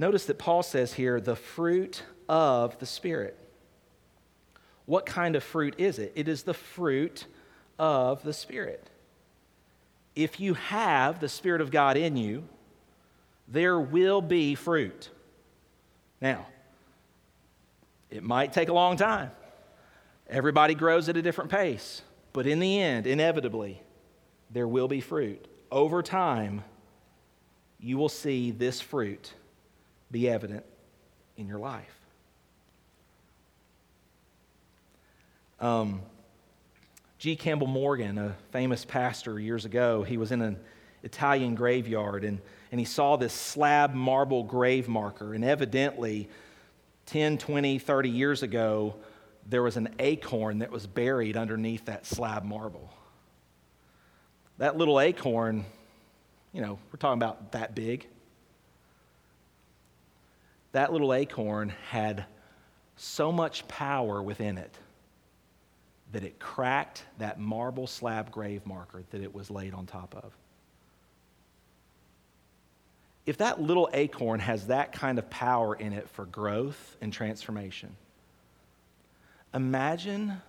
Notice 0.00 0.24
that 0.24 0.38
Paul 0.38 0.62
says 0.62 0.94
here, 0.94 1.20
the 1.20 1.36
fruit 1.36 2.04
of 2.26 2.78
the 2.78 2.86
Spirit. 2.86 3.38
What 4.86 5.04
kind 5.04 5.36
of 5.36 5.44
fruit 5.44 5.74
is 5.76 5.98
it? 5.98 6.12
It 6.16 6.26
is 6.26 6.42
the 6.42 6.54
fruit 6.54 7.26
of 7.78 8.22
the 8.22 8.32
Spirit. 8.32 8.88
If 10.16 10.40
you 10.40 10.54
have 10.54 11.20
the 11.20 11.28
Spirit 11.28 11.60
of 11.60 11.70
God 11.70 11.98
in 11.98 12.16
you, 12.16 12.44
there 13.46 13.78
will 13.78 14.22
be 14.22 14.54
fruit. 14.54 15.10
Now, 16.18 16.46
it 18.10 18.22
might 18.22 18.54
take 18.54 18.70
a 18.70 18.72
long 18.72 18.96
time. 18.96 19.30
Everybody 20.30 20.74
grows 20.74 21.10
at 21.10 21.18
a 21.18 21.22
different 21.22 21.50
pace, 21.50 22.00
but 22.32 22.46
in 22.46 22.58
the 22.58 22.80
end, 22.80 23.06
inevitably, 23.06 23.82
there 24.50 24.66
will 24.66 24.88
be 24.88 25.02
fruit. 25.02 25.46
Over 25.70 26.02
time, 26.02 26.64
you 27.78 27.98
will 27.98 28.08
see 28.08 28.50
this 28.50 28.80
fruit 28.80 29.34
be 30.10 30.28
evident 30.28 30.64
in 31.36 31.46
your 31.46 31.58
life. 31.58 31.96
Um, 35.60 36.00
G. 37.18 37.36
Campbell 37.36 37.66
Morgan, 37.66 38.16
a 38.16 38.34
famous 38.50 38.84
pastor 38.84 39.38
years 39.38 39.66
ago, 39.66 40.02
he 40.02 40.16
was 40.16 40.32
in 40.32 40.40
an 40.40 40.58
Italian 41.02 41.54
graveyard 41.54 42.24
and, 42.24 42.40
and 42.72 42.78
he 42.78 42.86
saw 42.86 43.16
this 43.16 43.32
slab 43.32 43.94
marble 43.94 44.42
grave 44.42 44.88
marker. 44.88 45.34
And 45.34 45.44
evidently, 45.44 46.30
10, 47.06 47.38
20, 47.38 47.78
30 47.78 48.08
years 48.08 48.42
ago, 48.42 48.94
there 49.46 49.62
was 49.62 49.76
an 49.76 49.94
acorn 49.98 50.60
that 50.60 50.70
was 50.70 50.86
buried 50.86 51.36
underneath 51.36 51.86
that 51.86 52.06
slab 52.06 52.44
marble. 52.44 52.90
That 54.58 54.76
little 54.76 55.00
acorn, 55.00 55.64
you 56.52 56.60
know, 56.60 56.78
we're 56.92 56.98
talking 56.98 57.18
about 57.18 57.52
that 57.52 57.74
big. 57.74 58.06
That 60.72 60.92
little 60.92 61.12
acorn 61.12 61.72
had 61.90 62.24
so 62.96 63.32
much 63.32 63.66
power 63.68 64.22
within 64.22 64.58
it 64.58 64.74
that 66.12 66.24
it 66.24 66.38
cracked 66.38 67.04
that 67.18 67.38
marble 67.38 67.86
slab 67.86 68.30
grave 68.30 68.66
marker 68.66 69.04
that 69.10 69.20
it 69.20 69.34
was 69.34 69.50
laid 69.50 69.74
on 69.74 69.86
top 69.86 70.14
of. 70.16 70.32
If 73.26 73.38
that 73.38 73.60
little 73.60 73.88
acorn 73.92 74.40
has 74.40 74.66
that 74.66 74.92
kind 74.92 75.18
of 75.18 75.30
power 75.30 75.74
in 75.74 75.92
it 75.92 76.08
for 76.08 76.24
growth 76.24 76.96
and 77.00 77.12
transformation, 77.12 77.94
Imagine 79.52 80.40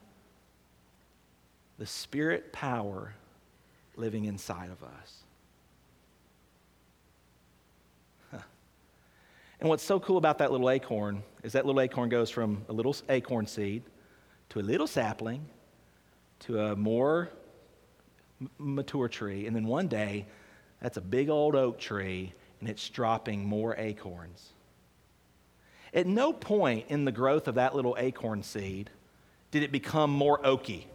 the 1.80 1.88
spirit 1.88 2.54
power 2.54 3.16
living 3.96 4.26
inside 4.26 4.70
of 4.70 4.84
us. 4.84 5.24
And 9.62 9.70
what's 9.70 9.84
so 9.84 10.00
cool 10.00 10.18
about 10.18 10.40
that 10.40 10.52
little 10.52 10.72
acorn 10.72 11.22
is 11.44 11.54
that 11.54 11.68
little 11.68 11.80
acorn 11.80 12.10
goes 12.10 12.32
from 12.32 12.66
a 12.68 12.74
little 12.74 12.96
acorn 13.10 13.46
seed 13.46 13.84
to 14.50 14.60
a 14.60 14.62
little 14.62 14.88
sapling 14.88 15.46
to 16.40 16.60
a 16.60 16.76
more 16.76 17.30
mature 18.58 19.08
tree. 19.08 19.46
And 19.46 19.56
then 19.56 19.68
one 19.68 19.88
day, 19.88 20.26
that's 20.82 20.98
a 20.98 21.02
big 21.02 21.30
old 21.30 21.56
oak 21.56 21.80
tree 21.80 22.34
and 22.60 22.68
it's 22.68 22.90
dropping 22.90 23.46
more 23.46 23.76
acorns. 23.78 24.50
At 25.94 26.08
no 26.08 26.34
point 26.34 26.86
in 26.90 27.06
the 27.06 27.12
growth 27.12 27.48
of 27.48 27.56
that 27.56 27.76
little 27.76 27.96
acorn 28.00 28.42
seed 28.42 28.90
did 29.52 29.62
it 29.62 29.72
become 29.72 30.10
more 30.10 30.40
oaky. 30.40 30.86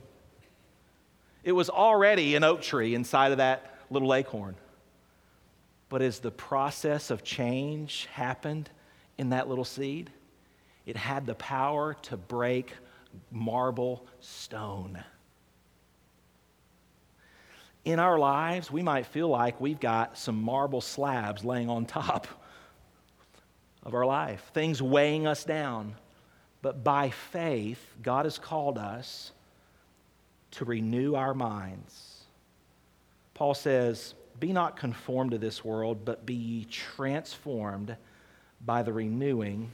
It 1.44 1.52
was 1.52 1.70
already 1.70 2.34
an 2.34 2.42
oak 2.42 2.62
tree 2.62 2.96
inside 2.96 3.30
of 3.30 3.38
that 3.38 3.78
little 3.90 4.12
acorn. 4.12 4.56
But 5.88 6.02
as 6.02 6.18
the 6.18 6.30
process 6.30 7.10
of 7.10 7.22
change 7.22 8.06
happened 8.12 8.68
in 9.18 9.30
that 9.30 9.48
little 9.48 9.64
seed, 9.64 10.10
it 10.84 10.96
had 10.96 11.26
the 11.26 11.34
power 11.34 11.94
to 12.02 12.16
break 12.16 12.72
marble 13.30 14.06
stone. 14.20 15.02
In 17.84 18.00
our 18.00 18.18
lives, 18.18 18.70
we 18.70 18.82
might 18.82 19.06
feel 19.06 19.28
like 19.28 19.60
we've 19.60 19.78
got 19.78 20.18
some 20.18 20.42
marble 20.42 20.80
slabs 20.80 21.44
laying 21.44 21.70
on 21.70 21.86
top 21.86 22.26
of 23.84 23.94
our 23.94 24.04
life, 24.04 24.50
things 24.52 24.82
weighing 24.82 25.26
us 25.28 25.44
down. 25.44 25.94
But 26.62 26.82
by 26.82 27.10
faith, 27.10 27.94
God 28.02 28.24
has 28.26 28.38
called 28.38 28.76
us 28.76 29.30
to 30.52 30.64
renew 30.64 31.14
our 31.14 31.32
minds. 31.32 32.24
Paul 33.34 33.54
says, 33.54 34.14
Be 34.38 34.52
not 34.52 34.76
conformed 34.76 35.30
to 35.32 35.38
this 35.38 35.64
world, 35.64 36.04
but 36.04 36.26
be 36.26 36.34
ye 36.34 36.64
transformed 36.66 37.96
by 38.64 38.82
the 38.82 38.92
renewing 38.92 39.70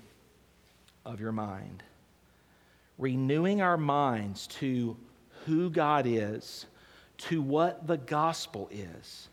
of 1.05 1.21
your 1.21 1.33
mind. 1.33 1.83
Renewing 2.99 3.61
our 3.61 3.77
minds 3.77 4.47
to 4.47 4.97
who 5.47 5.71
God 5.71 6.07
is, 6.07 6.67
to 7.19 7.43
what 7.43 7.87
the 7.87 7.97
gospel 7.97 8.69
is, 8.71 9.29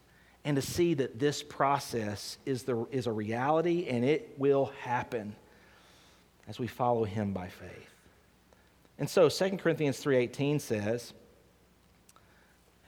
and 0.45 0.55
to 0.55 0.61
see 0.61 0.93
that 0.95 1.19
this 1.19 1.43
process 1.43 2.37
is, 2.45 2.63
the, 2.63 2.87
is 2.91 3.07
a 3.07 3.11
reality 3.11 3.87
and 3.87 4.03
it 4.05 4.33
will 4.37 4.71
happen 4.81 5.35
as 6.47 6.57
we 6.57 6.67
follow 6.67 7.03
him 7.03 7.33
by 7.33 7.47
faith. 7.47 7.93
And 8.97 9.09
so 9.09 9.29
2 9.29 9.57
Corinthians 9.57 10.03
3:18 10.03 10.59
says 10.59 11.13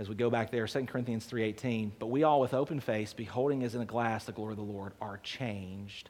as 0.01 0.09
we 0.09 0.15
go 0.15 0.31
back 0.31 0.49
there 0.49 0.65
2 0.65 0.87
Corinthians 0.87 1.27
3:18 1.27 1.91
but 1.99 2.07
we 2.07 2.23
all 2.23 2.41
with 2.41 2.55
open 2.55 2.79
face 2.79 3.13
beholding 3.13 3.63
as 3.63 3.75
in 3.75 3.81
a 3.81 3.85
glass 3.85 4.25
the 4.25 4.31
glory 4.31 4.53
of 4.53 4.57
the 4.57 4.63
Lord 4.63 4.93
are 4.99 5.19
changed 5.19 6.09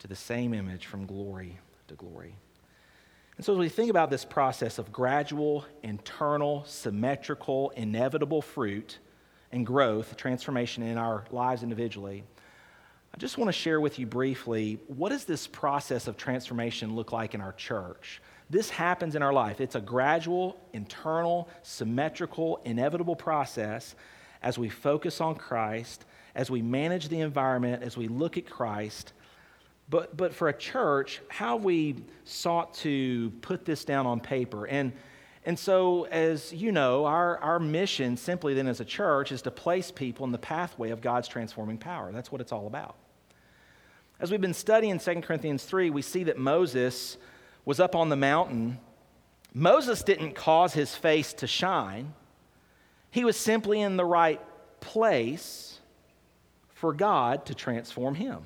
to 0.00 0.08
the 0.08 0.16
same 0.16 0.52
image 0.52 0.86
from 0.86 1.06
glory 1.06 1.58
to 1.86 1.94
glory. 1.94 2.34
And 3.36 3.44
so 3.44 3.52
as 3.52 3.58
we 3.60 3.68
think 3.68 3.88
about 3.88 4.10
this 4.10 4.24
process 4.24 4.78
of 4.78 4.90
gradual, 4.90 5.64
internal, 5.84 6.64
symmetrical, 6.64 7.70
inevitable 7.70 8.42
fruit 8.42 8.98
and 9.52 9.64
growth, 9.64 10.16
transformation 10.16 10.82
in 10.82 10.98
our 10.98 11.24
lives 11.30 11.62
individually, 11.62 12.24
I 13.14 13.16
just 13.16 13.38
want 13.38 13.46
to 13.48 13.52
share 13.52 13.80
with 13.80 14.00
you 14.00 14.06
briefly 14.06 14.80
what 14.88 15.10
does 15.10 15.24
this 15.24 15.46
process 15.46 16.08
of 16.08 16.16
transformation 16.16 16.96
look 16.96 17.12
like 17.12 17.34
in 17.34 17.40
our 17.40 17.52
church? 17.52 18.20
This 18.50 18.70
happens 18.70 19.14
in 19.14 19.22
our 19.22 19.32
life. 19.32 19.60
It's 19.60 19.74
a 19.74 19.80
gradual, 19.80 20.58
internal, 20.72 21.48
symmetrical, 21.62 22.60
inevitable 22.64 23.16
process 23.16 23.94
as 24.42 24.58
we 24.58 24.68
focus 24.68 25.20
on 25.20 25.34
Christ, 25.34 26.04
as 26.34 26.50
we 26.50 26.62
manage 26.62 27.08
the 27.08 27.20
environment, 27.20 27.82
as 27.82 27.96
we 27.96 28.08
look 28.08 28.38
at 28.38 28.48
Christ. 28.48 29.12
But, 29.90 30.16
but 30.16 30.34
for 30.34 30.48
a 30.48 30.52
church, 30.52 31.20
how 31.28 31.56
we 31.56 31.96
sought 32.24 32.74
to 32.74 33.30
put 33.42 33.64
this 33.64 33.84
down 33.84 34.06
on 34.06 34.20
paper. 34.20 34.66
And, 34.66 34.92
and 35.44 35.58
so, 35.58 36.04
as 36.04 36.52
you 36.52 36.72
know, 36.72 37.06
our, 37.06 37.38
our 37.38 37.58
mission 37.58 38.16
simply 38.16 38.54
then 38.54 38.66
as 38.66 38.80
a 38.80 38.84
church 38.84 39.32
is 39.32 39.42
to 39.42 39.50
place 39.50 39.90
people 39.90 40.24
in 40.26 40.32
the 40.32 40.38
pathway 40.38 40.90
of 40.90 41.00
God's 41.00 41.28
transforming 41.28 41.78
power. 41.78 42.12
That's 42.12 42.30
what 42.30 42.40
it's 42.40 42.52
all 42.52 42.66
about. 42.66 42.96
As 44.20 44.30
we've 44.30 44.40
been 44.40 44.54
studying 44.54 44.98
2 44.98 45.20
Corinthians 45.20 45.64
3, 45.64 45.90
we 45.90 46.02
see 46.02 46.24
that 46.24 46.38
Moses 46.38 47.16
was 47.68 47.80
up 47.80 47.94
on 47.94 48.08
the 48.08 48.16
mountain. 48.16 48.78
Moses 49.52 50.02
didn't 50.02 50.34
cause 50.34 50.72
his 50.72 50.94
face 50.94 51.34
to 51.34 51.46
shine, 51.46 52.14
he 53.10 53.26
was 53.26 53.36
simply 53.36 53.82
in 53.82 53.98
the 53.98 54.04
right 54.06 54.40
place 54.80 55.78
for 56.70 56.94
God 56.94 57.44
to 57.44 57.54
transform 57.54 58.14
him. 58.14 58.38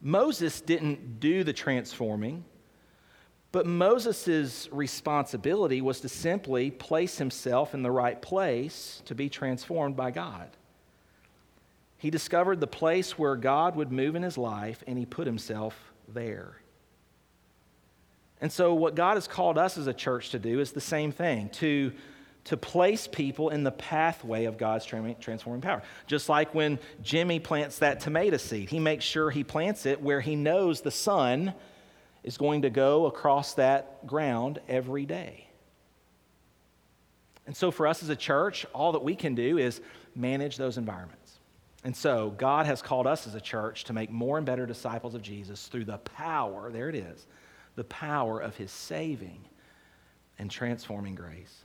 Moses 0.00 0.62
didn't 0.62 1.20
do 1.20 1.44
the 1.44 1.52
transforming, 1.52 2.46
but 3.52 3.66
Moses' 3.66 4.66
responsibility 4.72 5.82
was 5.82 6.00
to 6.00 6.08
simply 6.08 6.70
place 6.70 7.18
himself 7.18 7.74
in 7.74 7.82
the 7.82 7.90
right 7.90 8.20
place 8.22 9.02
to 9.04 9.14
be 9.14 9.28
transformed 9.28 9.94
by 9.94 10.10
God. 10.10 10.48
He 11.98 12.08
discovered 12.08 12.60
the 12.60 12.66
place 12.66 13.18
where 13.18 13.36
God 13.36 13.76
would 13.76 13.92
move 13.92 14.14
in 14.14 14.22
his 14.22 14.38
life, 14.38 14.82
and 14.86 14.98
he 14.98 15.04
put 15.04 15.26
himself 15.26 15.92
there. 16.08 16.56
And 18.44 18.52
so, 18.52 18.74
what 18.74 18.94
God 18.94 19.14
has 19.14 19.26
called 19.26 19.56
us 19.56 19.78
as 19.78 19.86
a 19.86 19.94
church 19.94 20.28
to 20.32 20.38
do 20.38 20.60
is 20.60 20.72
the 20.72 20.78
same 20.78 21.12
thing 21.12 21.48
to, 21.54 21.92
to 22.44 22.58
place 22.58 23.08
people 23.08 23.48
in 23.48 23.64
the 23.64 23.70
pathway 23.70 24.44
of 24.44 24.58
God's 24.58 24.84
transforming 24.84 25.62
power. 25.62 25.82
Just 26.06 26.28
like 26.28 26.54
when 26.54 26.78
Jimmy 27.02 27.40
plants 27.40 27.78
that 27.78 28.00
tomato 28.00 28.36
seed, 28.36 28.68
he 28.68 28.78
makes 28.78 29.02
sure 29.02 29.30
he 29.30 29.44
plants 29.44 29.86
it 29.86 30.02
where 30.02 30.20
he 30.20 30.36
knows 30.36 30.82
the 30.82 30.90
sun 30.90 31.54
is 32.22 32.36
going 32.36 32.60
to 32.60 32.68
go 32.68 33.06
across 33.06 33.54
that 33.54 34.06
ground 34.06 34.60
every 34.68 35.06
day. 35.06 35.48
And 37.46 37.56
so, 37.56 37.70
for 37.70 37.86
us 37.86 38.02
as 38.02 38.10
a 38.10 38.16
church, 38.16 38.66
all 38.74 38.92
that 38.92 39.02
we 39.02 39.16
can 39.16 39.34
do 39.34 39.56
is 39.56 39.80
manage 40.14 40.58
those 40.58 40.76
environments. 40.76 41.32
And 41.82 41.96
so, 41.96 42.34
God 42.36 42.66
has 42.66 42.82
called 42.82 43.06
us 43.06 43.26
as 43.26 43.34
a 43.34 43.40
church 43.40 43.84
to 43.84 43.94
make 43.94 44.10
more 44.10 44.36
and 44.36 44.44
better 44.44 44.66
disciples 44.66 45.14
of 45.14 45.22
Jesus 45.22 45.66
through 45.66 45.86
the 45.86 45.96
power, 45.96 46.70
there 46.70 46.90
it 46.90 46.94
is, 46.94 47.26
the 47.76 47.84
power 47.84 48.40
of 48.40 48.56
his 48.56 48.70
saving 48.70 49.44
and 50.38 50.50
transforming 50.50 51.14
grace. 51.14 51.64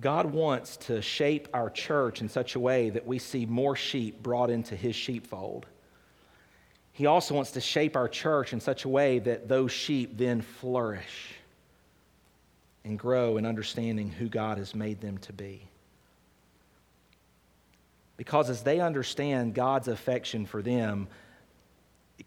God 0.00 0.26
wants 0.26 0.76
to 0.76 1.02
shape 1.02 1.48
our 1.52 1.70
church 1.70 2.20
in 2.20 2.28
such 2.28 2.54
a 2.54 2.60
way 2.60 2.90
that 2.90 3.06
we 3.06 3.18
see 3.18 3.46
more 3.46 3.74
sheep 3.74 4.22
brought 4.22 4.50
into 4.50 4.76
his 4.76 4.94
sheepfold. 4.94 5.66
He 6.92 7.06
also 7.06 7.34
wants 7.34 7.52
to 7.52 7.60
shape 7.60 7.96
our 7.96 8.08
church 8.08 8.52
in 8.52 8.60
such 8.60 8.84
a 8.84 8.88
way 8.88 9.18
that 9.20 9.48
those 9.48 9.72
sheep 9.72 10.16
then 10.16 10.40
flourish 10.40 11.34
and 12.84 12.98
grow 12.98 13.36
in 13.36 13.46
understanding 13.46 14.10
who 14.10 14.28
God 14.28 14.58
has 14.58 14.74
made 14.74 15.00
them 15.00 15.18
to 15.18 15.32
be. 15.32 15.68
Because 18.16 18.50
as 18.50 18.62
they 18.62 18.80
understand 18.80 19.54
God's 19.54 19.88
affection 19.88 20.46
for 20.46 20.62
them, 20.62 21.08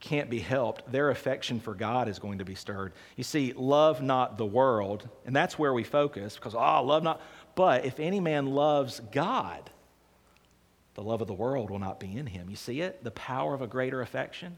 can't 0.02 0.30
be 0.30 0.40
helped. 0.40 0.92
Their 0.92 1.12
affection 1.12 1.60
for 1.60 1.74
God 1.74 2.10
is 2.10 2.20
going 2.20 2.40
to 2.40 2.46
be 2.46 2.56
stirred. 2.56 2.92
You 3.16 3.24
see, 3.24 3.54
love 3.54 4.02
not 4.02 4.38
the 4.38 4.46
world, 4.46 5.08
and 5.26 5.36
that's 5.36 5.58
where 5.58 5.74
we 5.74 5.84
focus 5.84 6.36
because, 6.36 6.56
oh, 6.56 6.84
love 6.84 7.04
not. 7.04 7.22
But 7.56 7.86
if 7.86 8.00
any 8.00 8.20
man 8.20 8.48
loves 8.48 9.00
God, 9.12 9.70
the 10.96 11.04
love 11.04 11.22
of 11.22 11.28
the 11.28 11.34
world 11.34 11.70
will 11.70 11.80
not 11.80 12.00
be 12.00 12.18
in 12.18 12.26
him. 12.26 12.50
You 12.50 12.56
see 12.56 12.82
it? 12.82 13.04
The 13.04 13.12
power 13.12 13.54
of 13.54 13.62
a 13.62 13.68
greater 13.68 14.02
affection? 14.02 14.58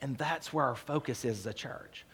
And 0.00 0.16
that's 0.18 0.52
where 0.52 0.66
our 0.66 0.76
focus 0.76 1.24
is 1.24 1.40
as 1.40 1.46
a 1.46 1.54
church 1.54 2.04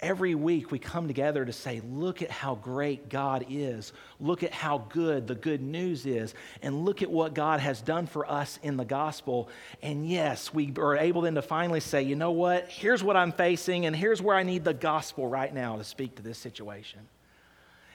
every 0.00 0.34
week 0.34 0.70
we 0.70 0.78
come 0.78 1.08
together 1.08 1.44
to 1.44 1.52
say, 1.52 1.80
look 1.90 2.22
at 2.22 2.30
how 2.30 2.54
great 2.54 3.08
God 3.08 3.46
is. 3.48 3.92
Look 4.20 4.42
at 4.42 4.52
how 4.52 4.78
good 4.90 5.26
the 5.26 5.34
good 5.34 5.60
news 5.60 6.06
is. 6.06 6.34
And 6.62 6.84
look 6.84 7.02
at 7.02 7.10
what 7.10 7.34
God 7.34 7.60
has 7.60 7.80
done 7.80 8.06
for 8.06 8.30
us 8.30 8.58
in 8.62 8.76
the 8.76 8.84
gospel. 8.84 9.48
And 9.82 10.08
yes, 10.08 10.54
we 10.54 10.72
are 10.78 10.96
able 10.96 11.22
then 11.22 11.34
to 11.34 11.42
finally 11.42 11.80
say, 11.80 12.02
you 12.02 12.14
know 12.14 12.30
what? 12.30 12.68
Here's 12.68 13.02
what 13.02 13.16
I'm 13.16 13.32
facing, 13.32 13.86
and 13.86 13.94
here's 13.94 14.22
where 14.22 14.36
I 14.36 14.44
need 14.44 14.64
the 14.64 14.74
gospel 14.74 15.26
right 15.26 15.52
now 15.52 15.76
to 15.76 15.84
speak 15.84 16.14
to 16.16 16.22
this 16.22 16.38
situation. 16.38 17.00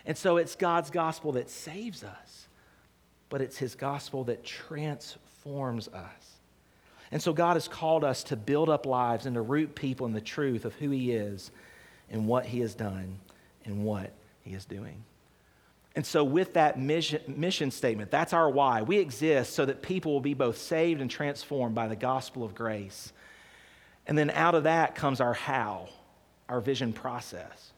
And 0.05 0.17
so 0.17 0.37
it's 0.37 0.55
God's 0.55 0.89
gospel 0.89 1.33
that 1.33 1.49
saves 1.49 2.03
us, 2.03 2.47
but 3.29 3.41
it's 3.41 3.57
his 3.57 3.75
gospel 3.75 4.25
that 4.25 4.43
transforms 4.43 5.87
us. 5.87 6.33
And 7.11 7.21
so 7.21 7.31
God 7.31 7.53
has 7.53 7.69
called 7.69 8.03
us 8.03 8.23
to 8.25 8.35
build 8.35 8.69
up 8.69 8.85
lives 8.85 9.25
and 9.25 9.35
to 9.35 9.41
root 9.41 9.75
people 9.75 10.05
in 10.05 10.13
the 10.13 10.19
truth 10.19 10.65
of 10.65 10.73
who 10.75 10.89
he 10.89 11.11
is 11.11 11.51
and 12.13 12.27
what 12.27 12.45
he 12.45 12.61
has 12.61 12.75
done 12.75 13.19
and 13.65 13.83
what 13.83 14.13
he 14.43 14.53
is 14.53 14.63
doing. 14.63 15.03
And 15.95 16.05
so, 16.05 16.23
with 16.23 16.53
that 16.53 16.79
mission, 16.79 17.21
mission 17.27 17.69
statement, 17.69 18.09
that's 18.09 18.33
our 18.33 18.49
why. 18.49 18.81
We 18.81 18.97
exist 18.97 19.53
so 19.53 19.65
that 19.65 19.81
people 19.81 20.13
will 20.13 20.21
be 20.21 20.33
both 20.33 20.57
saved 20.57 21.01
and 21.01 21.11
transformed 21.11 21.75
by 21.75 21.87
the 21.87 21.95
gospel 21.95 22.43
of 22.43 22.55
grace. 22.55 23.11
And 24.07 24.17
then 24.17 24.29
out 24.31 24.55
of 24.55 24.63
that 24.63 24.95
comes 24.95 25.21
our 25.21 25.33
how, 25.33 25.89
our 26.49 26.61
vision 26.61 26.93
process. 26.93 27.71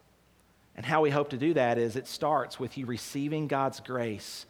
And 0.75 0.85
how 0.85 1.01
we 1.01 1.09
hope 1.09 1.29
to 1.29 1.37
do 1.37 1.53
that 1.55 1.77
is 1.77 1.95
it 1.95 2.07
starts 2.07 2.59
with 2.59 2.77
you 2.77 2.85
receiving 2.85 3.47
God's 3.47 3.79
grace 3.79 4.45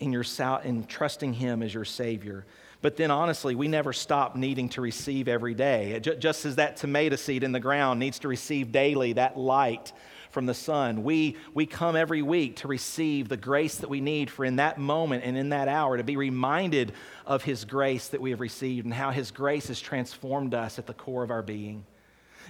in, 0.00 0.12
your, 0.12 0.24
in 0.64 0.84
trusting 0.84 1.34
Him 1.34 1.62
as 1.62 1.72
your 1.72 1.84
Savior. 1.84 2.46
But 2.84 2.98
then, 2.98 3.10
honestly, 3.10 3.54
we 3.54 3.66
never 3.66 3.94
stop 3.94 4.36
needing 4.36 4.68
to 4.68 4.82
receive 4.82 5.26
every 5.26 5.54
day. 5.54 5.98
Just 6.00 6.44
as 6.44 6.56
that 6.56 6.76
tomato 6.76 7.16
seed 7.16 7.42
in 7.42 7.50
the 7.50 7.58
ground 7.58 7.98
needs 7.98 8.18
to 8.18 8.28
receive 8.28 8.72
daily 8.72 9.14
that 9.14 9.38
light 9.38 9.94
from 10.32 10.44
the 10.44 10.52
sun, 10.52 11.02
we, 11.02 11.38
we 11.54 11.64
come 11.64 11.96
every 11.96 12.20
week 12.20 12.56
to 12.56 12.68
receive 12.68 13.30
the 13.30 13.38
grace 13.38 13.76
that 13.76 13.88
we 13.88 14.02
need 14.02 14.28
for 14.28 14.44
in 14.44 14.56
that 14.56 14.76
moment 14.76 15.24
and 15.24 15.34
in 15.34 15.48
that 15.48 15.66
hour 15.66 15.96
to 15.96 16.04
be 16.04 16.18
reminded 16.18 16.92
of 17.24 17.42
His 17.42 17.64
grace 17.64 18.08
that 18.08 18.20
we 18.20 18.28
have 18.32 18.40
received 18.40 18.84
and 18.84 18.92
how 18.92 19.10
His 19.10 19.30
grace 19.30 19.68
has 19.68 19.80
transformed 19.80 20.52
us 20.52 20.78
at 20.78 20.86
the 20.86 20.92
core 20.92 21.22
of 21.22 21.30
our 21.30 21.40
being. 21.40 21.86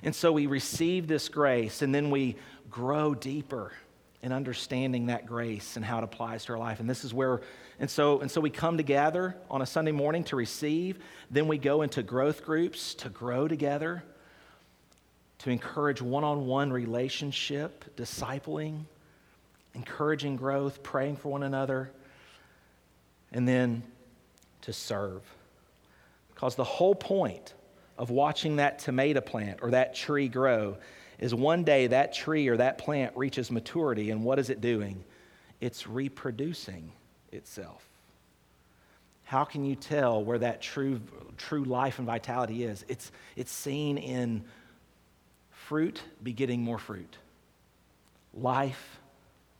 And 0.02 0.12
so 0.12 0.32
we 0.32 0.46
receive 0.46 1.06
this 1.06 1.28
grace 1.28 1.80
and 1.80 1.94
then 1.94 2.10
we 2.10 2.34
grow 2.68 3.14
deeper 3.14 3.70
in 4.24 4.32
understanding 4.32 5.06
that 5.06 5.26
grace 5.26 5.76
and 5.76 5.84
how 5.84 5.98
it 5.98 6.04
applies 6.04 6.46
to 6.46 6.52
our 6.54 6.58
life. 6.58 6.80
And 6.80 6.88
this 6.88 7.04
is 7.04 7.12
where, 7.12 7.42
and 7.78 7.90
so, 7.90 8.20
and 8.20 8.30
so 8.30 8.40
we 8.40 8.48
come 8.48 8.78
together 8.78 9.36
on 9.50 9.60
a 9.60 9.66
Sunday 9.66 9.92
morning 9.92 10.24
to 10.24 10.36
receive. 10.36 10.98
Then 11.30 11.46
we 11.46 11.58
go 11.58 11.82
into 11.82 12.02
growth 12.02 12.42
groups 12.42 12.94
to 12.94 13.10
grow 13.10 13.46
together, 13.48 14.02
to 15.40 15.50
encourage 15.50 16.00
one 16.00 16.24
on 16.24 16.46
one 16.46 16.72
relationship, 16.72 17.84
discipling, 17.98 18.86
encouraging 19.74 20.36
growth, 20.36 20.82
praying 20.82 21.16
for 21.16 21.28
one 21.28 21.42
another, 21.42 21.90
and 23.30 23.46
then 23.46 23.82
to 24.62 24.72
serve. 24.72 25.20
Because 26.32 26.54
the 26.54 26.64
whole 26.64 26.94
point 26.94 27.52
of 27.98 28.08
watching 28.08 28.56
that 28.56 28.78
tomato 28.78 29.20
plant 29.20 29.58
or 29.60 29.72
that 29.72 29.94
tree 29.94 30.28
grow 30.28 30.78
is 31.18 31.34
one 31.34 31.64
day 31.64 31.86
that 31.88 32.12
tree 32.12 32.48
or 32.48 32.56
that 32.56 32.78
plant 32.78 33.16
reaches 33.16 33.50
maturity, 33.50 34.10
and 34.10 34.24
what 34.24 34.38
is 34.38 34.50
it 34.50 34.60
doing? 34.60 35.04
It's 35.60 35.86
reproducing 35.86 36.92
itself. 37.32 37.88
How 39.24 39.44
can 39.44 39.64
you 39.64 39.74
tell 39.74 40.22
where 40.22 40.38
that 40.38 40.60
true, 40.60 41.00
true 41.36 41.64
life 41.64 41.98
and 41.98 42.06
vitality 42.06 42.64
is? 42.64 42.84
It's, 42.88 43.10
it's 43.36 43.52
seen 43.52 43.96
in 43.96 44.44
fruit 45.50 46.02
begetting 46.22 46.62
more 46.62 46.78
fruit, 46.78 47.16
life 48.34 49.00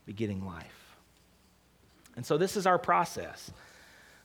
begetting 0.07 0.45
life. 0.45 0.97
And 2.17 2.25
so, 2.25 2.37
this 2.37 2.57
is 2.57 2.67
our 2.67 2.79
process. 2.79 3.51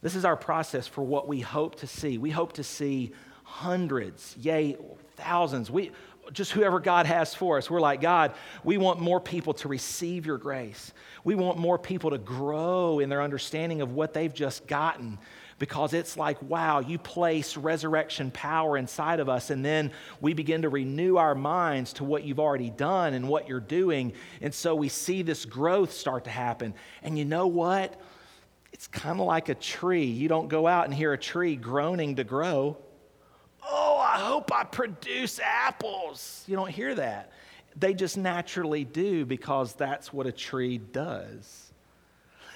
This 0.01 0.15
is 0.15 0.23
our 0.23 0.35
process 0.37 0.87
for 0.87 1.01
what 1.03 1.27
we 1.27 1.39
hope 1.39 1.75
to 1.77 1.87
see. 1.87 2.17
We 2.17 2.29
hope 2.29 2.53
to 2.53 2.63
see 2.63 3.13
hundreds, 3.43 4.35
yea, 4.39 4.77
thousands. 5.15 5.71
We, 5.71 5.91
just 6.33 6.51
whoever 6.51 6.79
God 6.79 7.05
has 7.05 7.33
for 7.33 7.57
us. 7.57 7.69
We're 7.69 7.81
like, 7.81 8.01
God, 8.01 8.33
we 8.63 8.77
want 8.77 8.99
more 8.99 9.19
people 9.19 9.53
to 9.55 9.67
receive 9.67 10.25
your 10.25 10.37
grace. 10.37 10.93
We 11.23 11.35
want 11.35 11.57
more 11.57 11.77
people 11.77 12.11
to 12.11 12.17
grow 12.17 12.99
in 12.99 13.09
their 13.09 13.21
understanding 13.21 13.81
of 13.81 13.93
what 13.93 14.13
they've 14.13 14.33
just 14.33 14.67
gotten 14.67 15.17
because 15.59 15.93
it's 15.93 16.15
like, 16.15 16.41
wow, 16.41 16.79
you 16.79 16.97
place 16.97 17.57
resurrection 17.57 18.31
power 18.31 18.77
inside 18.77 19.19
of 19.19 19.27
us, 19.27 19.49
and 19.49 19.63
then 19.63 19.91
we 20.21 20.33
begin 20.33 20.61
to 20.61 20.69
renew 20.69 21.17
our 21.17 21.35
minds 21.35 21.93
to 21.93 22.05
what 22.05 22.23
you've 22.23 22.39
already 22.39 22.69
done 22.69 23.13
and 23.13 23.27
what 23.27 23.47
you're 23.47 23.59
doing. 23.59 24.13
And 24.41 24.53
so 24.53 24.73
we 24.73 24.87
see 24.87 25.21
this 25.21 25.43
growth 25.43 25.91
start 25.91 26.23
to 26.23 26.29
happen. 26.29 26.73
And 27.03 27.17
you 27.17 27.25
know 27.25 27.47
what? 27.47 27.99
It's 28.71 28.87
kind 28.87 29.19
of 29.19 29.27
like 29.27 29.49
a 29.49 29.55
tree. 29.55 30.05
You 30.05 30.29
don't 30.29 30.47
go 30.47 30.65
out 30.65 30.85
and 30.85 30.93
hear 30.93 31.11
a 31.11 31.17
tree 31.17 31.57
groaning 31.57 32.15
to 32.15 32.23
grow 32.23 32.77
oh, 33.63 33.97
I 33.97 34.19
hope 34.19 34.51
I 34.53 34.63
produce 34.63 35.39
apples. 35.39 36.43
You 36.47 36.55
don't 36.55 36.69
hear 36.69 36.95
that. 36.95 37.31
They 37.75 37.93
just 37.93 38.17
naturally 38.17 38.83
do 38.83 39.25
because 39.25 39.73
that's 39.73 40.11
what 40.11 40.27
a 40.27 40.31
tree 40.31 40.77
does. 40.77 41.71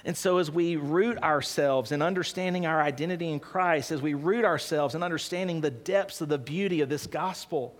And 0.05 0.17
so, 0.17 0.37
as 0.37 0.51
we 0.51 0.75
root 0.75 1.17
ourselves 1.19 1.93
in 1.93 2.01
understanding 2.01 2.65
our 2.65 2.81
identity 2.81 3.31
in 3.31 3.39
Christ, 3.39 3.91
as 3.91 4.01
we 4.01 4.15
root 4.15 4.43
ourselves 4.43 4.95
in 4.95 5.03
understanding 5.03 5.61
the 5.61 5.71
depths 5.71 6.19
of 6.19 6.27
the 6.27 6.37
beauty 6.37 6.81
of 6.81 6.89
this 6.89 7.07
gospel, 7.07 7.73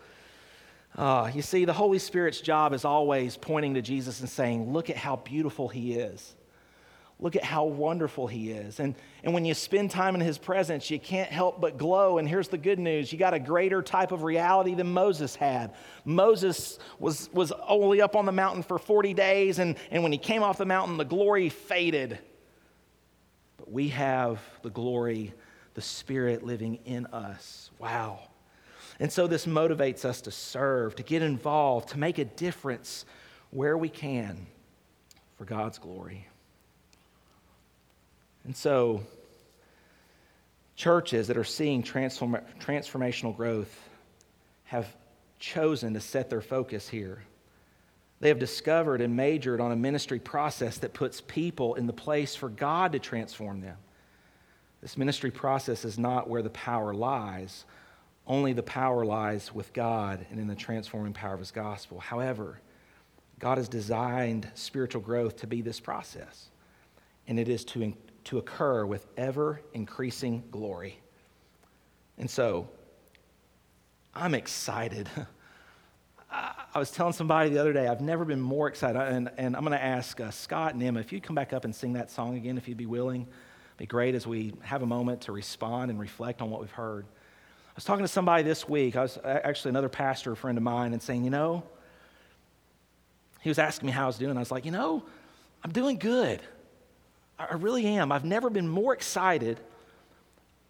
uh, 0.96 1.32
you 1.34 1.42
see, 1.42 1.66
the 1.66 1.74
Holy 1.74 2.00
Spirit's 2.00 2.40
job 2.40 2.74
is 2.74 2.86
always 2.86 3.36
pointing 3.36 3.74
to 3.74 3.82
Jesus 3.82 4.22
and 4.22 4.30
saying, 4.30 4.72
Look 4.72 4.90
at 4.90 4.96
how 4.96 5.18
beautiful 5.18 5.68
he 5.68 5.96
is. 5.96 6.34
Look 7.20 7.36
at 7.36 7.44
how 7.44 7.66
wonderful 7.66 8.28
he 8.28 8.52
is. 8.52 8.80
And, 8.80 8.96
and 9.24 9.34
when 9.34 9.46
you 9.46 9.54
spend 9.54 9.92
time 9.92 10.16
in 10.16 10.22
his 10.22 10.38
presence, 10.38 10.90
you 10.92 11.00
can't 11.00 11.30
help 11.30 11.62
but 11.62 11.78
glow. 11.78 12.18
And 12.18 12.28
here's 12.28 12.50
the 12.50 12.58
good 12.58 12.80
news 12.80 13.12
you 13.14 13.20
got 13.20 13.34
a 13.34 13.40
greater 13.40 13.82
type 13.82 14.12
of 14.12 14.24
reality 14.24 14.76
than 14.76 14.92
Moses 14.92 15.36
had. 15.36 15.74
Moses 16.04 16.80
was, 17.00 17.30
was 17.32 17.54
only 17.68 18.02
up 18.02 18.16
on 18.16 18.26
the 18.26 18.32
mountain 18.32 18.64
for 18.64 18.78
40 18.78 19.14
days, 19.14 19.60
and, 19.60 19.78
and 19.92 20.04
when 20.04 20.12
he 20.12 20.18
came 20.18 20.44
off 20.44 20.58
the 20.58 20.66
mountain, 20.66 20.98
the 20.98 21.06
glory 21.06 21.50
faded. 21.50 22.20
But 23.58 23.72
we 23.72 23.90
have 23.90 24.42
the 24.62 24.72
glory, 24.72 25.34
the 25.76 25.82
Spirit 25.82 26.44
living 26.44 26.80
in 26.86 27.06
us. 27.08 27.72
Wow. 27.80 28.20
And 29.00 29.12
so 29.12 29.28
this 29.28 29.46
motivates 29.46 30.04
us 30.04 30.22
to 30.22 30.32
serve, 30.32 30.96
to 30.98 31.04
get 31.04 31.22
involved, 31.22 31.90
to 31.90 32.00
make 32.00 32.18
a 32.18 32.26
difference 32.26 33.06
where 33.50 33.78
we 33.78 33.90
can 33.90 34.46
for 35.38 35.46
God's 35.46 35.78
glory. 35.78 36.28
And 38.46 38.56
so, 38.56 39.04
churches 40.76 41.28
that 41.28 41.38
are 41.38 41.44
seeing 41.44 41.84
transform- 41.84 42.42
transformational 42.60 43.36
growth 43.36 43.74
have 44.66 44.88
chosen 45.40 45.94
to 45.94 46.00
set 46.00 46.30
their 46.30 46.42
focus 46.42 46.88
here. 46.90 47.24
They 48.20 48.30
have 48.30 48.40
discovered 48.40 49.02
and 49.02 49.16
majored 49.16 49.60
on 49.60 49.72
a 49.72 49.76
ministry 49.76 50.20
process 50.20 50.78
that 50.78 50.94
puts 50.94 51.22
people 51.22 51.76
in 51.76 51.88
the 51.88 51.94
place 51.94 52.36
for 52.36 52.50
God 52.50 52.94
to 52.94 53.00
transform 53.00 53.62
them. 53.62 53.78
This 54.82 54.98
ministry 54.98 55.32
process 55.32 55.86
is 55.86 56.00
not 56.00 56.30
where 56.30 56.42
the 56.42 56.50
power 56.50 56.94
lies, 56.94 57.66
only 58.26 58.54
the 58.54 58.64
power 58.64 59.06
lies 59.06 59.54
with 59.54 59.74
God 59.74 60.26
and 60.32 60.40
in 60.40 60.48
the 60.48 60.56
transforming 60.56 61.14
power 61.14 61.34
of 61.34 61.40
His 61.40 61.52
gospel. 61.52 62.00
However, 62.00 62.60
God 63.40 63.58
has 63.58 63.68
designed 63.68 64.50
spiritual 64.56 65.02
growth 65.02 65.38
to 65.38 65.48
be 65.48 65.62
this 65.62 65.82
process, 65.82 66.50
and 67.28 67.38
it 67.38 67.50
is 67.50 67.66
to, 67.66 67.94
to 68.26 68.38
occur 68.38 68.86
with 68.86 69.06
ever 69.18 69.62
increasing 69.74 70.44
glory. 70.52 71.00
And 72.18 72.30
so, 72.30 72.68
I'm 74.16 74.36
excited. 74.36 75.10
I 76.32 76.80
was 76.80 76.90
telling 76.90 77.14
somebody 77.14 77.52
the 77.52 77.60
other 77.60 77.74
day, 77.74 77.88
I've 77.88 78.02
never 78.02 78.26
been 78.26 78.42
more 78.42 78.68
excited. 78.68 79.00
And, 79.00 79.30
and 79.38 79.56
I'm 79.56 79.64
going 79.64 79.78
to 79.78 79.84
ask 79.84 80.20
uh, 80.20 80.32
Scott 80.32 80.74
and 80.74 80.82
Emma 80.82 81.00
if 81.00 81.14
you'd 81.14 81.22
come 81.22 81.36
back 81.36 81.54
up 81.54 81.64
and 81.64 81.76
sing 81.76 81.94
that 81.94 82.10
song 82.10 82.36
again, 82.36 82.58
if 82.58 82.68
you'd 82.68 82.78
be 82.78 82.88
willing. 82.88 83.22
It'd 83.22 83.78
be 83.78 83.86
great 83.86 84.16
as 84.16 84.26
we 84.26 84.54
have 84.62 84.82
a 84.82 84.86
moment 84.86 85.22
to 85.22 85.32
respond 85.32 85.92
and 85.92 86.00
reflect 86.00 86.42
on 86.42 86.50
what 86.50 86.62
we've 86.62 86.72
heard. 86.72 87.06
I 87.06 87.76
was 87.76 87.84
talking 87.84 88.04
to 88.04 88.12
somebody 88.12 88.44
this 88.44 88.68
week, 88.68 88.96
I 88.96 89.02
was 89.02 89.18
actually 89.24 89.70
another 89.70 89.90
pastor, 89.90 90.32
a 90.32 90.36
friend 90.36 90.58
of 90.58 90.64
mine, 90.64 90.94
and 90.94 91.02
saying, 91.02 91.24
you 91.24 91.32
know, 91.32 91.64
he 93.42 93.50
was 93.50 93.60
asking 93.60 93.88
me 93.88 93.94
how 93.94 94.04
I 94.04 94.08
was 94.08 94.18
doing. 94.18 94.38
I 94.38 94.40
was 94.40 94.52
like, 94.52 94.66
you 94.66 94.72
know, 94.72 95.04
I'm 95.64 95.72
doing 95.72 95.98
good. 95.98 96.40
I 97.52 97.56
really 97.56 97.86
am. 97.86 98.12
I've 98.12 98.26
never 98.26 98.50
been 98.50 98.68
more 98.68 98.94
excited 98.94 99.60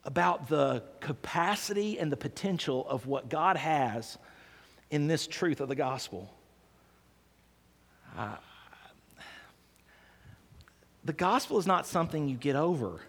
about 0.05 0.49
the 0.49 0.83
capacity 0.99 1.99
and 1.99 2.11
the 2.11 2.17
potential 2.17 2.85
of 2.87 3.07
what 3.07 3.29
God 3.29 3.57
has 3.57 4.17
in 4.91 5.07
this 5.07 5.27
truth 5.27 5.61
of 5.61 5.69
the 5.69 5.75
gospel. 5.75 6.33
Uh, 8.17 8.35
the 11.05 11.13
gospel 11.13 11.57
is 11.57 11.65
not 11.65 11.85
something 11.85 12.27
you 12.27 12.35
get 12.35 12.55
over. 12.55 13.01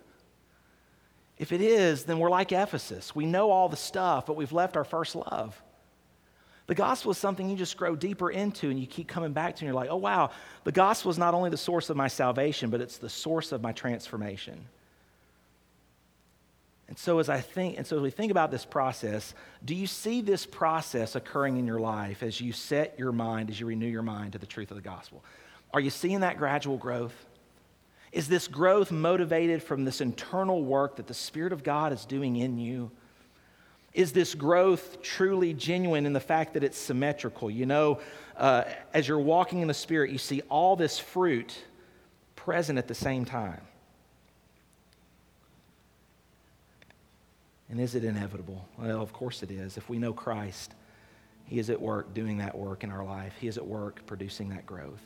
If 1.36 1.52
it 1.52 1.60
is, 1.60 2.04
then 2.04 2.18
we're 2.18 2.30
like 2.30 2.52
Ephesus. 2.52 3.14
We 3.14 3.26
know 3.26 3.50
all 3.50 3.68
the 3.68 3.76
stuff, 3.76 4.26
but 4.26 4.36
we've 4.36 4.52
left 4.52 4.76
our 4.76 4.84
first 4.84 5.16
love. 5.16 5.60
The 6.66 6.74
gospel 6.74 7.10
is 7.10 7.18
something 7.18 7.50
you 7.50 7.56
just 7.56 7.76
grow 7.76 7.94
deeper 7.94 8.30
into 8.30 8.70
and 8.70 8.80
you 8.80 8.86
keep 8.86 9.06
coming 9.06 9.32
back 9.32 9.56
to, 9.56 9.60
and 9.60 9.66
you're 9.66 9.74
like, 9.74 9.90
oh, 9.90 9.96
wow, 9.96 10.30
the 10.64 10.72
gospel 10.72 11.10
is 11.10 11.18
not 11.18 11.34
only 11.34 11.50
the 11.50 11.58
source 11.58 11.90
of 11.90 11.96
my 11.96 12.08
salvation, 12.08 12.70
but 12.70 12.80
it's 12.80 12.96
the 12.96 13.10
source 13.10 13.52
of 13.52 13.60
my 13.60 13.72
transformation. 13.72 14.64
And 16.88 16.98
so 16.98 17.18
as 17.18 17.28
I 17.28 17.40
think, 17.40 17.76
and 17.76 17.86
so 17.86 17.96
as 17.96 18.02
we 18.02 18.10
think 18.10 18.30
about 18.30 18.50
this 18.50 18.64
process, 18.64 19.34
do 19.64 19.74
you 19.74 19.86
see 19.86 20.20
this 20.20 20.46
process 20.46 21.16
occurring 21.16 21.56
in 21.58 21.66
your 21.66 21.80
life 21.80 22.22
as 22.22 22.40
you 22.40 22.52
set 22.52 22.98
your 22.98 23.12
mind, 23.12 23.50
as 23.50 23.58
you 23.58 23.66
renew 23.66 23.88
your 23.88 24.02
mind 24.02 24.32
to 24.32 24.38
the 24.38 24.46
truth 24.46 24.70
of 24.70 24.76
the 24.76 24.82
gospel? 24.82 25.24
Are 25.72 25.80
you 25.80 25.90
seeing 25.90 26.20
that 26.20 26.38
gradual 26.38 26.76
growth? 26.76 27.14
Is 28.12 28.28
this 28.28 28.48
growth 28.48 28.92
motivated 28.92 29.62
from 29.62 29.84
this 29.84 30.00
internal 30.00 30.62
work 30.62 30.96
that 30.96 31.08
the 31.08 31.14
Spirit 31.14 31.52
of 31.52 31.64
God 31.64 31.92
is 31.92 32.04
doing 32.04 32.36
in 32.36 32.58
you? 32.58 32.90
Is 33.94 34.12
this 34.12 34.34
growth 34.34 35.00
truly 35.02 35.54
genuine 35.54 36.04
in 36.04 36.12
the 36.12 36.20
fact 36.20 36.54
that 36.54 36.64
it's 36.64 36.76
symmetrical? 36.76 37.48
You 37.48 37.64
know, 37.64 38.00
uh, 38.36 38.64
as 38.92 39.06
you're 39.06 39.20
walking 39.20 39.60
in 39.60 39.68
the 39.68 39.74
Spirit, 39.74 40.10
you 40.10 40.18
see 40.18 40.42
all 40.48 40.74
this 40.74 40.98
fruit 40.98 41.56
present 42.34 42.76
at 42.76 42.88
the 42.88 42.94
same 42.94 43.24
time. 43.24 43.60
And 47.70 47.80
is 47.80 47.94
it 47.94 48.04
inevitable? 48.04 48.66
Well, 48.76 49.00
of 49.00 49.12
course 49.12 49.42
it 49.44 49.50
is. 49.50 49.76
If 49.76 49.88
we 49.88 49.98
know 49.98 50.12
Christ, 50.12 50.74
He 51.46 51.60
is 51.60 51.70
at 51.70 51.80
work 51.80 52.14
doing 52.14 52.38
that 52.38 52.56
work 52.58 52.82
in 52.82 52.90
our 52.90 53.04
life, 53.04 53.34
He 53.40 53.46
is 53.46 53.56
at 53.56 53.66
work 53.66 54.04
producing 54.06 54.48
that 54.50 54.66
growth. 54.66 55.02